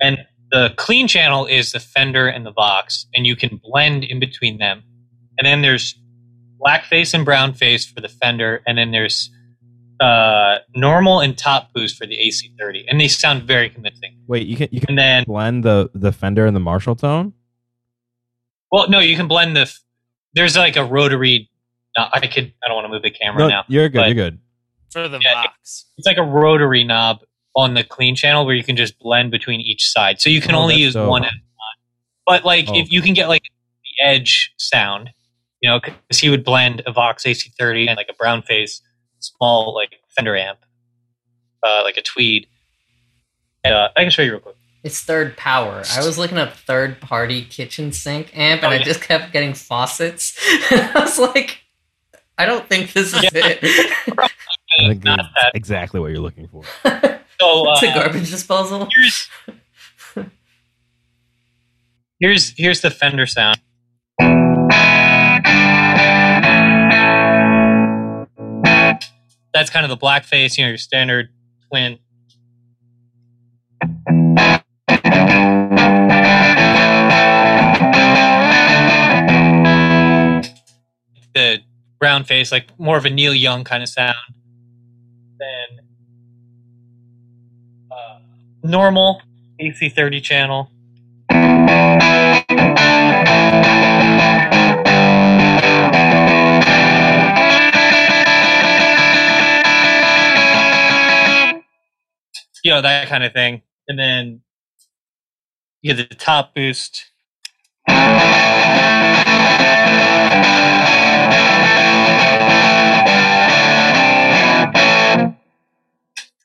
[0.00, 0.18] And
[0.50, 4.58] the clean channel is the fender and the vox and you can blend in between
[4.58, 4.82] them
[5.40, 5.94] and then there's
[6.58, 9.30] black face and brown face for the fender and then there's
[10.00, 14.56] uh, normal and top boost for the ac30 and they sound very convincing Wait, you
[14.56, 17.32] can you can and then blend the the Fender and the Marshall tone.
[18.70, 19.70] well no you can blend the
[20.34, 21.50] there's like a rotary
[21.98, 24.06] no, i could i don't want to move the camera No, now you're good.
[24.06, 24.38] You're good.
[24.92, 25.86] for the Yeah, Vox.
[25.98, 27.20] It's like a rotary knob
[27.56, 30.20] on the clean channel where you can just blend between each side.
[30.20, 31.08] So you can Oh, only use dope.
[31.08, 31.78] one at a time.
[32.26, 32.76] But like Oh.
[32.76, 35.10] if you can get like the edge sound,
[35.60, 38.80] you know, because he would blend a Vox AC30 and like a brown face
[39.18, 40.58] small like Fender amp,
[41.62, 42.46] uh, like a Tweed.
[43.64, 44.56] Uh, I can show you real quick.
[44.82, 45.82] It's third power.
[45.92, 49.52] I was looking up third party kitchen sink amp and Oh, I just kept getting
[49.52, 50.34] faucets.
[50.70, 51.58] I was like,
[52.38, 53.30] I don't think this is Yeah.
[53.34, 53.62] it.
[55.04, 55.52] Not that.
[55.54, 56.62] exactly what you're looking for.
[57.40, 58.86] So it's a uh, garbage disposal.
[58.94, 59.28] here's
[62.18, 63.59] here's here's the Fender sound.
[69.52, 71.30] That's kind of the blackface, you know, your standard
[71.68, 71.98] twin.
[81.34, 81.58] The
[81.98, 84.16] brown face, like more of a Neil Young kind of sound.
[85.38, 85.80] Then
[87.90, 88.18] uh,
[88.62, 89.22] normal
[89.60, 90.70] AC30 channel.
[102.62, 103.62] You know, that kind of thing.
[103.88, 104.42] And then
[105.82, 107.06] you get the top boost.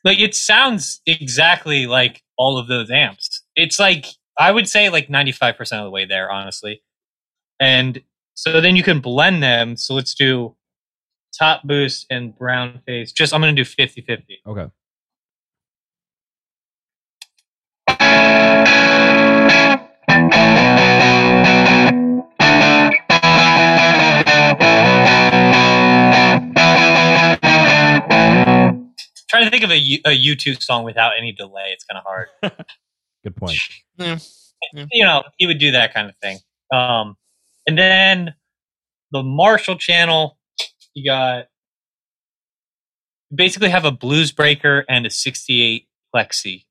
[0.04, 3.42] Like it sounds exactly like all of those amps.
[3.56, 4.06] It's like
[4.38, 6.82] I would say like 95% of the way there, honestly.
[7.58, 8.00] And
[8.34, 9.76] so then you can blend them.
[9.76, 10.54] So let's do
[11.36, 13.12] top boost and brown face.
[13.12, 14.38] Just I'm going to do 50 50.
[14.46, 14.66] Okay.
[29.36, 31.64] Trying to think of a, U- a U2 song without any delay.
[31.70, 32.28] It's kind of hard.
[33.22, 33.58] Good point.
[34.92, 36.38] you know, he would do that kind of thing.
[36.72, 37.18] Um,
[37.66, 38.34] and then
[39.12, 40.38] the Marshall channel,
[40.94, 41.48] you got
[43.34, 46.64] basically have a blues breaker and a 68 plexi.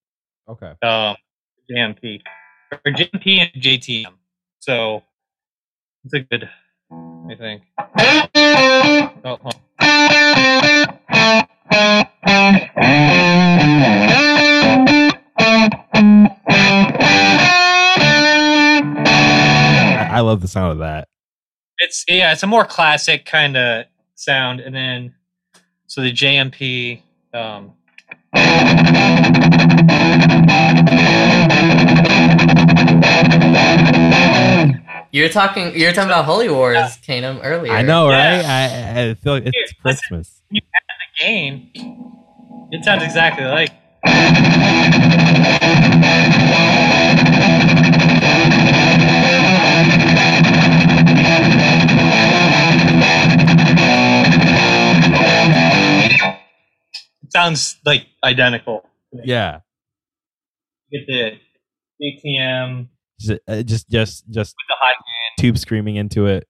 [0.50, 0.74] Okay.
[0.82, 1.16] um,
[1.72, 2.22] JMP
[2.72, 4.14] or JMP and JTM.
[4.58, 5.04] So
[6.04, 6.50] it's a good,
[6.92, 7.62] I think.
[9.24, 9.52] Oh, hold on.
[18.78, 21.08] I, I love the sound of that.
[21.78, 23.86] It's yeah, it's a more classic kind of
[24.16, 25.14] sound, and then
[25.88, 27.02] so the JMP.
[27.34, 27.74] Um,
[35.12, 35.74] You're talking.
[35.80, 36.76] You're talking about Holy Wars,
[37.08, 37.72] Kanem, earlier.
[37.72, 38.36] I know, Yeah.
[38.38, 38.46] right?
[38.46, 40.02] I, I feel like it's Here, listen.
[40.10, 40.42] Christmas.
[40.52, 40.62] the
[41.18, 41.72] gain,
[42.72, 43.72] it sounds exactly like.
[57.24, 58.84] It sounds like identical.
[59.12, 59.60] Yeah.
[60.92, 61.32] Get the
[62.02, 62.88] ATM
[63.20, 64.94] Just, uh, just, just, just with the high.
[65.40, 66.48] tube screaming into it.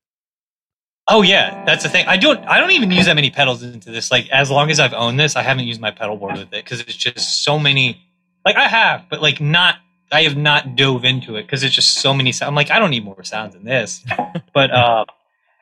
[1.07, 2.05] Oh yeah, that's the thing.
[2.07, 2.39] I don't.
[2.45, 4.09] I don't even use that many pedals into this.
[4.09, 6.63] Like as long as I've owned this, I haven't used my pedal board with it
[6.63, 8.01] because it's just so many.
[8.43, 9.75] Like I have, but like not.
[10.11, 12.31] I have not dove into it because it's just so many.
[12.31, 12.47] sounds.
[12.47, 14.03] I'm like, I don't need more sounds than this.
[14.53, 15.03] But uh,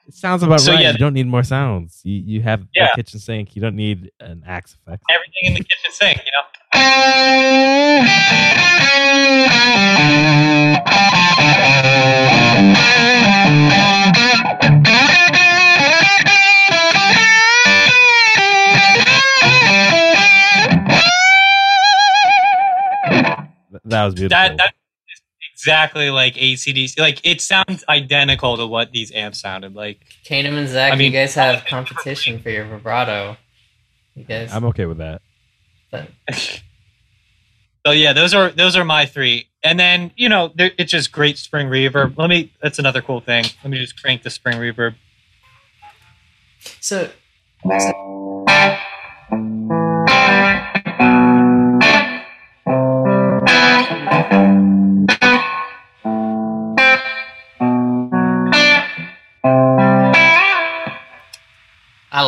[0.08, 0.82] It sounds about So, right.
[0.82, 0.92] yeah.
[0.92, 2.02] You don't need more sounds.
[2.04, 2.90] You you have Yeah.
[2.92, 3.56] a kitchen sink.
[3.56, 5.00] You don't need an Axe Fx.
[5.10, 6.44] everything in the kitchen sink, you know.
[23.94, 24.36] That was beautiful.
[24.38, 24.74] That that
[25.14, 25.22] is
[25.54, 27.00] exactly like ACDC.
[27.00, 30.00] Like it sounds identical to what these amps sounded like.
[30.26, 33.38] Kanem and Zach, I mean- you guys have competition for your vibrato.
[34.16, 34.54] You guys.
[34.54, 35.22] I'm okay with that.
[35.92, 36.10] but-
[37.86, 39.48] So yeah, those are those are my three.
[39.64, 42.18] And then you know, it's just great spring reverb.
[42.18, 42.52] Let me.
[42.62, 43.46] That's another cool thing.
[43.64, 44.96] Let me just crank the spring reverb.
[46.80, 47.10] so
[47.70, 47.80] I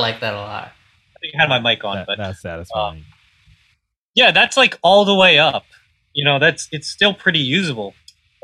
[0.06, 0.72] like that a lot.
[1.24, 3.00] I had my mic on, that, but that's satisfying.
[3.00, 3.06] Um,
[4.14, 5.66] yeah, that's like all the way up.
[6.14, 7.96] You know, that's it's still pretty usable.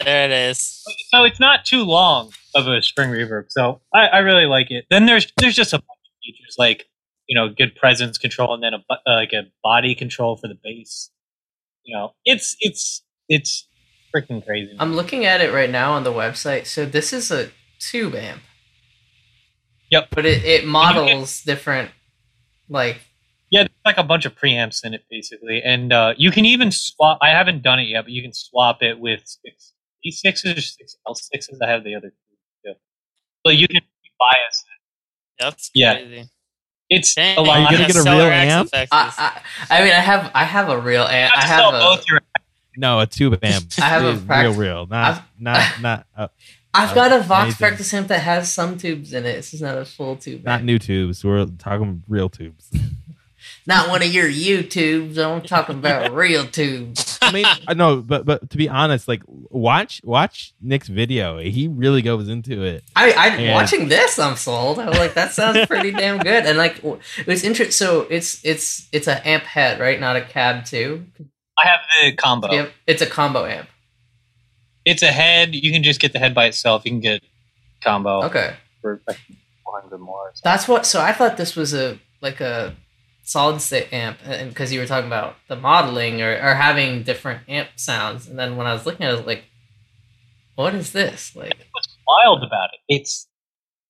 [0.00, 0.82] there it is.
[1.10, 3.44] So it's not too long of a string reverb.
[3.50, 4.86] So I, I really like it.
[4.90, 6.89] Then there's there's just a bunch of features like
[7.30, 10.58] you know good presence control and then a uh, like a body control for the
[10.62, 11.10] bass.
[11.84, 13.68] You know, it's it's it's
[14.14, 14.74] freaking crazy.
[14.80, 16.66] I'm looking at it right now on the website.
[16.66, 18.42] So this is a tube amp.
[19.92, 20.08] Yep.
[20.10, 21.92] But it, it models different,
[22.68, 23.00] like
[23.50, 26.72] Yeah, there's like a bunch of preamps in it basically, and uh, you can even
[26.72, 27.18] swap.
[27.22, 29.72] I haven't done it yet, but you can swap it with six
[30.04, 31.60] E sixes or six L sixes.
[31.64, 32.72] I have the other two.
[32.72, 32.74] too.
[33.46, 33.82] So you can
[34.18, 34.64] bias.
[34.64, 35.44] It.
[35.44, 36.24] That's Yeah.
[36.90, 37.00] Crazy.
[37.00, 37.58] It's Dang, a lot.
[37.58, 38.88] Are you gonna get a real X amp?
[38.92, 41.32] I, I, I mean, I have I have a real amp.
[41.36, 42.20] I have a both your
[42.76, 43.66] No, a tube amp.
[43.78, 46.28] I have a Real, prac- real, real, not I've- not not uh,
[46.72, 47.58] I've got a Uh, Vox anything.
[47.58, 49.32] practice amp that has some tubes in it.
[49.36, 50.44] This is not a full tube.
[50.44, 50.64] not amp.
[50.64, 51.24] new tubes.
[51.24, 52.70] We're talking real tubes.
[53.66, 55.18] Not one of your YouTubes.
[55.18, 57.18] I'm talking about real tubes.
[57.22, 61.38] I mean, uh, I know, but but to be honest, like watch watch Nick's video.
[61.38, 62.82] He really goes into it.
[62.96, 63.54] I, I Yeah.
[63.54, 64.78] watching this, I'm sold.
[64.78, 66.46] I was like, that sounds pretty damn good.
[66.46, 67.72] And like, w- it was interesting.
[67.72, 70.00] So it's it's it's a amp head, right?
[70.00, 71.06] Not a cab too.
[71.58, 72.50] I have the combo.
[72.52, 73.68] Yep, it's a combo amp.
[74.84, 75.54] It's a head.
[75.54, 76.84] You can just get the head by itself.
[76.86, 77.22] You can get
[77.84, 79.18] combo Okay, for like
[79.64, 80.32] 400 more.
[80.42, 80.86] that's what.
[80.86, 82.74] So I thought this was a like a
[83.30, 87.42] solid state amp, and because you were talking about the modeling or, or having different
[87.48, 89.44] amp sounds, and then when I was looking at it, I was like,
[90.56, 91.34] what is this?
[91.36, 92.80] Like, What's wild about it?
[92.88, 93.28] It's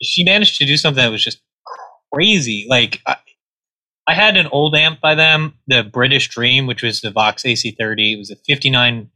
[0.03, 1.41] she managed to do something that was just
[2.12, 2.67] crazy.
[2.69, 3.17] Like I,
[4.07, 8.15] I had an old amp by them, the British Dream, which was the Vox AC30.
[8.15, 9.11] It was a 59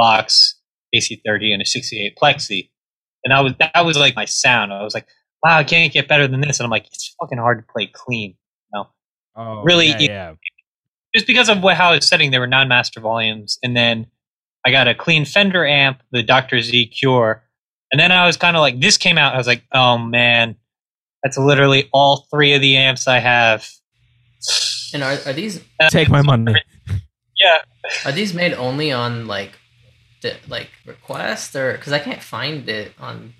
[0.00, 0.56] Vox
[0.94, 2.70] AC30 and a 68 Plexi,
[3.24, 4.72] and I was that was like my sound.
[4.72, 5.06] I was like,
[5.44, 6.58] wow, I can't get better than this.
[6.58, 8.34] And I'm like, it's fucking hard to play clean.
[9.36, 10.34] Oh, Really, Yeah, yeah.
[11.14, 14.06] just because of what, how it's setting, there were non-master volumes, and then
[14.66, 16.60] I got a clean Fender amp, the Dr.
[16.60, 17.42] Z Cure,
[17.92, 20.56] and then I was kind of like, this came out, I was like, oh man,
[21.22, 23.68] that's literally all three of the amps I have.
[24.94, 26.54] and are are these uh, Take my money.
[27.38, 27.58] Yeah,
[28.04, 29.58] are these made only on like
[30.22, 33.34] the, like request or because I can't find it on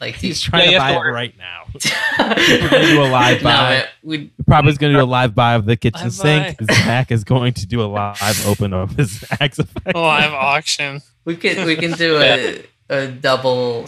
[0.00, 1.64] like He's trying Yeah, to buy to it right now.
[2.18, 3.50] We're gonna do a live buy.
[3.52, 6.58] man, we Probably going to do a live buy of the kitchen Live sink.
[6.66, 6.74] buy.
[6.74, 9.92] Zach is going to do a live open of his Axe Fx.
[9.94, 11.00] a live auction.
[11.24, 13.86] we can we can do a a double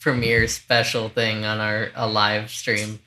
[0.00, 3.00] premiere special thing on our a live stream.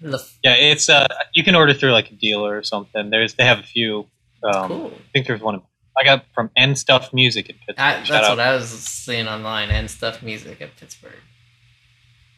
[0.00, 3.10] Yeah, it's uh, you can order through like a dealer or something.
[3.10, 4.06] There's they have a few.
[4.42, 4.92] Um, cool.
[4.94, 5.62] I think there's one
[5.98, 7.78] I got from N Stuff Music in Pittsburgh.
[7.78, 8.36] I, Shout that's out.
[8.36, 11.12] what I was seeing online and stuff music at Pittsburgh.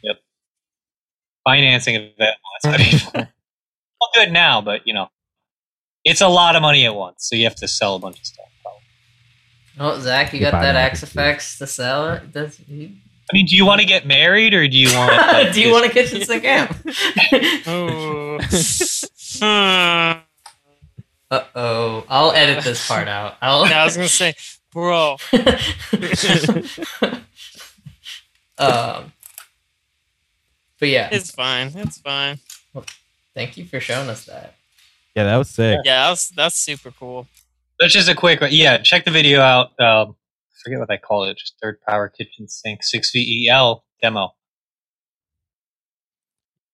[0.03, 0.17] Yep.
[1.45, 2.37] Financing of that.
[2.63, 3.13] That's what people.
[3.15, 5.09] well, good now, but you know,
[6.05, 8.27] it's a lot of money at once, so you have to sell a bunch of
[8.27, 8.45] stuff.
[9.81, 11.03] Oh, Zach, you You got that that Axe.
[11.05, 12.09] Effects to sell?
[12.15, 12.33] It?
[12.33, 12.91] Does, you,
[13.31, 15.13] I mean, do you want to get married or do you want?
[15.29, 16.77] Like, do you want a kitchen sink amp?
[17.69, 18.39] Ooh.
[21.31, 23.37] Uh oh, I'll edit this part out.
[23.43, 23.69] I'll.
[23.69, 24.35] Yeah, I was gonna say,
[24.73, 25.17] bro.
[28.59, 29.13] um,
[30.81, 31.73] but yeah, It's fine.
[31.75, 32.39] It's fine.
[33.35, 34.55] thank you for showing us that.
[35.15, 35.81] Yeah, that was sick.
[35.85, 37.27] Yeah, that's that's super cool.
[37.81, 38.41] That's just a quick.
[38.51, 39.69] Yeah, check the video out.
[39.81, 41.37] Um, I forget what I call it.
[41.37, 44.35] Just third power kitchen sink six VEL demo.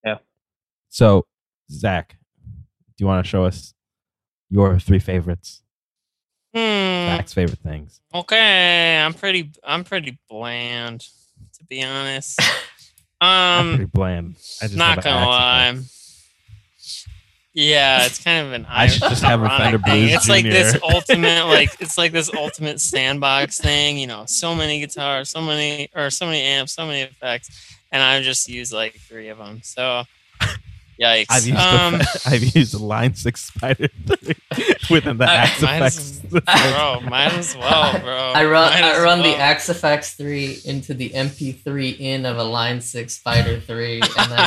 [0.04, 0.18] Yeah.
[0.90, 1.26] So,
[1.70, 2.16] Zach,
[2.46, 2.54] do
[2.98, 3.74] you want to show us
[4.54, 5.62] your three favorites?
[6.54, 6.60] Hmm.
[7.16, 8.00] Zach's favorite things.
[8.14, 9.50] Okay, I'm pretty.
[9.64, 11.00] I'm pretty bland,
[11.58, 12.40] to be honest.
[13.20, 14.36] I'm Um, pretty bland.
[14.62, 15.68] I just not gonna lie.
[15.70, 16.26] Effects.
[17.54, 18.66] Yeah, it's kind of an.
[18.70, 19.78] I should just have a ironic Fender.
[19.78, 23.98] Blues It's like this ultimate, like it's like this ultimate sandbox thing.
[23.98, 28.02] You know, so many guitars, so many or so many amps, so many effects, and
[28.02, 29.60] I just use like three of them.
[29.62, 30.04] So,
[31.00, 31.26] yikes.
[31.30, 33.88] I've used um, the, I've used Line Six Spider
[34.90, 35.98] within the I- Axe might Effects.
[35.98, 36.20] as-
[36.72, 38.16] bro, might as well, bro.
[38.34, 39.40] I run Might I as run the well.
[39.40, 44.38] Axe Fx three into the MP3 in of a Line Six Spider three, and then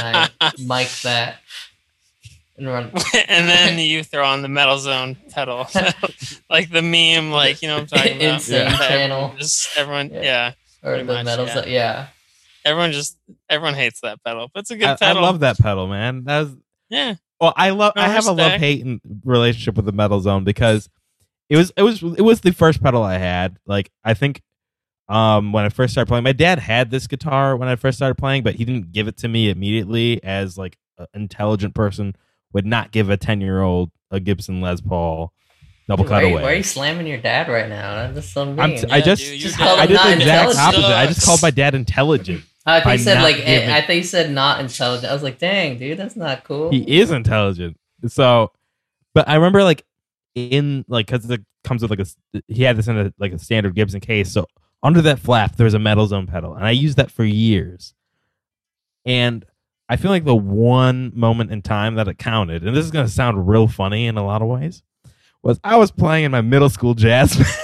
[0.42, 1.38] I mic that
[2.58, 2.92] and run.
[3.28, 5.68] and then you throw on the metal zone pedal
[6.50, 9.34] like the meme like you know what i'm talking about Insane That everyone channel.
[9.38, 10.22] just everyone Yeah.
[10.24, 10.52] yeah.
[10.84, 11.66] Or the much, metals, yeah.
[11.68, 12.08] yeah.
[12.68, 13.18] Everyone just
[13.50, 16.24] everyone hates that pedal but it's a good I, I love that pedal, man.
[16.26, 16.56] That was
[16.90, 17.54] yeah well.
[17.56, 17.94] I love.
[17.96, 18.86] No, I have a love hate
[19.24, 20.90] relationship with the Metal Zone because
[21.50, 23.58] it was it was it was the first pedal I had.
[23.66, 24.42] Like I think
[25.10, 28.16] um when I first started playing, my dad had this guitar when I first started
[28.16, 30.22] playing, but he didn't give it to me immediately.
[30.24, 32.16] As like an intelligent person
[32.54, 35.32] would not give a ten year old a Gibson Les Paul.
[35.88, 36.42] double Dude, why, cutaway.
[36.44, 38.12] why are you slamming your dad right now?
[38.12, 38.60] That's so mean.
[38.60, 40.22] I'm t- Yeah, I just, dude, Just I did the exact
[40.52, 40.60] intelligent.
[40.60, 40.96] opposite.
[40.98, 42.44] I just called my dad intelligent.
[42.68, 45.10] I think you said not like giving- I think you said not intelligent.
[45.10, 46.70] I was like, dang, dude, that's not cool.
[46.70, 47.78] He is intelligent.
[48.08, 48.52] So,
[49.14, 49.86] but I remember like
[50.36, 53.40] in like because it comes with like a he had this in a like a
[53.40, 54.32] standard Gibson case.
[54.32, 54.46] So
[54.84, 57.94] under that flap, there's a metal zone pedal, and I used that for years.
[59.06, 59.46] And
[59.90, 63.08] I feel like the one moment in time that it counted, and this is gonna
[63.08, 64.84] sound real funny in a lot of ways,
[65.42, 67.36] was I was playing in my middle school jazz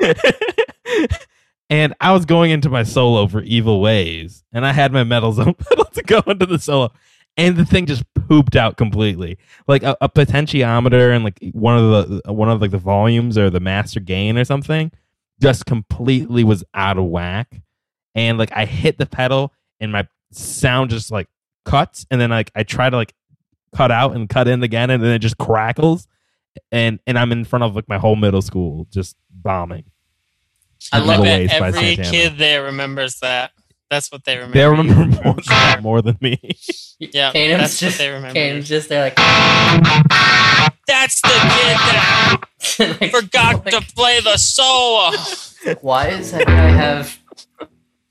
[0.00, 0.18] band.
[1.74, 5.32] and I was going into my solo for Evil Ways, and I had my metal
[5.32, 6.92] zone pedal to go into the solo,
[7.36, 9.38] and the thing just pooped out completely.
[9.66, 13.50] Like a, a potentiometer and like one of the one of like the volumes or
[13.50, 14.92] the master gain or something,
[15.42, 17.60] just completely was out of whack.
[18.14, 21.26] And like I hit the pedal, and my sound just like
[21.64, 23.14] cuts, and then like I try to like
[23.74, 26.06] cut out and cut in again, and then it just crackles.
[26.70, 29.86] And and I'm in front of like my whole middle school just bombing.
[30.92, 32.10] I I love bet Ways by every Santana.
[32.10, 33.52] kid there remembers that.
[33.90, 34.58] That's what they remember.
[34.58, 36.38] They remember more, that more than me.
[37.00, 38.38] Yeah, Kanem's that's just what they remember.
[38.38, 39.16] Kanem's just there like,
[40.86, 42.36] That's the kid that
[43.00, 45.10] like, forgot like, to play the solo.
[45.80, 47.18] Why is that guy have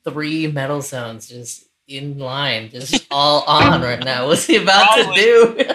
[0.03, 4.27] three metal zones just in line, just all on right now?
[4.27, 5.15] What's he about Probably.
[5.15, 5.73] to do?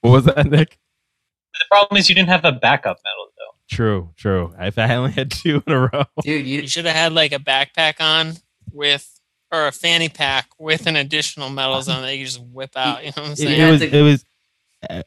[0.00, 0.78] What was that, Nick?
[1.54, 3.31] The problem is you didn't have a backup metal though.
[3.72, 4.54] True, true.
[4.58, 6.04] If I only had two in a row.
[6.22, 8.34] Dude, you You should have had like a backpack on
[8.70, 9.18] with,
[9.50, 13.02] or a fanny pack with an additional metal zone that you just whip out.
[13.02, 13.58] You know what I'm saying?
[13.58, 13.82] you it was.
[13.82, 14.24] It was.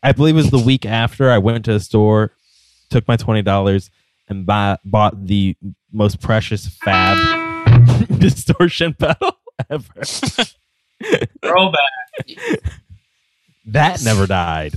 [0.02, 2.32] I believe it was the week after I went to a store,
[2.90, 3.92] took my twenty dollars,
[4.28, 5.56] and buy, bought the
[5.92, 9.38] most precious fab distortion pedal
[9.70, 10.02] ever.
[11.44, 11.82] Throwback.
[13.68, 14.74] That never died.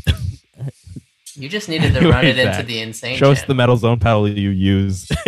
[1.38, 3.16] You just needed to run it Anyways, into the insane.
[3.16, 5.08] Show us the metal zone pedal you use.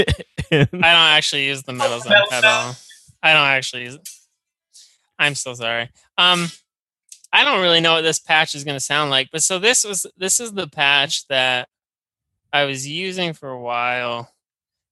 [0.52, 2.74] I don't actually use the metal zone pedal.
[3.22, 4.08] I don't actually use it.
[5.18, 5.90] I'm so sorry.
[6.18, 6.48] Um,
[7.32, 9.84] I don't really know what this patch is going to sound like, but so this
[9.84, 11.68] was this is the patch that
[12.52, 14.32] I was using for a while,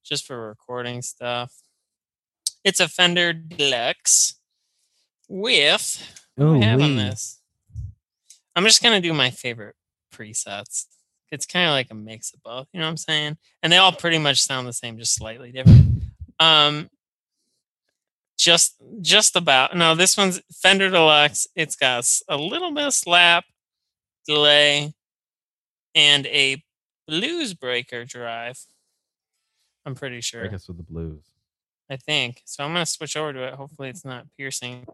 [0.05, 1.53] just for recording stuff.
[2.63, 4.35] It's a Fender Deluxe
[5.29, 7.41] with oh, do I have on this.
[8.55, 9.77] I'm just gonna do my favorite
[10.15, 10.87] presets.
[11.31, 13.37] It's kind of like a mix of both, you know what I'm saying?
[13.63, 16.03] And they all pretty much sound the same, just slightly different.
[16.41, 16.89] Um,
[18.39, 19.77] just just about.
[19.77, 21.49] No, this one's Fender Deluxe.
[21.55, 23.45] It's got a little bit of slap,
[24.27, 24.95] delay,
[25.95, 26.63] and a
[27.07, 28.59] blues breaker drive.
[29.85, 30.43] I'm pretty sure.
[30.43, 31.25] Break us with the blues.
[31.91, 32.43] I think.
[32.45, 33.55] So I'm gonna switch over to it.
[33.55, 34.87] Hopefully it's not piercing.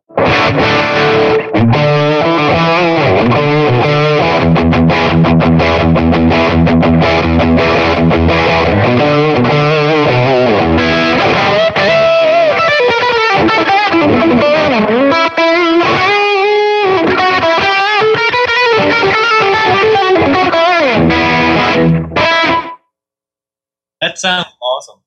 [24.01, 25.01] That sounds awesome.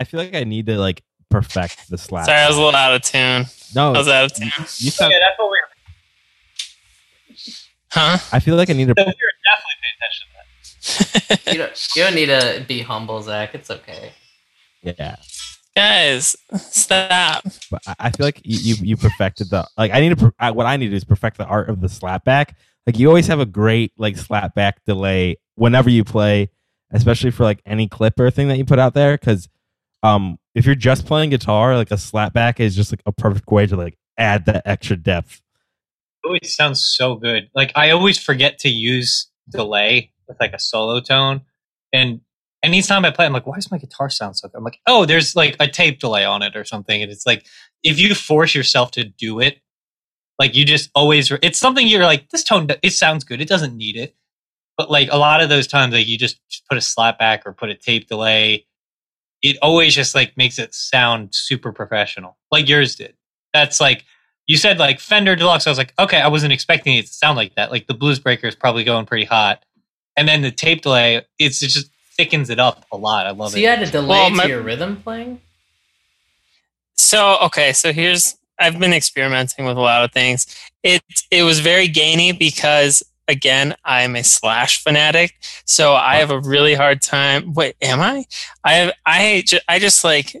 [0.00, 2.24] I feel like I need to like perfect the slap.
[2.26, 3.46] Sorry, I was a little out of tune.
[3.74, 4.50] no, I was out of tune.
[4.56, 5.68] you sound, yeah, that's what we were.
[7.90, 8.18] Huh?
[8.32, 8.94] I feel like I need to.
[8.96, 9.12] We were
[9.78, 11.52] definitely paying attention to that.
[11.52, 13.54] You don't, you don't need to be humble, Zach.
[13.54, 14.12] It's okay.
[14.82, 15.16] Yeah,
[15.76, 17.44] Guys, stop.
[17.70, 19.92] but I- I feel like you you, you perfected the like.
[19.92, 20.16] I need to.
[20.16, 22.52] per- I, what I need to do is perfect the art of the slapback.
[22.86, 26.50] Like you always have a great like slapback delay whenever you play,
[26.92, 29.16] especially for like any clip or thing that you put out there.
[29.16, 29.48] Because
[30.02, 33.66] um, if you're just playing guitar, like a slapback is just like a perfect way
[33.66, 35.42] to like add that extra depth.
[36.24, 37.50] It always sounds so good.
[37.54, 41.42] Like I always forget to use delay with like a solo tone,
[41.92, 42.20] and
[42.62, 44.58] anytime I play, I'm like, why does my guitar sound so good?
[44.58, 47.46] I'm like, oh, there's like a tape delay on it or something, and it's like
[47.82, 49.60] if you force yourself to do it,
[50.38, 53.76] like you just always, it's something you're like, this tone, it sounds good, it doesn't
[53.76, 54.14] need it,
[54.76, 57.52] but like a lot of those times, like you just put a slap back or
[57.52, 58.64] put a tape delay.
[59.42, 63.14] It always just like makes it sound super professional, like yours did.
[63.52, 64.04] That's like
[64.48, 65.66] you said like Fender Deluxe.
[65.66, 67.70] I was like, okay, I wasn't expecting it to sound like that.
[67.70, 69.62] Like the blues breaker is probably going pretty hot,
[70.16, 73.26] and then the tape delay, it's it just thickens it up a lot.
[73.26, 73.58] I love So it.
[73.58, 75.40] So you had a delay Well, to your rhythm playing?
[76.96, 80.46] So okay, so here's I've been experimenting with a lot of things.
[80.82, 85.34] It it was very gainy because again I'm a slash fanatic,
[85.64, 87.52] so I have a really hard time.
[87.54, 88.24] Wait, am I?
[88.64, 90.34] I have I ju- I just like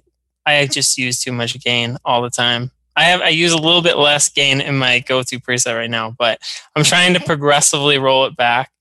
[0.46, 2.70] I just use too much gain all the time.
[2.98, 6.16] I have I use a little bit less gain in my go-to preset right now,
[6.18, 6.40] but
[6.74, 8.72] I'm trying to progressively roll it back.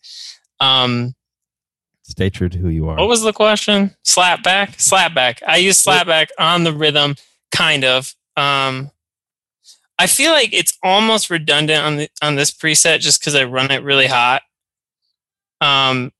[0.59, 1.13] Um,
[2.01, 2.97] Stay true to who you are.
[2.97, 3.95] what was the question?
[4.03, 5.41] Slap back, slap back.
[5.47, 7.15] I use slap back on the rhythm,
[7.51, 8.15] kind of.
[8.35, 8.89] Um,
[9.99, 13.69] I feel like it's almost redundant on the on this preset just because I run
[13.69, 14.41] it really hot.
[15.61, 16.11] Um,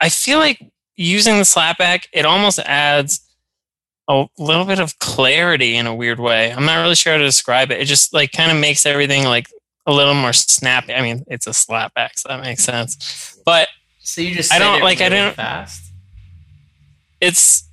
[0.00, 0.60] I feel like
[0.96, 3.20] using the slapback, it almost adds
[4.08, 6.52] a little bit of clarity in a weird way.
[6.52, 7.80] I'm not really sure how to describe it.
[7.80, 9.48] It just like kind of makes everything like
[9.86, 10.94] a little more snappy.
[10.94, 13.38] I mean, it's a slapback, so that makes sense.
[13.44, 13.68] But
[14.00, 15.82] So you just I don't- it like, I don't- fast.
[17.20, 17.64] it's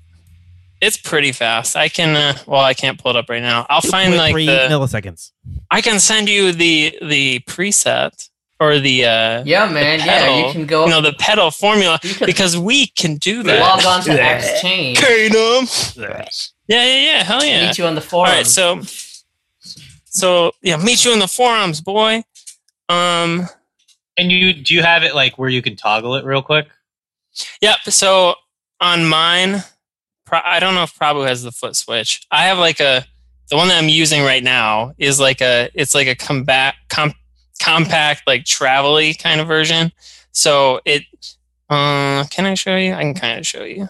[0.81, 1.76] it's pretty fast.
[1.77, 3.65] I can uh, well, I can't pull it up right now.
[3.69, 5.31] I'll find 2.3 like the milliseconds.
[5.72, 8.30] I can send you the the preset
[8.64, 9.99] or the uh Yeah, man.
[9.99, 10.85] Yeah, pedal, you can go.
[10.85, 13.60] you know the pedal formula can because we can do that.
[13.60, 14.38] log on to Yeah.
[14.38, 14.98] Exchange.
[14.99, 15.98] Katum.
[16.68, 17.23] Yeah, yeah, yeah.
[17.23, 17.68] Hell yeah.
[17.68, 18.31] Meet you on the All forum.
[18.31, 18.81] right, so
[20.06, 22.23] so yeah, meet you in the forums, boy.
[22.90, 23.48] Um,
[24.18, 26.68] And you do you have it like where you can toggle it real quick?
[27.61, 27.80] yep.
[27.90, 28.35] So
[28.80, 29.64] on mine,
[30.26, 32.26] Pro- I don't know if Prabhu has the foot switch.
[32.31, 33.06] I have like a
[33.49, 37.14] the one that I'm using right now is like a it's like a combat com,
[37.64, 39.91] compact like travel-y kind of version.
[40.31, 41.03] So it
[41.69, 42.94] uh can I show you?
[42.94, 43.88] I can kind of show you.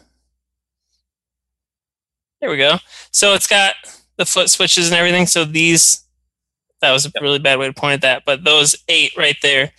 [2.39, 2.77] There we go.
[3.11, 3.75] So it's got
[4.17, 5.25] the foot switches and everything.
[5.25, 6.03] So these
[6.81, 9.71] that was a really bad way to point at that, but those eight right there,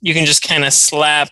[0.00, 1.30] you can just kind of slap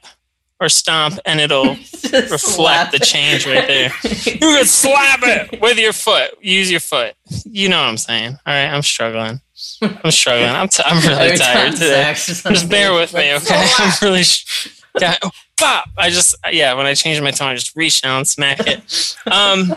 [0.60, 1.70] or stomp and it'll
[2.12, 3.92] reflect the change right there.
[4.26, 6.32] You can slap it with your foot.
[6.40, 7.14] Use your foot.
[7.44, 8.32] You know what I'm saying.
[8.46, 9.40] All right, I'm struggling.
[9.82, 10.50] I'm struggling.
[10.50, 12.12] I'm, t- I'm really tired today.
[12.14, 13.66] Just Just bear with me, okay?
[13.78, 14.24] I'm really.
[14.24, 15.88] Sh- got, oh, bop!
[15.96, 16.74] I just yeah.
[16.74, 19.16] When I change my tone, I just reach down and smack it.
[19.26, 19.74] Um.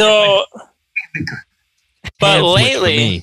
[0.00, 0.44] So,
[2.20, 3.22] but Hand switch for lately,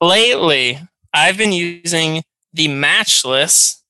[0.00, 0.78] lately,
[1.12, 3.82] I've been using the matchless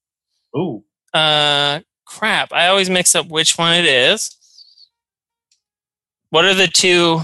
[0.56, 0.84] Ooh.
[1.14, 2.52] Uh, crap.
[2.52, 4.36] I always mix up which one it is.
[6.30, 7.20] What are the two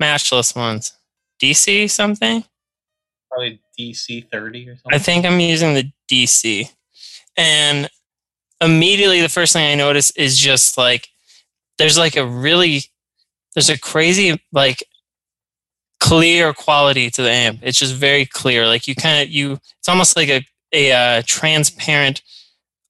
[0.00, 0.92] matchless ones?
[1.40, 2.44] DC something?
[3.30, 4.94] Probably DC thirty or something.
[4.94, 6.70] I think I'm using the DC.
[7.36, 7.90] And
[8.60, 11.08] immediately the first thing I notice is just like
[11.78, 12.84] there's like a really
[13.54, 14.82] there's a crazy like
[16.00, 17.60] clear quality to the amp.
[17.62, 18.66] It's just very clear.
[18.66, 20.42] Like you kind of you it's almost like a
[20.72, 22.22] a uh, transparent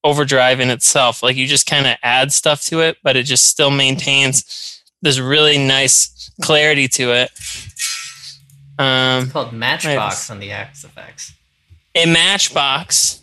[0.06, 1.22] overdrive in itself.
[1.22, 5.18] Like you just kind of add stuff to it, but it just still maintains this
[5.18, 7.30] really nice clarity to it.
[8.78, 11.32] Um, It's called Matchbox on the Axe Fx.
[11.94, 13.22] a matchbox.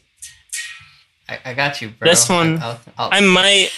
[1.29, 2.09] I, I got you, bro.
[2.09, 3.69] This one- I'll, I'll, I might.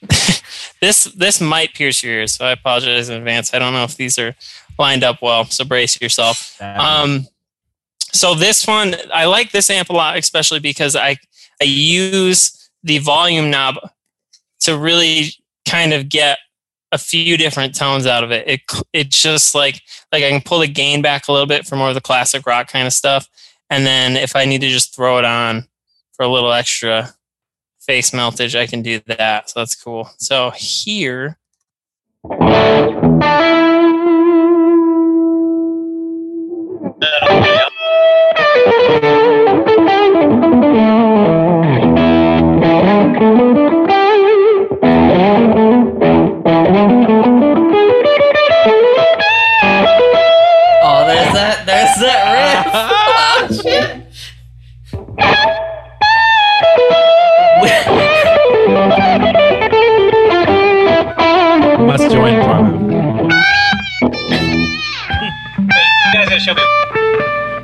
[0.80, 3.52] this this might pierce your ears, so I apologize in advance.
[3.52, 4.34] I don't know if these are
[4.78, 6.56] lined up well, so brace yourself.
[6.62, 7.26] Um,
[8.12, 11.16] so this one, I like this amp a lot, especially because I
[11.60, 13.76] I use the volume knob
[14.60, 15.32] to really
[15.68, 16.38] kind of get
[16.92, 18.48] a few different tones out of it.
[18.48, 18.60] It
[18.92, 19.80] it's just like
[20.12, 22.46] like I can pull the gain back a little bit for more of the classic
[22.46, 23.28] rock kind of stuff,
[23.70, 25.66] and then if I need to just throw it on
[26.12, 27.14] for a little extra
[27.80, 29.50] face meltage, I can do that.
[29.50, 30.10] So that's cool.
[30.18, 31.38] So here.
[43.20, 43.24] Oh,
[51.04, 51.64] there's that.
[51.66, 52.72] There's that riff.
[52.74, 54.04] oh shit.
[61.84, 62.72] must join Prabhu.
[66.04, 66.62] You guys gotta.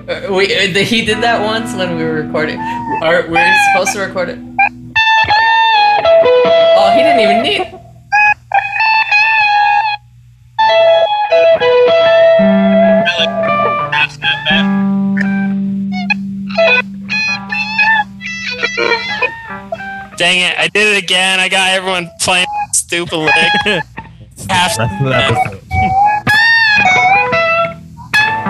[0.06, 2.58] Uh, we, uh, he did that once when we were recording.
[3.02, 4.53] Or we were supposed to record it.
[6.94, 7.60] He didn't even need.
[13.06, 13.28] I like
[13.92, 14.64] half snap back.
[20.16, 20.56] Dang it!
[20.56, 21.40] I did it again.
[21.40, 23.34] I got everyone playing stupid lick.
[24.48, 25.63] Half.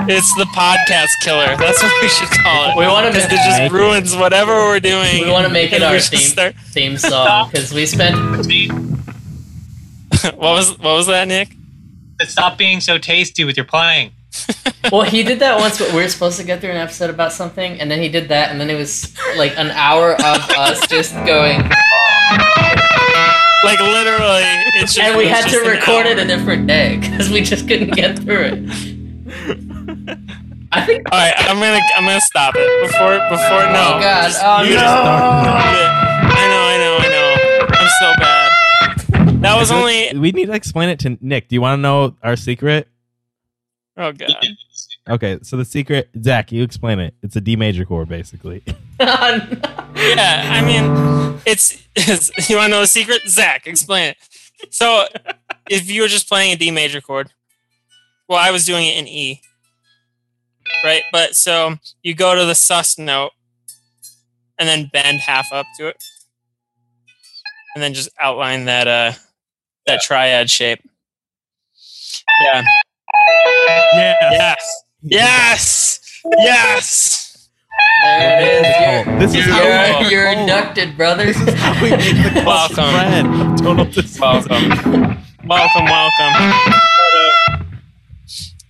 [0.06, 1.56] It's the podcast killer.
[1.56, 2.76] That's what we should call it.
[2.78, 5.24] We want to Because it just Make ruins whatever we're doing.
[5.24, 8.14] we want to make it our theme start- theme song because we spent
[10.36, 11.54] what was what was that, Nick?
[12.22, 14.12] Stop being so tasty with your playing.
[14.92, 17.32] well he did that once but we were supposed to get through an episode about
[17.32, 20.84] something and then he did that and then it was like an hour of us
[20.88, 21.60] just going
[23.62, 24.42] Like literally,
[24.74, 27.30] it's just, and we it's had to just an record it a different day because
[27.30, 29.73] we just couldn't get through it
[30.72, 31.06] I think.
[31.12, 33.94] All right, I'm gonna I'm gonna stop it before before no.
[33.96, 34.32] Oh God!
[34.42, 34.80] Oh you no!
[34.80, 35.90] just started.
[36.36, 37.66] I know, I know, I know.
[37.78, 39.42] I'm so bad.
[39.42, 40.18] That was only.
[40.18, 41.48] We need to explain it to Nick.
[41.48, 42.88] Do you want to know our secret?
[43.96, 44.44] Oh god.
[45.06, 47.14] Okay, so the secret, Zach, you explain it.
[47.22, 48.62] It's a D major chord, basically.
[49.00, 49.48] Oh,
[49.96, 53.22] yeah, I mean, it's, it's you want to know the secret?
[53.26, 54.16] Zach, explain it.
[54.70, 55.06] So,
[55.68, 57.32] if you were just playing a D major chord,
[58.28, 59.42] well, I was doing it in E,
[60.82, 61.02] right?
[61.12, 63.32] But so you go to the sus note,
[64.58, 65.96] and then bend half up to it,
[67.74, 69.12] and then just outline that uh
[69.86, 70.80] that triad shape.
[72.40, 72.62] Yeah.
[73.94, 74.14] Yeah.
[74.32, 74.82] Yes.
[75.02, 76.20] Yes.
[76.38, 77.48] Yes.
[78.02, 79.06] There it is.
[79.06, 81.24] You're, This is You're- how you're, we you're oh, inducted, brother.
[81.26, 82.90] This is how we make the close Welcome.
[82.92, 83.58] friend.
[83.58, 84.68] Total dis- Welcome.
[85.46, 86.80] welcome, welcome.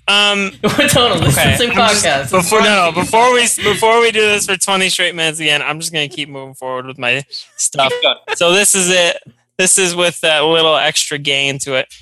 [0.07, 1.25] Um, we're Total okay.
[1.25, 2.31] distancing I'm just- podcast.
[2.31, 5.93] before no, before we before we do this for 20 straight minutes again, I'm just
[5.93, 7.25] gonna keep moving forward with my
[7.57, 7.93] stuff.
[8.35, 9.17] So this is it.
[9.57, 11.95] This is with that little extra gain to it.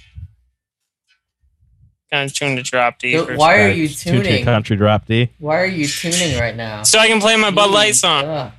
[2.10, 3.12] Kind of tune to drop D.
[3.12, 4.44] Dude, why are you tune to tuning?
[4.44, 5.30] country drop D?
[5.38, 6.82] Why are you tuning right now?
[6.82, 8.24] So I can play my Bud Light song.
[8.26, 8.52] Ugh.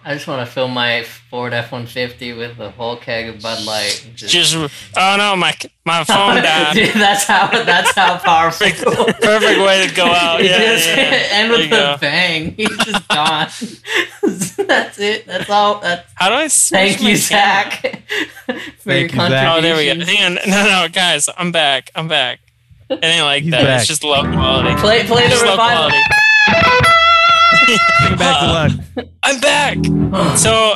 [0.08, 3.42] I just want to fill my Ford F one fifty with a whole keg of
[3.42, 4.08] Bud Light.
[4.14, 4.56] Just, Just
[4.96, 5.54] oh no, my
[5.84, 6.72] my phone died.
[6.72, 8.68] Dude, that's how that's how powerful.
[8.68, 10.40] Perfect, perfect way to go out.
[10.40, 11.26] He Yeah, just yeah, yeah.
[11.32, 11.96] end with a go.
[12.00, 12.54] bang.
[12.54, 13.48] He's just gone.
[14.66, 15.26] that's it.
[15.26, 15.80] That's all.
[15.80, 17.18] That's How do I switch thank you, camera?
[17.18, 17.80] Zach,
[18.46, 18.54] for
[18.88, 19.56] Thank your you, Zach.
[19.58, 20.04] Oh, there we go.
[20.06, 20.34] Hang on.
[20.48, 21.90] No, no, guys, I'm back.
[21.94, 22.40] I'm back.
[22.88, 23.62] It ain't like He's that.
[23.64, 23.80] back.
[23.80, 24.74] It's just low quality.
[24.80, 25.90] Play, play the low revival.
[27.76, 27.84] Quality.
[28.00, 29.06] Bring it back to luck.
[29.22, 29.76] I'm back.
[30.38, 30.74] So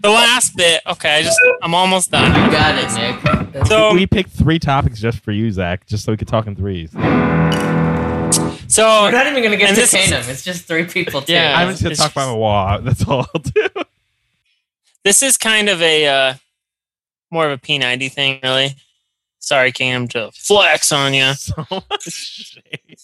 [0.00, 0.80] the last bit.
[0.86, 2.28] Okay, I just I'm almost done.
[2.44, 3.22] you got it, Nick.
[3.52, 6.46] That's- So we picked three topics just for you, Zach, just so we could talk
[6.46, 6.90] in threes.
[6.92, 6.98] so
[9.02, 10.28] we're not even gonna get And to this is- Kanem.
[10.28, 11.22] It's just three people.
[11.22, 11.32] Too.
[11.32, 11.54] Yeah.
[11.58, 12.78] I'm just gonna it's- talk about my wall.
[12.82, 13.68] That's all I'll do.
[15.04, 16.34] this is kind of a uh,
[17.30, 18.76] more of a P90 thing, really.
[19.40, 21.32] Sorry, Cam, to flex on you.
[21.34, 22.96] so much shade.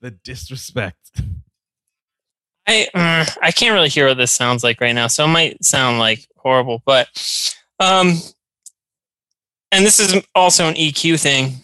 [0.00, 1.10] The disrespect.
[2.68, 5.64] I uh, I can't really hear what this sounds like right now, so it might
[5.64, 7.08] sound like horrible, but
[7.80, 8.14] um,
[9.72, 11.54] and this is also an EQ thing,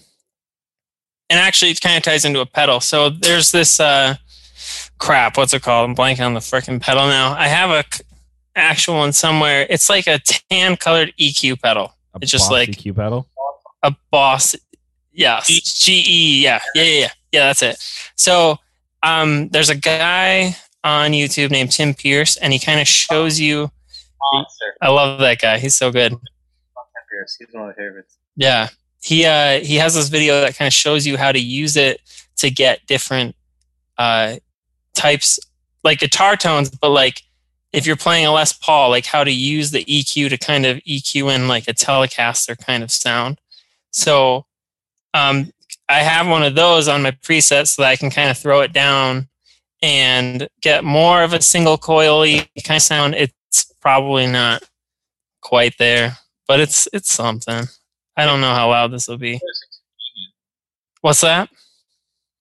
[1.30, 2.80] and actually it kind of ties into a pedal.
[2.80, 4.14] So there's this uh,
[4.98, 5.36] crap.
[5.36, 5.90] What's it called?
[5.90, 7.34] I'm blanking on the freaking pedal now.
[7.38, 8.02] I have a c-
[8.56, 9.66] actual one somewhere.
[9.68, 10.18] It's like a
[10.50, 11.92] tan colored EQ pedal.
[12.14, 13.28] A It's just Boss like- EQ pedal.
[13.82, 14.56] a boss
[15.16, 17.76] yes ge yeah yeah yeah yeah yeah that's it
[18.16, 18.58] so
[19.04, 23.70] um there's a guy on youtube named tim pierce and he kind of shows you
[24.32, 24.74] Monster.
[24.80, 26.14] i love that guy he's so good
[27.10, 27.36] Pierce.
[27.38, 28.16] He's one of my favorites.
[28.36, 28.68] yeah
[29.02, 32.00] he uh he has this video that kind of shows you how to use it
[32.36, 33.34] to get different
[33.98, 34.36] uh
[34.94, 35.38] types
[35.82, 37.22] like guitar tones but like
[37.74, 40.76] if you're playing a Les Paul, like how to use the EQ to kind of
[40.84, 43.40] EQ in like a Telecaster kind of sound.
[43.90, 44.46] So
[45.12, 45.50] um,
[45.88, 48.60] I have one of those on my preset so that I can kind of throw
[48.60, 49.28] it down
[49.84, 53.14] and get more of a single coily kind of sound.
[53.14, 54.62] It's probably not
[55.42, 56.16] quite there,
[56.48, 57.64] but it's it's something.
[58.16, 59.38] I don't know how loud this will be.
[61.02, 61.50] What's that?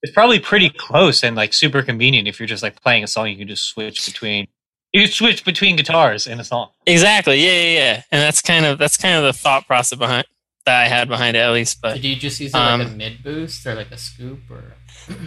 [0.02, 3.28] It's probably pretty close and like super convenient if you're just like playing a song.
[3.28, 4.48] You can just switch between.
[4.94, 6.70] You can switch between guitars in a song.
[6.86, 7.44] Exactly.
[7.44, 8.02] Yeah, yeah, yeah.
[8.10, 10.26] And that's kind of that's kind of the thought process behind
[10.64, 11.82] that I had behind it at least.
[11.82, 14.50] But Did you just use it like a Um, mid boost or like a scoop
[14.50, 14.76] or?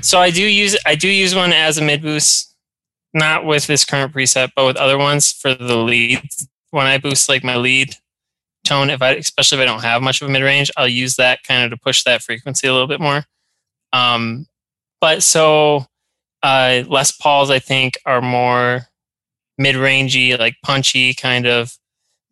[0.01, 2.55] So I do use I do use one as a mid boost,
[3.13, 6.21] not with this current preset, but with other ones for the lead.
[6.71, 7.95] When I boost like my lead
[8.65, 11.15] tone, if I especially if I don't have much of a mid range, I'll use
[11.15, 13.25] that kind of to push that frequency a little bit more.
[13.93, 14.47] Um,
[14.99, 15.85] but so
[16.43, 18.87] uh, Les Pauls I think are more
[19.57, 21.77] mid rangey, like punchy kind of,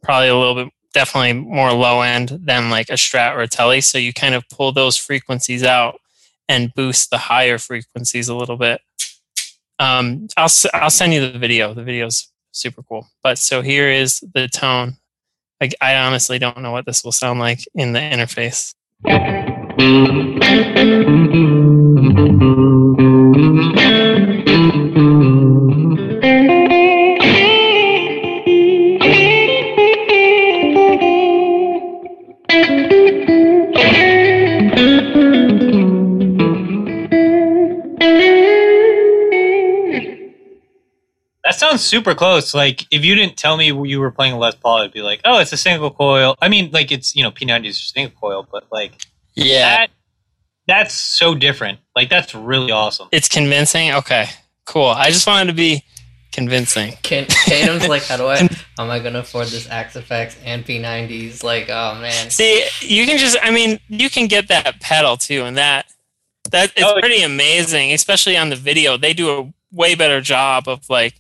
[0.04, 3.82] probably a little bit definitely more low end than like a Strat or a Tele.
[3.82, 6.00] So you kind of pull those frequencies out
[6.48, 8.82] and boost the higher frequencies a little bit.
[9.80, 11.74] Um, I'll I'll send you the video.
[11.74, 13.08] The video's super cool.
[13.24, 14.98] But so here is the tone.
[15.60, 18.74] Like I honestly don't know what this will sound like in the interface.
[41.78, 42.54] super close.
[42.54, 45.22] Like if you didn't tell me you were playing a Les Paul, I'd be like,
[45.26, 46.36] oh, it's a single coil.
[46.42, 49.90] I mean, like it's you know P90 is a single coil, but like Yeah, that
[50.68, 51.80] that's so different.
[51.96, 53.08] Like that's really awesome.
[53.12, 53.92] it's convincing.
[53.94, 54.28] Okay,
[54.66, 54.88] cool.
[54.88, 55.84] I just wanted to be
[56.32, 56.94] convincing.
[57.02, 58.48] Can Tatum's like, how do I?
[58.78, 61.44] How am I gonna afford this Axe Fx and P90s?
[61.44, 62.30] Like, oh man.
[62.30, 65.86] See, you can just I mean, you can get that pedal too and that
[66.52, 68.98] that it's Oh, pretty amazing, especially on the video.
[68.98, 71.16] They do a way better job of like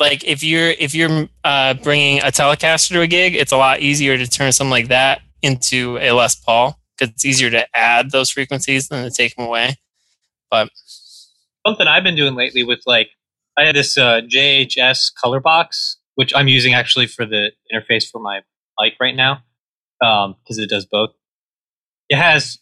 [0.00, 3.80] like if you're if you're uh, bringing a Telecaster to a gig, it's a lot
[3.80, 8.10] easier to turn something like that into a Les Paul because it's easier to add
[8.10, 9.76] those frequencies than to take them away.
[10.50, 10.70] But
[11.66, 13.10] something I've been doing lately with like
[13.56, 18.20] I had this uh, JHS color box, which I'm using actually for the interface for
[18.20, 18.40] my
[18.78, 19.42] mic right now,
[20.00, 21.10] because it does both.
[22.08, 22.58] It has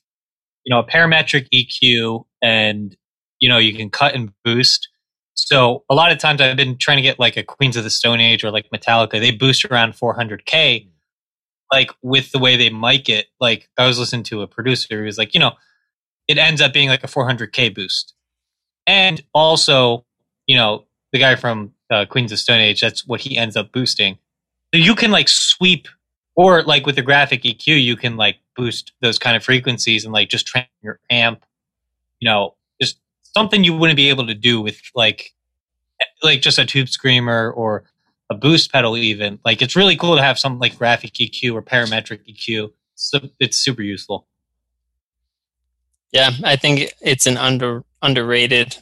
[0.65, 2.97] you know a parametric EQ and
[3.39, 4.89] you know you can cut and boost.
[5.35, 7.91] So a lot of times I've been trying to get like a Queens of the
[7.91, 9.13] Stone Age or like Metallica.
[9.13, 10.89] They boost around 400k.
[11.73, 15.05] Like with the way they mic it, like I was listening to a producer who
[15.05, 15.53] was like, you know,
[16.29, 18.15] it ends up being like a 400k boost.
[18.87, 20.05] And also,
[20.47, 23.57] you know, the guy from uh, Queens of the Stone Age, that's what he ends
[23.57, 24.19] up boosting.
[24.75, 25.89] So you can like sweep,
[26.35, 30.13] or like with the graphic EQ, you can like boost those kind of frequencies and
[30.13, 31.45] like just train your amp.
[32.21, 32.55] You know,
[33.35, 35.33] something you wouldn't be able to do with like,
[36.23, 37.85] like just a tube screamer or
[38.31, 38.97] a boost pedal.
[38.97, 42.71] Even like it's really cool to have something like graphic EQ or parametric EQ.
[42.95, 44.27] So it's super useful.
[46.13, 48.77] Yeah, I think it's an under underrated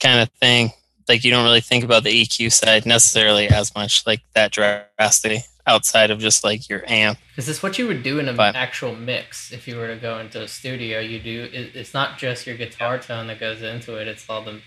[0.00, 0.72] kind of thing.
[1.08, 5.44] Like you don't really think about the EQ side necessarily as much, like that drastically
[5.66, 7.18] outside of just like your amp.
[7.36, 9.96] Is this what you would do in an But- actual mix if you were to
[10.00, 10.98] go into a studio?
[11.00, 11.48] You do.
[11.52, 14.08] It, it's not just your guitar tone that goes into it.
[14.08, 14.60] It's all the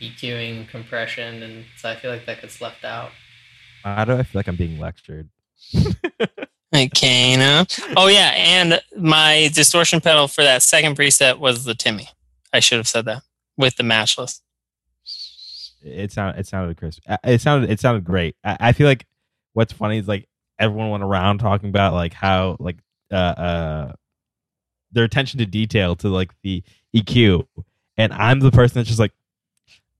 [0.00, 3.10] EQing, compression, and so I feel like that gets left out.
[3.82, 5.28] Why do I feel like I'm being lectured?
[6.74, 7.64] Okay, no.
[7.96, 12.08] Oh yeah, and my distortion pedal for that second preset was the Timmy.
[12.52, 13.22] I should have said that
[13.56, 14.42] with the matchless.
[15.82, 17.02] It sounded it sounded crisp.
[17.08, 18.36] Uh, It sounded it sounded great.
[18.44, 19.06] I, I feel like
[19.54, 20.28] what's funny is like
[20.58, 22.76] everyone went around talking about like how like
[23.12, 23.92] uh uh
[24.92, 26.62] their attention to detail to like the
[26.94, 27.46] EQ,
[27.96, 29.12] and I'm the person that's just like,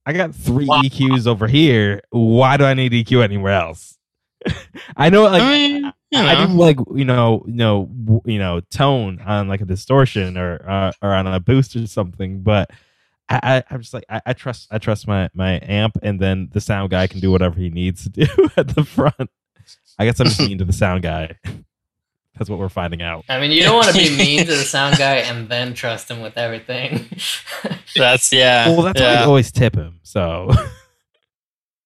[0.05, 0.81] I got three Wow.
[0.81, 2.01] EQs over here.
[2.09, 3.97] Why do I need EQ anywhere else?
[4.97, 8.21] I know like I mean, you I know, do like you know you know w-
[8.25, 12.41] you know tone on like a distortion or uh, or on a boost or something,
[12.41, 12.71] but
[13.29, 16.49] I, I I'm just like I, I trust I trust my my amp, and then
[16.53, 19.29] the sound guy can do whatever he needs to do at the front.
[19.99, 21.35] I guess I'm just mean to the sound guy.
[22.37, 23.25] That's what we're finding out.
[23.27, 26.11] I mean, you don't want to be mean to the sound guy and then trust
[26.11, 27.07] him with everything.
[27.95, 28.69] that's yeah.
[28.69, 29.99] Well, that's why I always tip him.
[30.03, 30.51] So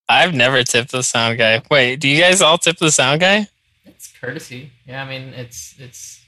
[0.09, 1.61] I've never tipped the sound guy.
[1.71, 3.47] Wait, do you guys all tip the sound guy?
[3.85, 4.71] it's courtesy.
[4.85, 6.21] Yeah, I mean, it's it's.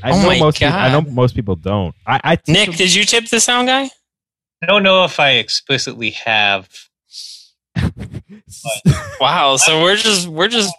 [0.00, 1.96] I Oh know my most people, I know most people don't.
[2.06, 3.90] I, I Nick, him- did you tip the sound guy?
[4.62, 6.68] I don't know if I explicitly have.
[9.20, 10.74] Wow, so we're just we're just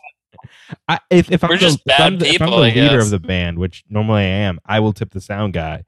[0.88, 2.98] I, if, if I'm We're the, just if I'm bad the, if I'm the leader
[2.98, 3.06] guess.
[3.06, 5.84] of the band, which normally I am, I will tip the sound guy.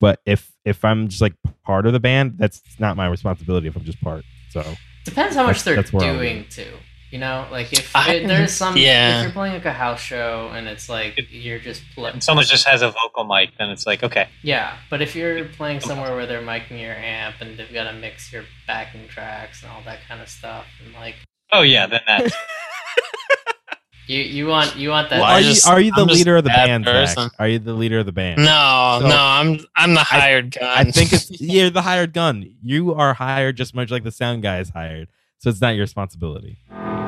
[0.00, 1.34] But if if I'm just like
[1.64, 3.68] part of the band, that's not my responsibility.
[3.68, 4.62] If I'm just part, so
[5.04, 6.72] Depends how much That's- they're that's doing too.
[7.12, 9.18] You know, like if I- it, there's some, yeah.
[9.18, 12.46] if you're playing like a house show and it's like you're just playing, And someone
[12.46, 14.78] just has a vocal mic, then it's like, okay, yeah.
[14.88, 18.32] But if you're playing somewhere where they're miking your amp and they've got to mix
[18.32, 21.16] your backing tracks and all that kind of stuff, and like
[21.52, 22.34] oh yeah, then that's
[24.06, 25.20] you, you want you want that.
[25.20, 27.08] Well, I are you are you the I'm leader of the a bad band?
[27.10, 27.30] Zach?
[27.38, 28.38] Are you the leader of the band?
[28.38, 29.16] no, So- no.
[29.16, 30.64] I'm I'm the hired gun.
[30.88, 32.54] I think it's you're the hired gun.
[32.62, 35.08] You are hired just much like the sound guy is hired,
[35.38, 36.56] so it's not your responsibility.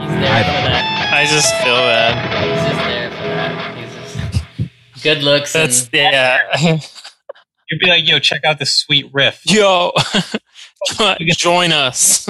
[0.01, 1.11] He's there I for don't- that.
[1.15, 2.45] I just feel bad.
[2.45, 3.77] He's just there for that.
[3.77, 3.95] He's
[4.95, 6.39] just good looks That's and yeah.
[7.71, 9.41] you'd be like, yo, check out this sweet riff.
[9.47, 9.93] Yo,
[11.37, 12.29] join us.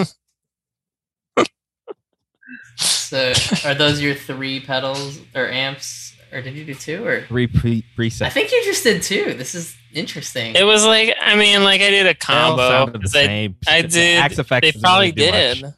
[2.77, 3.32] so.
[3.65, 7.05] Are those your three pedals or amps, or did you do two?
[7.07, 8.23] Or Three pre- presets.
[8.27, 9.35] I think you just did two.
[9.35, 10.55] This is interesting.
[10.57, 12.69] It was like I mean, like I did a combo.
[12.69, 13.57] sounded I- same.
[13.66, 15.62] I The did- Axe Fx They probably really did.
[15.62, 15.73] much.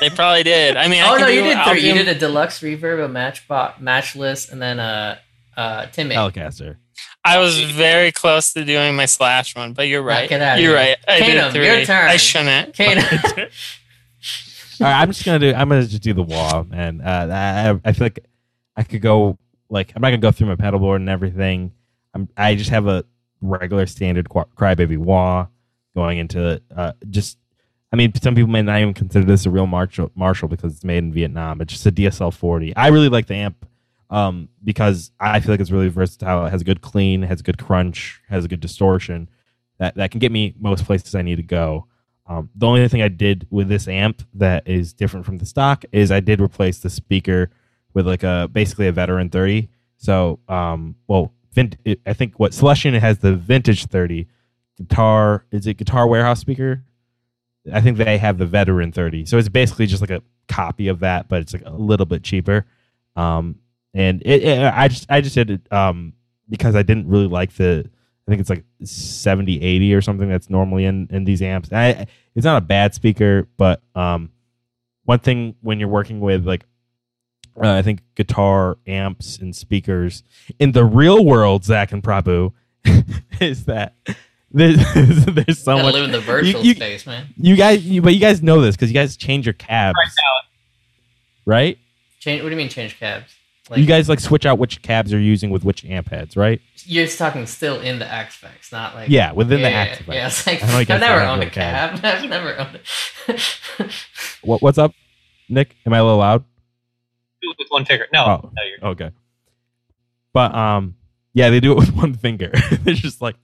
[0.00, 0.76] They probably did.
[0.76, 1.86] I mean, oh can no, you did I'll three.
[1.86, 5.18] You did a deluxe reverb, a matchbox, matchless, and then a
[5.56, 6.14] uh, Timmy.
[6.14, 6.76] Telecaster.
[7.24, 10.28] I was very close to doing my slash one, but you're right.
[10.28, 10.96] get outta You're right.
[11.06, 11.66] I Kano, did three.
[11.66, 12.08] your turn.
[12.08, 12.76] I shouldn't.
[12.76, 13.00] Kano.
[14.80, 15.54] All right, I'm just gonna do.
[15.54, 18.26] I'm gonna just do the wah, and uh, I, I feel like
[18.76, 19.38] I could go
[19.70, 21.72] like I'm not gonna go through my pedal board and everything.
[22.14, 23.04] I'm I just have a
[23.40, 25.46] regular standard qu- crybaby wah
[25.94, 27.38] going into uh, just
[27.92, 30.84] I mean, some people may not even consider this a real Marshall, Marshall because it's
[30.84, 31.60] made in Vietnam.
[31.60, 32.74] It's just a DSL 40.
[32.74, 33.66] I really like the amp
[34.08, 36.46] um, because I feel like it's really versatile.
[36.46, 39.28] It has a good clean, has a good crunch, has a good distortion
[39.78, 41.86] that, that can get me most places I need to go.
[42.26, 45.84] Um, the only thing I did with this amp that is different from the stock
[45.92, 47.50] is I did replace the speaker
[47.92, 49.68] with like a basically a veteran 30.
[49.98, 51.32] So, um, well,
[52.06, 54.28] I think what Celestion has the vintage 30
[54.78, 55.44] guitar.
[55.50, 56.84] Is it Guitar Warehouse speaker?
[57.72, 59.26] I think they have the veteran 30.
[59.26, 62.22] So it's basically just like a copy of that, but it's like a little bit
[62.22, 62.66] cheaper.
[63.14, 63.56] Um,
[63.94, 66.14] and it, it, I just I just did it um,
[66.48, 67.88] because I didn't really like the
[68.26, 71.70] I think it's like 70 80 or something that's normally in in these amps.
[71.72, 74.30] I, it's not a bad speaker, but um,
[75.04, 76.64] one thing when you're working with like
[77.62, 80.22] uh, I think guitar amps and speakers
[80.58, 82.52] in the real world, Zach and Prabhu,
[83.40, 83.94] is that
[84.52, 84.76] there's,
[85.26, 85.94] there's so Gotta much.
[85.94, 87.26] live in the virtual you- space, man.
[87.36, 90.12] You guys, you, but you guys know this because you guys change your cabs, Right
[90.16, 90.48] now,
[91.52, 91.78] right?
[92.20, 92.42] Change.
[92.42, 93.34] What do you mean change cabs?
[93.70, 96.60] Like you guys like switch out which cabs you're using with which amp heads, right?
[96.84, 100.12] you're talking still in the Axe Fx, not like Yeah, within the yeah, Axe Fx.
[100.14, 102.00] Yeah, it's like I know you guys I've never owned a real cab.
[102.04, 102.80] I've never owned
[103.28, 103.92] it.
[104.42, 104.92] What, what's up,
[105.48, 105.76] Nick?
[105.86, 106.44] Am I a little loud?
[107.58, 108.06] with one finger.
[108.12, 108.50] No, Oh.
[108.52, 109.10] no, you're Okay.
[110.32, 110.96] But um,
[111.34, 112.50] yeah, they do it with one finger.
[112.82, 113.36] They're just like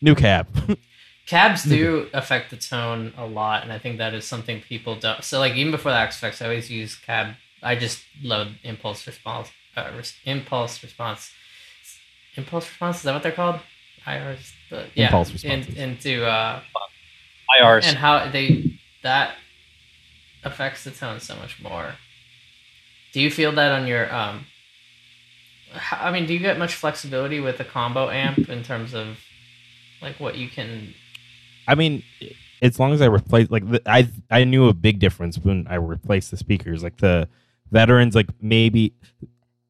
[0.00, 0.46] new cab.
[1.26, 5.24] Cabs do affect the tone a lot, and I think that is something people don't.
[5.24, 7.34] So, like even before the Axe Fx, I always use cab.
[7.62, 9.50] I just load impulse response.
[9.76, 11.32] Uh, res- impulse response.
[12.36, 13.58] Impulse response is that what they're called?
[14.06, 14.52] IRs.
[14.70, 15.76] But yeah, Impulse in, responses.
[15.76, 16.60] into uh,
[17.60, 17.84] IRs.
[17.88, 19.34] and how they that
[20.44, 21.94] affects the tone so much more.
[23.12, 24.46] Do you feel that on your um?
[25.74, 29.18] h- I mean, do you get much flexibility with a combo amp in terms of
[30.06, 30.94] like what you can?
[31.66, 32.02] I mean,
[32.62, 35.74] as long as I replace like the, I I knew a big difference when I
[35.74, 36.82] replaced the speakers.
[36.82, 37.28] Like the
[37.72, 38.94] veterans, like maybe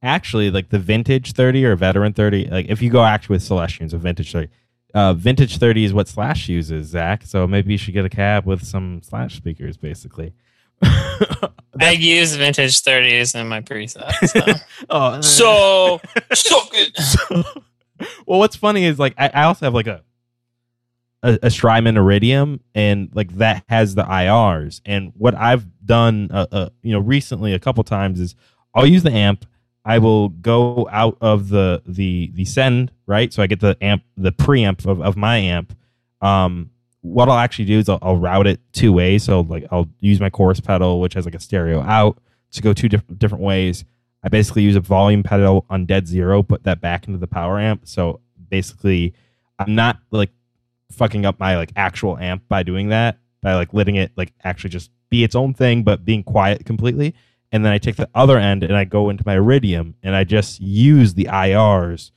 [0.02, 2.46] actually like the vintage thirty or veteran thirty.
[2.48, 4.50] Like if you go actually with Celestions, a vintage thirty.
[4.94, 7.22] Uh, vintage 30 is what Slash uses, Zach.
[7.26, 10.32] So maybe you should get a cab with some Slash speakers, basically.
[10.82, 14.10] I use vintage 30s in my preset.
[14.26, 16.00] So, oh, so,
[16.32, 16.96] so good.
[18.26, 20.02] well, what's funny is like I, I also have like a
[21.27, 24.81] a, a Strymon Iridium, and like that has the IRs.
[24.85, 28.35] And what I've done, uh, uh, you know, recently a couple times is
[28.74, 29.44] I'll use the amp.
[29.85, 34.05] I will go out of the the the send right, so I get the amp,
[34.16, 35.77] the preamp of, of my amp.
[36.20, 36.70] Um,
[37.03, 39.24] what I'll actually do is I'll, I'll route it two ways.
[39.24, 42.19] So like I'll use my chorus pedal, which has like a stereo out,
[42.53, 43.85] to go two different different ways.
[44.23, 47.61] I basically use a volume pedal on dead zero, put that back into the power
[47.61, 47.86] amp.
[47.86, 49.15] So basically,
[49.59, 50.31] I'm not like
[50.92, 54.70] fucking up my like actual amp by doing that by like letting it like actually
[54.70, 57.14] just be its own thing, but being quiet completely.
[57.52, 60.24] And then I take the other end and I go into my Iridium and I
[60.24, 62.10] just use the IRs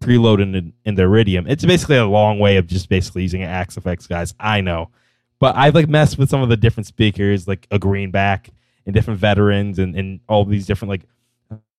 [0.00, 1.46] preloaded in, in the Iridium.
[1.48, 4.34] It's basically a long way of just basically using Axe Fx, guys.
[4.38, 4.90] I know,
[5.38, 8.50] but I've like messed with some of the different speakers, like a greenback
[8.84, 11.08] and different veterans and, and all these different like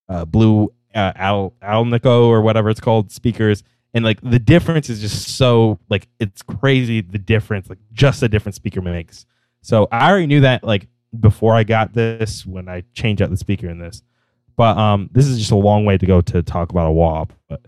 [0.09, 3.63] uh, blue uh, Al Alnico or whatever it's called speakers,
[3.95, 8.30] and like the difference is just so like it's crazy the difference like just a
[8.30, 9.26] different speaker makes.
[9.61, 13.38] So I already knew that like before I got this when I changed out the
[13.38, 14.03] speaker in this,
[14.57, 17.31] but um this is just a long way to go to talk about a WAP.
[17.47, 17.61] But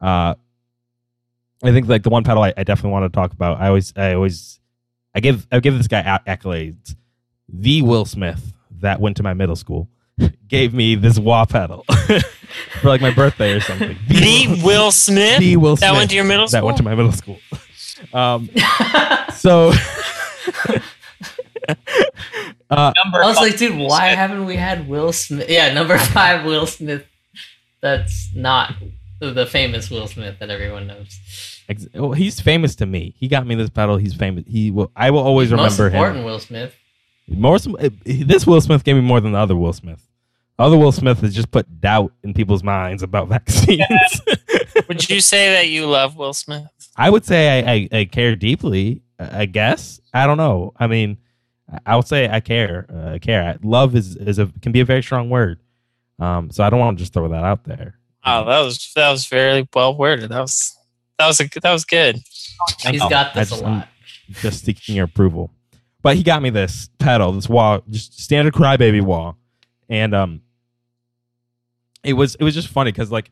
[0.00, 0.34] uh,
[1.62, 3.60] I think like the one pedal I, I definitely want to talk about.
[3.60, 4.60] I always I always
[5.14, 6.96] I give I give this guy accolades.
[7.46, 9.88] The Will Smith that went to my middle school
[10.54, 11.84] gave me this wah pedal
[12.80, 13.96] for like my birthday or something.
[14.08, 15.38] The Will Smith?
[15.40, 16.60] The Will Smith That went to your middle school?
[16.60, 17.38] that went to my middle school.
[18.12, 18.50] Um,
[19.34, 19.72] so
[22.70, 25.48] uh, Number I was five, like, dude, why haven't we had Will Smith?
[25.48, 27.06] Yeah, number five, Will Smith.
[27.80, 28.74] That's not
[29.20, 31.18] the famous Will Smith that everyone knows.
[31.94, 33.14] well, he's famous to me.
[33.18, 33.96] He got me this pedal.
[33.96, 34.44] He's famous.
[34.46, 34.90] He will.
[34.96, 36.24] I will always Most remember important him.
[36.24, 36.74] Will Smith.
[37.28, 37.56] More.
[37.56, 40.02] uh, This Will Smith gave me more than the other Will Smith.
[40.58, 44.20] The other Will Smith has just put doubt in people's minds about vaccines.
[44.88, 46.66] Would you say that you love Will Smith?
[46.96, 49.02] I would say I, I, I care deeply.
[49.18, 50.72] I guess I don't know.
[50.76, 51.18] I mean,
[51.86, 52.86] I would say I care.
[52.92, 53.58] Uh, I care.
[53.62, 55.58] Love is is a can be a very strong word.
[56.20, 57.98] Um, so I don't want to just throw that out there.
[58.24, 60.30] Oh, that was that was very well worded.
[60.30, 60.76] That was
[61.18, 62.16] that was a, that was good.
[62.86, 63.88] He's Oh, got this I a just- lot.
[64.40, 65.50] just seeking your approval.
[66.02, 69.34] But he got me this pedal, this wah, just standard crybaby wah,
[69.88, 70.42] and um,
[72.02, 73.30] it was it was just funny because like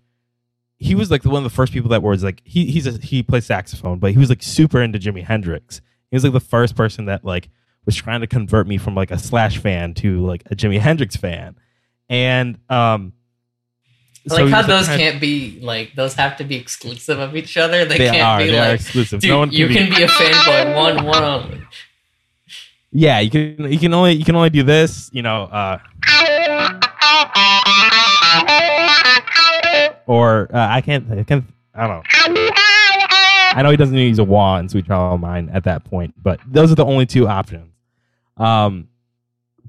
[0.79, 2.93] he was like the one of the first people that was like he he's a,
[2.93, 5.81] he plays saxophone, but he was like super into Jimi Hendrix.
[6.11, 7.49] He was like the first person that like
[7.87, 11.17] was trying to convert me from like a Slash fan to like a Jimi Hendrix
[11.17, 11.57] fan,
[12.09, 13.13] and um,
[14.31, 17.85] I like how those can't be like those have to be exclusive of each other.
[17.85, 18.39] They, They, can't are.
[18.39, 19.21] be They are like, exclusive.
[19.21, 21.63] dude, no one can you be, can be a fanboy one one only.
[22.93, 23.73] Yeah, you can.
[23.73, 24.13] You can only.
[24.13, 25.11] You can only do this.
[25.13, 25.45] You know.
[25.45, 25.79] uh
[30.13, 31.11] Or uh, I can't.
[31.11, 31.47] I can't.
[31.75, 32.03] I don't know.
[33.55, 36.13] I know he doesn't use a wah in Sweet Child of Mine at that point,
[36.23, 37.73] but those are the only two options.
[38.37, 38.89] Um,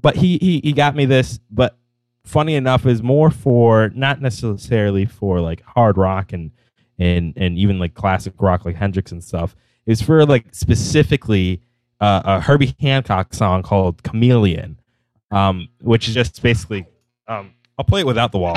[0.02, 1.40] but he he he got me this.
[1.50, 1.78] But
[2.24, 6.50] funny enough, is more for not necessarily for like hard rock and
[6.98, 9.56] and and even like classic rock like Hendrix and stuff.
[9.86, 11.62] It's for like specifically
[12.02, 14.78] uh, a Herbie Hancock song called Chameleon,
[15.30, 16.84] um, which is just basically.
[17.28, 18.54] Um, I'll play it without the wah.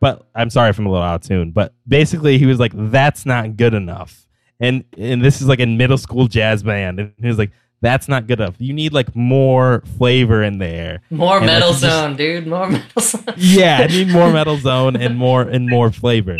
[0.00, 1.50] But I'm sorry if I'm a little out of tune.
[1.50, 4.26] But basically, he was like, "That's not good enough,"
[4.60, 7.50] and and this is like a middle school jazz band, and he was like,
[7.80, 8.54] "That's not good enough.
[8.58, 12.46] You need like more flavor in there." More And, like, metal just- zone, dude.
[12.46, 13.24] More metal zone.
[13.36, 16.36] Yeah, I need more metal zone and more and more flavor.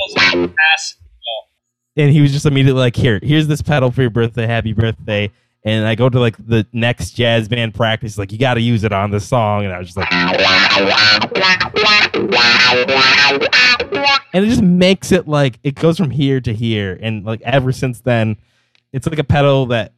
[1.96, 4.46] And he was just immediately like, "Here, here's this pedal for your birthday.
[4.46, 5.30] Happy birthday!"
[5.64, 8.84] And I go to like the next jazz band practice, like you got to use
[8.84, 10.08] it on this song, and I was just like,
[14.32, 17.72] and it just makes it like it goes from here to here, and like ever
[17.72, 18.36] since then,
[18.92, 19.92] it's like a pedal that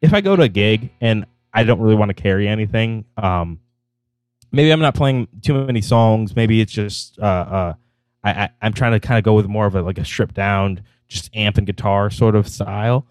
[0.00, 3.60] if I go to a gig and I don't really want to carry anything, um,
[4.50, 7.74] maybe I'm not playing too many songs, maybe it's just uh, uh,
[8.24, 10.34] I, I I'm trying to kind of go with more of a like a stripped
[10.34, 13.06] down, just amp and guitar sort of style.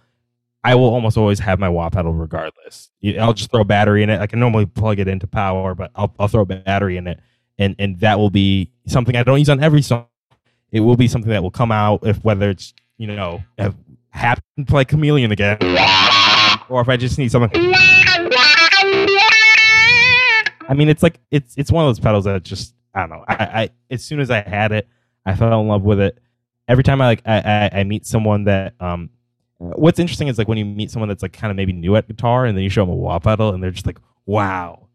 [0.64, 2.92] I will almost always have my wah pedal regardless.
[3.20, 4.22] I'll just throw a battery in it.
[4.22, 7.20] I can normally plug it into power, but I'll I'll throw a battery in it,
[7.58, 10.06] and and that will be something I don't use on every song.
[10.72, 13.74] It will be something that will come out if whether it's you know if
[14.12, 15.58] happen to play Chameleon again,
[16.70, 17.50] or if I just need something.
[20.70, 23.26] I mean, it's like it's it's one of those pedals that just I don't know.
[23.28, 24.88] I, I as soon as I had it,
[25.26, 26.20] I fell in love with it.
[26.68, 29.10] Every time I like I, I, I meet someone that um,
[29.62, 32.08] what's interesting is like when you meet someone that's like kind of maybe new at
[32.08, 34.88] guitar, and then you show them a wah pedal, and they're just like, wow.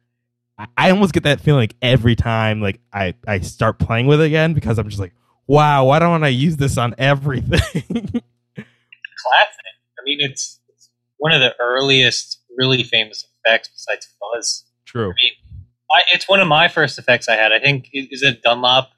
[0.58, 4.20] I, I almost get that feeling like every time like I I start playing with
[4.20, 5.12] it again because I'm just like,
[5.46, 7.50] wow, why don't I use this on everything?
[7.92, 8.22] Classic.
[8.56, 14.64] I mean, it's, it's one of the earliest really famous effects besides fuzz.
[14.84, 15.10] True.
[15.10, 15.32] I mean,
[15.90, 17.52] I, it's one of my first effects I had.
[17.52, 18.90] I think is it Dunlop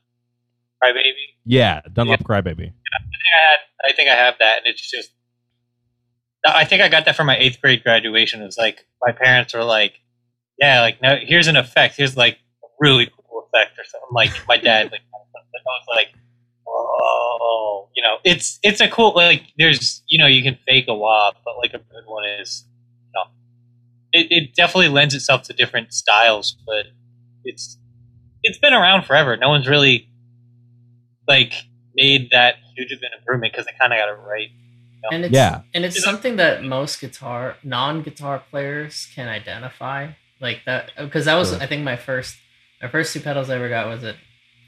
[0.83, 1.13] Crybaby?
[1.45, 2.73] Yeah, Dunlop Crybaby.
[2.73, 3.57] I think I had.
[3.85, 5.11] I think I have that, and it's just.
[6.55, 8.43] I think I got that for my eighth grade graduation.
[8.43, 9.95] It was like my parents were like,
[10.59, 11.97] "Yeah, like now here's an effect.
[11.97, 16.09] Here's like a really cool effect or something." Like my dad, like I was like,
[16.67, 19.43] "Oh, you know, it's it's a cool like.
[19.59, 22.65] There's you know you can fake a wah, but like a good one is,
[23.07, 23.25] you know,
[24.13, 26.87] it it definitely lends itself to different styles, but
[27.45, 27.79] it's
[28.43, 29.37] it's been around forever.
[29.37, 30.09] No one's really
[31.29, 31.53] like
[31.95, 34.49] made that huge of an improvement because they kind of got it right.
[35.13, 35.63] And it's Yeah.
[35.75, 40.09] and it's something that most guitar non-guitar players can identify.
[40.41, 41.61] Like that because that was Sure.
[41.61, 42.37] I think my first
[42.83, 44.15] my first two pedals I ever got was a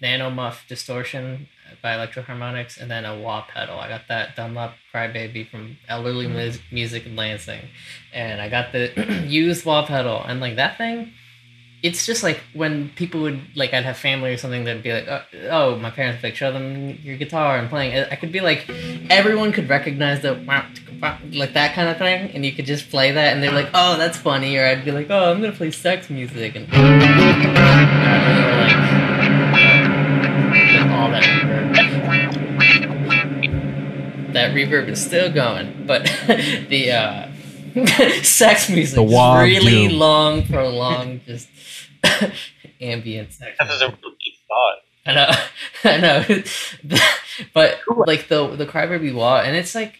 [0.03, 1.49] Nano Muff Distortion
[1.83, 3.79] by Electro-Harmonix and then a wah pedal.
[3.79, 6.33] I got that Dunlop Crybaby from Elderly mm.
[6.35, 7.69] Mus- Music in Lansing.
[8.13, 11.13] And I got the used wah pedal and like that thing
[11.83, 15.09] it's just like when people would like I'd have family or something that'd be like
[15.09, 18.41] oh, oh my parents would like show them your guitar and playing I could be
[18.41, 18.69] like
[19.09, 20.67] everyone could recognize wow,
[21.33, 23.97] like that kind of thing and you could just play that and they're like oh
[23.97, 26.81] that's funny or I'd be like oh I'm gonna play sex music and like,
[30.91, 31.71] all that reverb.
[34.35, 36.05] that reverb is still going but
[36.69, 37.30] the uh
[38.23, 39.99] sex music The is wah really doom.
[39.99, 41.49] long prolonged just
[42.81, 44.03] ambient sex That was a music.
[44.03, 44.77] really thought.
[45.07, 45.31] I know,
[45.85, 46.43] I know,
[47.55, 49.95] but like the the Crybaby Wah, and it's like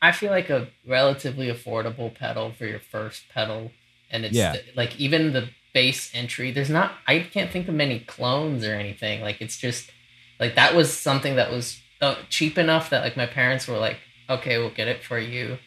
[0.00, 3.72] I feel like a relatively affordable pedal for your first pedal,
[4.10, 4.56] and it's Yeah.
[4.76, 6.50] like even the bass entry.
[6.50, 9.20] There's not I can't think of many clones or anything.
[9.20, 9.90] Like it's just
[10.40, 13.98] like that was something that was uh, cheap enough that like my parents were like,
[14.30, 15.58] okay, we'll get it for you,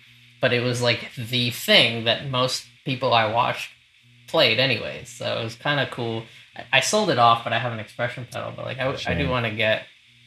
[0.41, 3.69] but it was like the thing that most people I watched
[4.27, 5.09] played anyways.
[5.09, 6.23] So it was kind of cool.
[6.55, 8.51] I, I sold it off, but I have an expression pedal.
[8.55, 9.83] But like I do want to get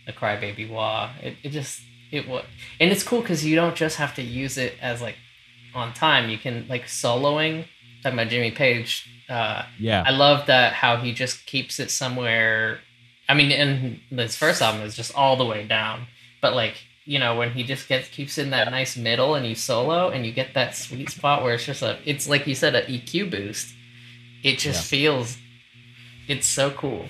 [0.07, 1.11] the Crybaby Wah.
[1.23, 2.45] It, it just it was,
[2.81, 5.17] and it's cool because you don't just have to use it as like
[5.75, 6.31] on time.
[6.31, 7.67] You can like soloing.
[8.03, 9.09] Talking about Jimmy Page.
[9.31, 10.05] Uh, Yeah.
[10.07, 12.81] I love that how he just keeps it somewhere.
[13.27, 16.07] I mean, and his first album is just all the way down,
[16.43, 16.75] but like
[17.05, 20.25] you know when he just gets keeps in that nice middle and you solo and
[20.25, 23.31] you get that sweet spot where it's just a it's like you said an EQ
[23.31, 23.75] boost.
[24.43, 25.39] It just feels
[26.29, 27.07] it's so cool.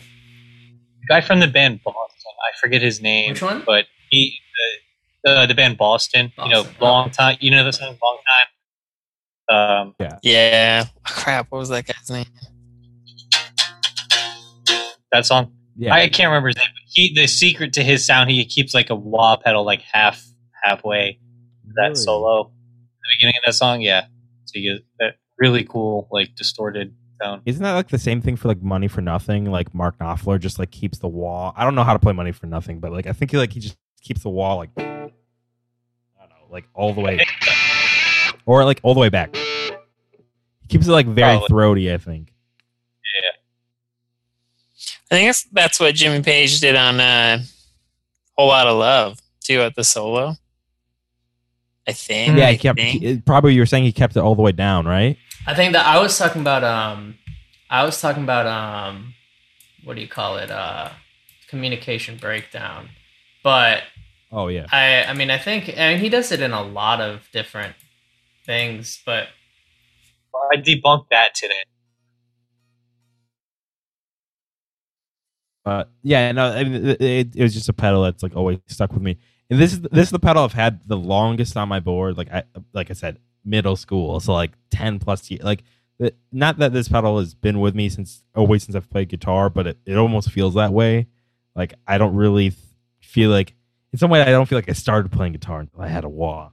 [1.02, 3.30] The guy from the band Boston, I forget his name.
[3.30, 3.62] Which one?
[3.64, 4.36] But he
[5.24, 7.36] the the, the band Boston, you know, Boston, long time.
[7.40, 8.48] You know the song long time.
[9.48, 10.84] Um, Yeah.
[11.04, 11.46] Crap.
[11.50, 12.26] What was that guy's name?
[15.12, 15.52] that song.
[15.76, 15.94] Yeah.
[15.94, 16.66] I can't remember his name.
[16.94, 20.24] He the secret to his sound, he keeps like a wah pedal like half
[20.62, 21.18] halfway
[21.76, 21.94] that Really?
[21.96, 22.40] solo.
[22.42, 24.06] at The beginning of that song, yeah.
[24.46, 27.42] So you get that really cool like distorted sound.
[27.46, 29.46] Isn't that like the same thing for like Money for Nothing?
[29.50, 31.52] Like Mark Knopfler just like keeps the wah.
[31.56, 33.52] I don't know how to play Money for Nothing, but like I think he like
[33.52, 35.10] he just keeps the wah like I don't
[36.30, 37.18] know, like all the way
[38.46, 39.34] or like all the way back.
[39.34, 41.48] He keeps it like very Probably.
[41.48, 42.32] throaty, I think.
[45.10, 47.42] I think that's that's what Jimmy Page did on uh,
[48.36, 50.34] Whole Lot of Love too at the solo.
[51.86, 52.38] I think.
[52.38, 53.02] Yeah, I he kept think.
[53.02, 55.18] he- probably you were saying he kept it all the way down, right?
[55.46, 57.16] I think that I was talking about um
[57.68, 59.14] I was talking about um
[59.84, 60.50] what do you call it?
[60.50, 60.90] Uh
[61.48, 62.88] communication breakdown.
[63.42, 63.82] But
[64.32, 64.66] Oh yeah.
[64.72, 67.74] I I mean I think I mean he does it in a lot of different
[68.46, 69.28] things, but
[70.52, 71.64] I debunked that today.
[75.64, 78.58] Uh, yeah, no, I mean, it, it, it was just a pedal that's like always
[78.66, 79.18] stuck with me.
[79.50, 82.16] And this is this is the pedal I've had the longest on my board.
[82.16, 85.42] Like I like I said, middle school, so like ten plus years.
[85.42, 85.64] Like
[86.32, 89.66] not that this pedal has been with me since always since I've played guitar, but
[89.66, 91.06] it, it almost feels that way.
[91.54, 92.52] Like I don't really
[93.00, 93.54] feel like
[93.92, 96.08] in some way I don't feel like I started playing guitar until I had a
[96.08, 96.50] wah.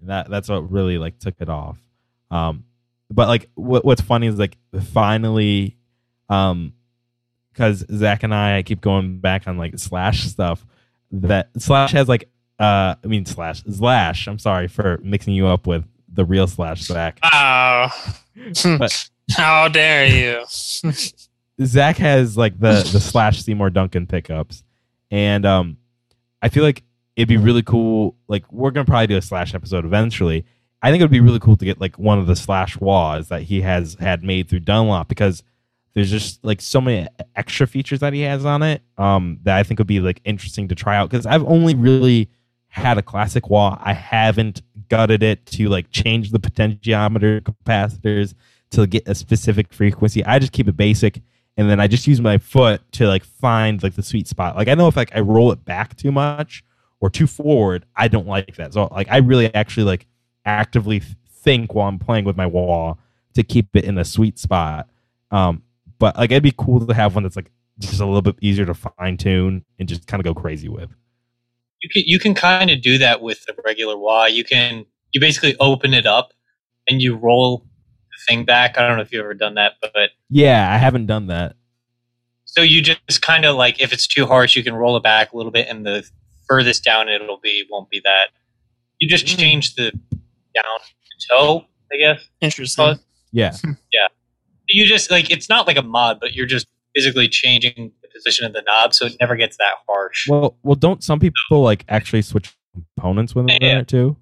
[0.00, 1.78] And that that's what really like took it off.
[2.30, 2.64] Um,
[3.10, 4.56] but like what what's funny is like
[4.92, 5.76] finally,
[6.28, 6.72] um,
[7.52, 10.64] because Zach and I, I keep going back on like Slash stuff.
[11.10, 14.26] That Slash has like, uh, I mean Slash, Slash.
[14.26, 17.18] I'm sorry for mixing you up with the real Slash Zach.
[17.22, 17.88] Oh,
[18.78, 20.44] But- how dare you?
[21.64, 24.64] Zach has like the the Slash Seymour Duncan pickups,
[25.10, 25.76] and um,
[26.40, 26.82] I feel like
[27.14, 28.16] it'd be really cool.
[28.28, 30.44] Like we're gonna probably do a Slash episode eventually.
[30.82, 33.28] I think it would be really cool to get like one of the Slash Wahs
[33.28, 35.42] that he has had made through Dunlop because
[35.94, 37.06] there's just like so many
[37.36, 40.68] extra features that he has on it um, that I think would be like interesting
[40.68, 42.30] to try out because I've only really
[42.68, 43.78] had a classic wah.
[43.80, 48.34] I haven't gutted it to like change the potentiometer capacitors
[48.70, 50.24] to get a specific frequency.
[50.24, 51.20] I just keep it basic
[51.58, 54.56] and then I just use my foot to like find like the sweet spot.
[54.56, 56.64] Like I know if like I roll it back too much
[57.00, 58.72] or too forward, I don't like that.
[58.72, 60.06] So like I really actually like
[60.46, 62.94] actively think while I'm playing with my wah
[63.34, 64.88] to keep it in the sweet spot.
[65.30, 65.62] Um,
[66.02, 68.66] but like it'd be cool to have one that's like just a little bit easier
[68.66, 70.90] to fine tune and just kind of go crazy with.
[71.80, 74.26] You can you can kind of do that with a regular wah.
[74.26, 76.32] You can you basically open it up
[76.88, 77.58] and you roll
[78.10, 78.78] the thing back.
[78.78, 81.54] I don't know if you've ever done that, but Yeah, I haven't done that.
[82.46, 85.32] so you just kind of like if it's too harsh, you can roll it back
[85.32, 86.04] a little bit, and the
[86.48, 88.30] furthest down it'll be won't be that.
[88.98, 89.38] You just Mm.
[89.38, 89.92] change the
[90.54, 90.78] down
[91.20, 92.28] to toe, I guess.
[92.40, 92.84] Interesting.
[92.84, 92.98] Well,
[93.30, 93.52] Yeah.
[94.72, 98.44] You just like it's not like a mod, but you're just physically changing the position
[98.46, 100.28] of the knob, so it never gets that harsh.
[100.28, 102.54] Well, well, don't some people like actually switch
[102.96, 103.78] components with Yeah.
[103.80, 104.16] it too?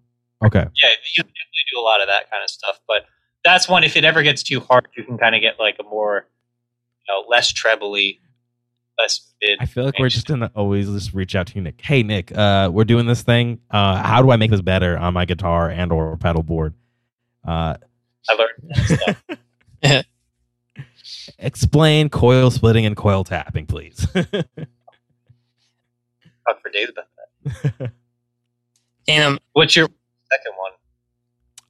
[0.44, 0.60] Okay.
[0.60, 2.80] yeah, you definitely do a lot of that kind of stuff.
[2.88, 3.04] But
[3.44, 3.84] that's one.
[3.84, 6.26] If it ever gets too hard, you can kind of get like a more,
[7.08, 8.20] you know, less trebly,
[8.98, 9.58] less mid.
[9.60, 11.80] I feel like we're just gonna always just reach out to you, Nick.
[11.82, 13.60] Hey, Nick, uh, we're doing this thing.
[13.70, 16.74] Uh, how do I make this better on my guitar and or pedal board?
[17.46, 17.76] Uh,
[18.28, 19.16] I learned that
[19.82, 20.04] stuff.
[21.38, 24.06] explain coil splitting and coil tapping, please.
[24.12, 24.26] Talk
[26.62, 27.06] for days about
[27.78, 27.92] that.
[29.06, 30.72] Damn, What's your second one?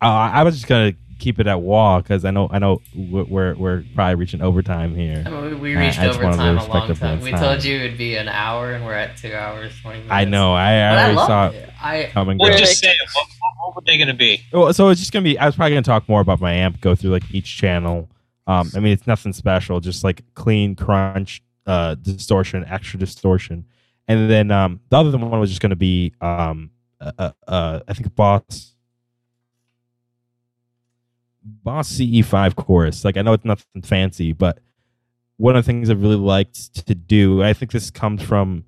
[0.03, 3.25] Uh, I was just gonna keep it at wah because I know I know we're
[3.25, 5.23] we're- we're probably reaching overtime here.
[5.27, 7.21] I mean, we reached I just wanted to overtime a long time.
[7.21, 7.41] We time.
[7.41, 10.13] told you it'd be an hour, and we're at two hours twenty minutes.
[10.13, 10.55] I know.
[10.55, 11.55] I, I but I already saw it.
[11.57, 12.39] it I coming.
[12.39, 12.57] Well, go.
[12.57, 12.95] just say.
[13.15, 14.43] What, what, what were they going to be?
[14.53, 15.39] Well, so it's just gonna be.
[15.39, 16.81] I was probably gonna talk more about my amp.
[16.81, 18.09] Go through like each channel.
[18.51, 19.79] Um, I mean, it's nothing special.
[19.79, 23.65] Just like clean crunch, uh, distortion, extra distortion,
[24.09, 26.71] and then um, the other one was just gonna be um,
[27.01, 28.75] uh, uh, uh I think Boss
[31.45, 33.05] Boss CE5 chorus.
[33.05, 34.59] Like I know it's nothing fancy, but
[35.37, 38.65] one of the things I really liked to do, I think this comes from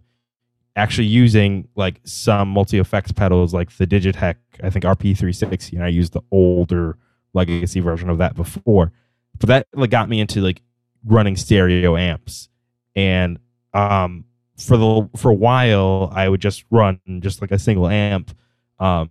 [0.76, 5.88] actually using like some multi effects pedals like the Digitech, I think RP360, and I
[5.88, 6.98] used the older
[7.34, 8.92] legacy version of that before.
[9.38, 10.62] But that like got me into like
[11.04, 12.48] running stereo amps.
[12.94, 13.38] And
[13.74, 14.24] um
[14.58, 18.36] for the for a while I would just run just like a single amp.
[18.78, 19.10] Um,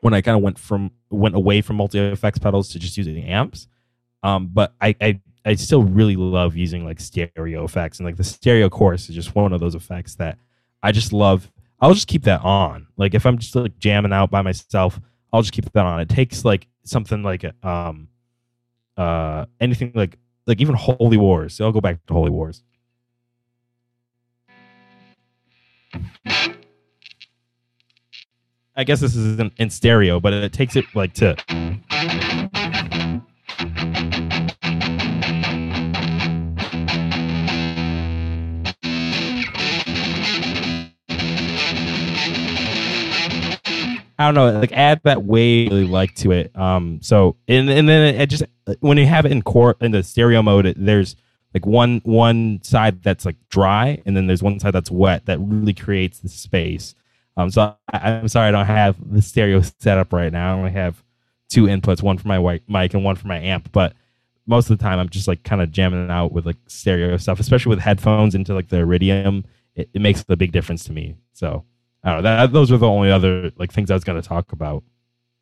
[0.00, 3.22] when I kind of went from went away from multi effects pedals to just using
[3.24, 3.68] amps.
[4.22, 8.24] Um, but I, I I still really love using like stereo effects and like the
[8.24, 10.38] stereo chorus is just one of those effects that
[10.82, 11.50] I just love.
[11.80, 12.86] I'll just keep that on.
[12.96, 15.00] Like if I'm just like jamming out by myself,
[15.32, 16.00] I'll just keep that on.
[16.00, 18.08] It takes like something like um
[18.96, 21.54] uh anything like like even Holy Wars.
[21.54, 22.62] So I'll go back to Holy Wars.
[28.76, 31.36] I guess this is in, in stereo, but it takes it like to
[44.18, 46.56] I don't know, like add that way really like to it.
[46.56, 48.44] Um, so and and then it just
[48.80, 51.16] when you have it in core in the stereo mode, it, there's
[51.52, 55.38] like one one side that's like dry, and then there's one side that's wet that
[55.40, 56.94] really creates the space.
[57.36, 60.54] Um, so I, I'm sorry I don't have the stereo set up right now.
[60.54, 61.02] I only have
[61.48, 63.94] two inputs, one for my mic and one for my amp, but
[64.46, 67.40] most of the time I'm just like kind of jamming out with like stereo stuff,
[67.40, 69.44] especially with headphones into like the Iridium.
[69.74, 71.16] It, it makes a big difference to me.
[71.32, 71.64] So
[72.04, 72.36] I don't know.
[72.36, 74.84] That, those are the only other like things I was going to talk about.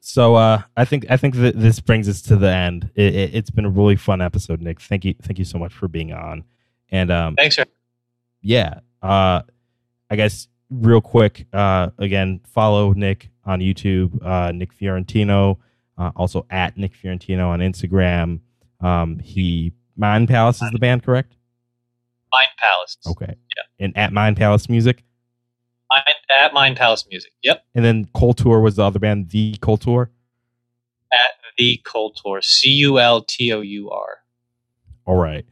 [0.00, 2.90] So uh, I think I think that this brings us to the end.
[2.94, 4.80] It, it, has been a really fun episode, Nick.
[4.80, 6.44] Thank you, thank you so much for being on.
[6.90, 7.64] And um, thanks, sir.
[8.40, 9.42] Yeah, uh,
[10.10, 11.46] I guess real quick.
[11.52, 15.58] Uh, again, follow Nick on YouTube, uh, Nick Fiorentino.
[15.98, 18.40] Uh, also at Nick Fiorentino on Instagram.
[18.80, 21.36] Um, he Mind Palace is the band, correct?
[22.32, 22.96] Mind Palace.
[23.06, 23.36] Okay.
[23.56, 23.84] Yeah.
[23.84, 25.04] And at Mind Palace Music.
[25.92, 27.32] Mind, at Mind Palace Music.
[27.42, 27.64] Yep.
[27.74, 30.10] And then Cultour was the other band, The Cultour.
[31.12, 32.40] At The Cultour.
[32.42, 34.18] C U L T O U R.
[35.04, 35.44] All right.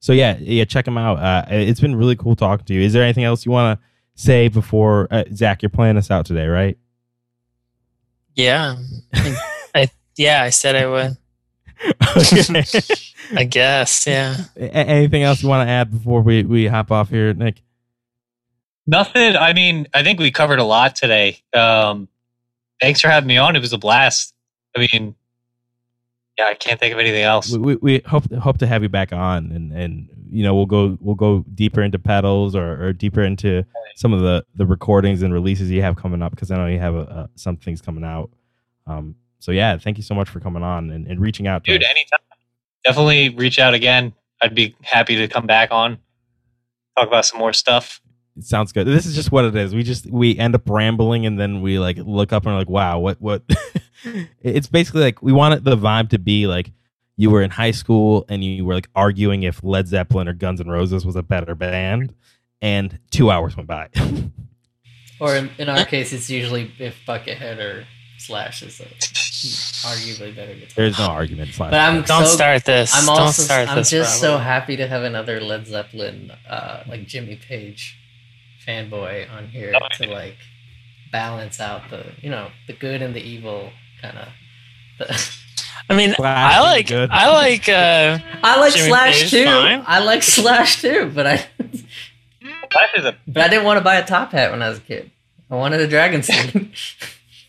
[0.00, 1.18] So yeah, yeah, check them out.
[1.18, 2.80] Uh, it's been really cool talking to you.
[2.82, 5.62] Is there anything else you want to say before uh, Zach?
[5.62, 6.78] You're playing us out today, right?
[8.34, 8.76] Yeah.
[9.74, 11.16] I yeah, I said I would.
[13.34, 14.36] I guess, yeah.
[14.56, 17.62] Anything else you want to add before we, we hop off here, Nick?
[18.86, 19.36] Nothing.
[19.36, 21.42] I mean, I think we covered a lot today.
[21.52, 22.08] Um,
[22.80, 23.56] thanks for having me on.
[23.56, 24.34] It was a blast.
[24.76, 25.16] I mean,
[26.38, 27.50] yeah, I can't think of anything else.
[27.50, 30.66] We, we, we hope hope to have you back on, and and you know we'll
[30.66, 33.64] go we'll go deeper into pedals or, or deeper into
[33.96, 36.78] some of the the recordings and releases you have coming up because I know you
[36.78, 38.30] have a, a, some things coming out.
[38.86, 41.64] Um, so yeah, thank you so much for coming on and, and reaching out.
[41.64, 41.90] Dude, us.
[41.90, 42.20] anytime.
[42.84, 44.12] Definitely reach out again.
[44.42, 45.98] I'd be happy to come back on,
[46.96, 48.00] talk about some more stuff.
[48.36, 48.86] It sounds good.
[48.86, 49.74] This is just what it is.
[49.74, 52.68] We just we end up rambling and then we like look up and we're like,
[52.68, 53.42] wow, what what?
[54.42, 56.72] it's basically like we wanted the vibe to be like
[57.16, 60.60] you were in high school and you were like arguing if Led Zeppelin or Guns
[60.60, 62.14] N' Roses was a better band,
[62.60, 63.88] and two hours went by.
[65.20, 67.86] or in, in our case, it's usually if Buckethead or
[68.18, 70.72] Slash is like arguably better guitar.
[70.74, 71.54] There's no argument.
[71.54, 72.94] Slash but I'm don't so, start this.
[72.94, 76.82] I'm don't also start I'm this, just so happy to have another Led Zeppelin uh,
[76.86, 77.98] like Jimmy Page
[78.66, 80.36] fanboy on here to like
[81.12, 83.70] balance out the you know the good and the evil
[84.02, 84.28] kind of.
[85.88, 87.10] I mean, Slash I like good.
[87.10, 89.44] I like uh I like Jimmy Slash Page, too.
[89.44, 89.84] fine.
[89.86, 91.36] I like Slash too, but I
[92.72, 94.78] Slash is a but I didn't want to buy a top hat when I was
[94.78, 95.10] a kid.
[95.50, 96.70] I wanted a dragon suit.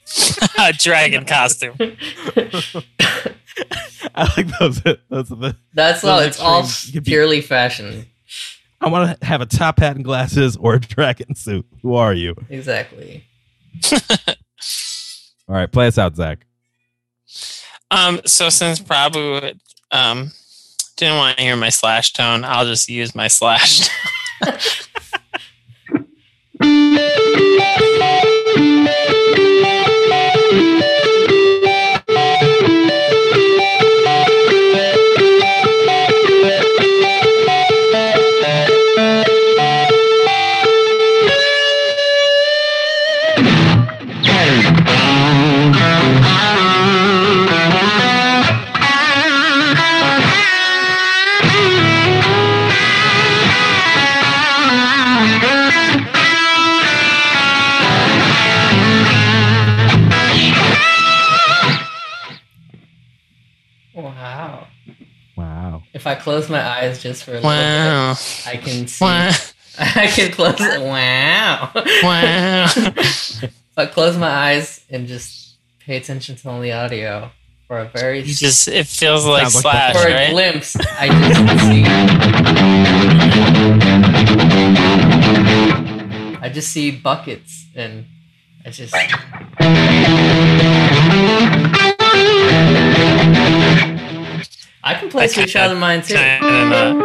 [0.59, 1.75] a dragon costume.
[4.15, 4.81] I like those.
[5.09, 5.55] Those are the.
[5.73, 6.19] That's all.
[6.19, 6.87] It's all extremes.
[6.87, 8.05] You could be- purely fashion.
[8.79, 11.65] I want to have a top hat and glasses or a dragon suit.
[11.81, 12.35] Who are you?
[12.49, 13.25] Exactly.
[15.49, 16.45] All right, play us out, Zach.
[17.89, 19.57] Um, so since Prabhu
[19.91, 20.31] um
[20.97, 23.89] didn't want to hear my slash tone, I'll just use my slash.
[66.07, 69.03] I close my eyes just for a little bit, I can see.
[69.03, 69.31] Wow.
[69.79, 70.81] I can close it.
[70.81, 71.71] Wow.
[71.75, 72.65] Wow.
[72.75, 77.29] if I close my eyes and just pay attention to only audio
[77.67, 81.09] for a very You just it feels like Sounds like slash, for a glimpse, I
[81.09, 81.83] just see.
[86.41, 88.05] I just see buckets and
[88.65, 88.93] I just.
[94.89, 96.13] I can play I Sweet kinda- Child of Mine too.
[96.15, 97.03] Kinda.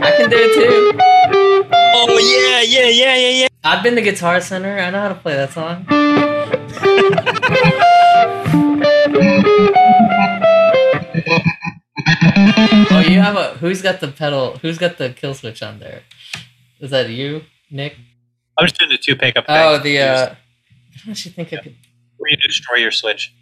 [0.00, 0.98] I can do it too.
[1.94, 3.48] Oh yeah, yeah, yeah, yeah, yeah.
[3.62, 4.78] I've been to Guitar Center.
[4.78, 5.84] I know how to play that song.
[12.90, 13.54] oh, you have a.
[13.58, 14.58] Who's got the pedal?
[14.58, 16.02] Who's got the kill switch on there?
[16.80, 17.96] Is that you, Nick?
[18.58, 19.44] I'm just doing the two pickup.
[19.48, 19.98] Oh, the.
[19.98, 20.36] uh How
[21.06, 21.76] much you think I could?
[22.18, 23.32] where you destroy your switch.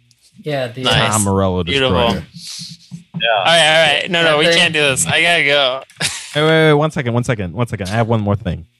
[0.41, 0.83] Yeah, the.
[0.83, 1.11] Nice.
[1.13, 1.95] Tom Morello Beautiful.
[1.95, 2.25] destroyer.
[3.21, 3.29] Yeah.
[3.37, 4.11] All right, all right.
[4.11, 5.05] No, no, we can't do this.
[5.05, 5.83] I gotta go.
[6.35, 7.87] Wait, wait, wait, one second, one second, one second.
[7.89, 8.65] I have one more thing.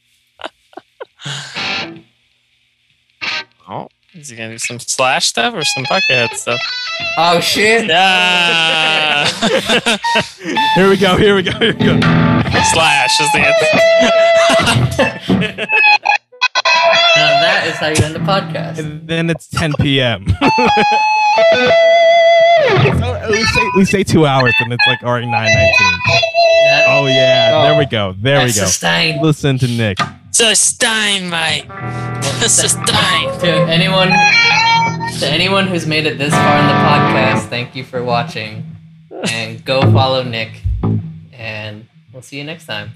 [3.70, 6.60] Oh, is he gonna do some slash stuff or some buckethead stuff?
[7.18, 7.86] Oh shit!
[7.88, 9.26] Yeah.
[10.76, 11.98] Here we go, here we go, here we go.
[12.74, 13.40] slash is the
[14.98, 15.68] answer.
[17.22, 18.80] Now that is how you end the podcast.
[18.80, 20.26] And then it's 10 p.m.
[23.00, 25.32] so we, say, we say two hours and it's like already 9.19.
[25.32, 26.32] That-
[26.88, 27.64] Oh, yeah.
[27.64, 27.78] There oh.
[27.78, 28.16] we go.
[28.18, 28.66] There we that's go.
[28.66, 29.22] sustained.
[29.22, 29.98] Listen to Nick.
[30.32, 31.66] Sustain, mate.
[32.48, 33.40] Sustain.
[33.40, 38.04] To anyone, to anyone who's made it this far in the podcast, thank you for
[38.04, 38.66] watching,
[39.32, 40.62] and go follow Nick,
[41.34, 42.92] and we'll see you next time.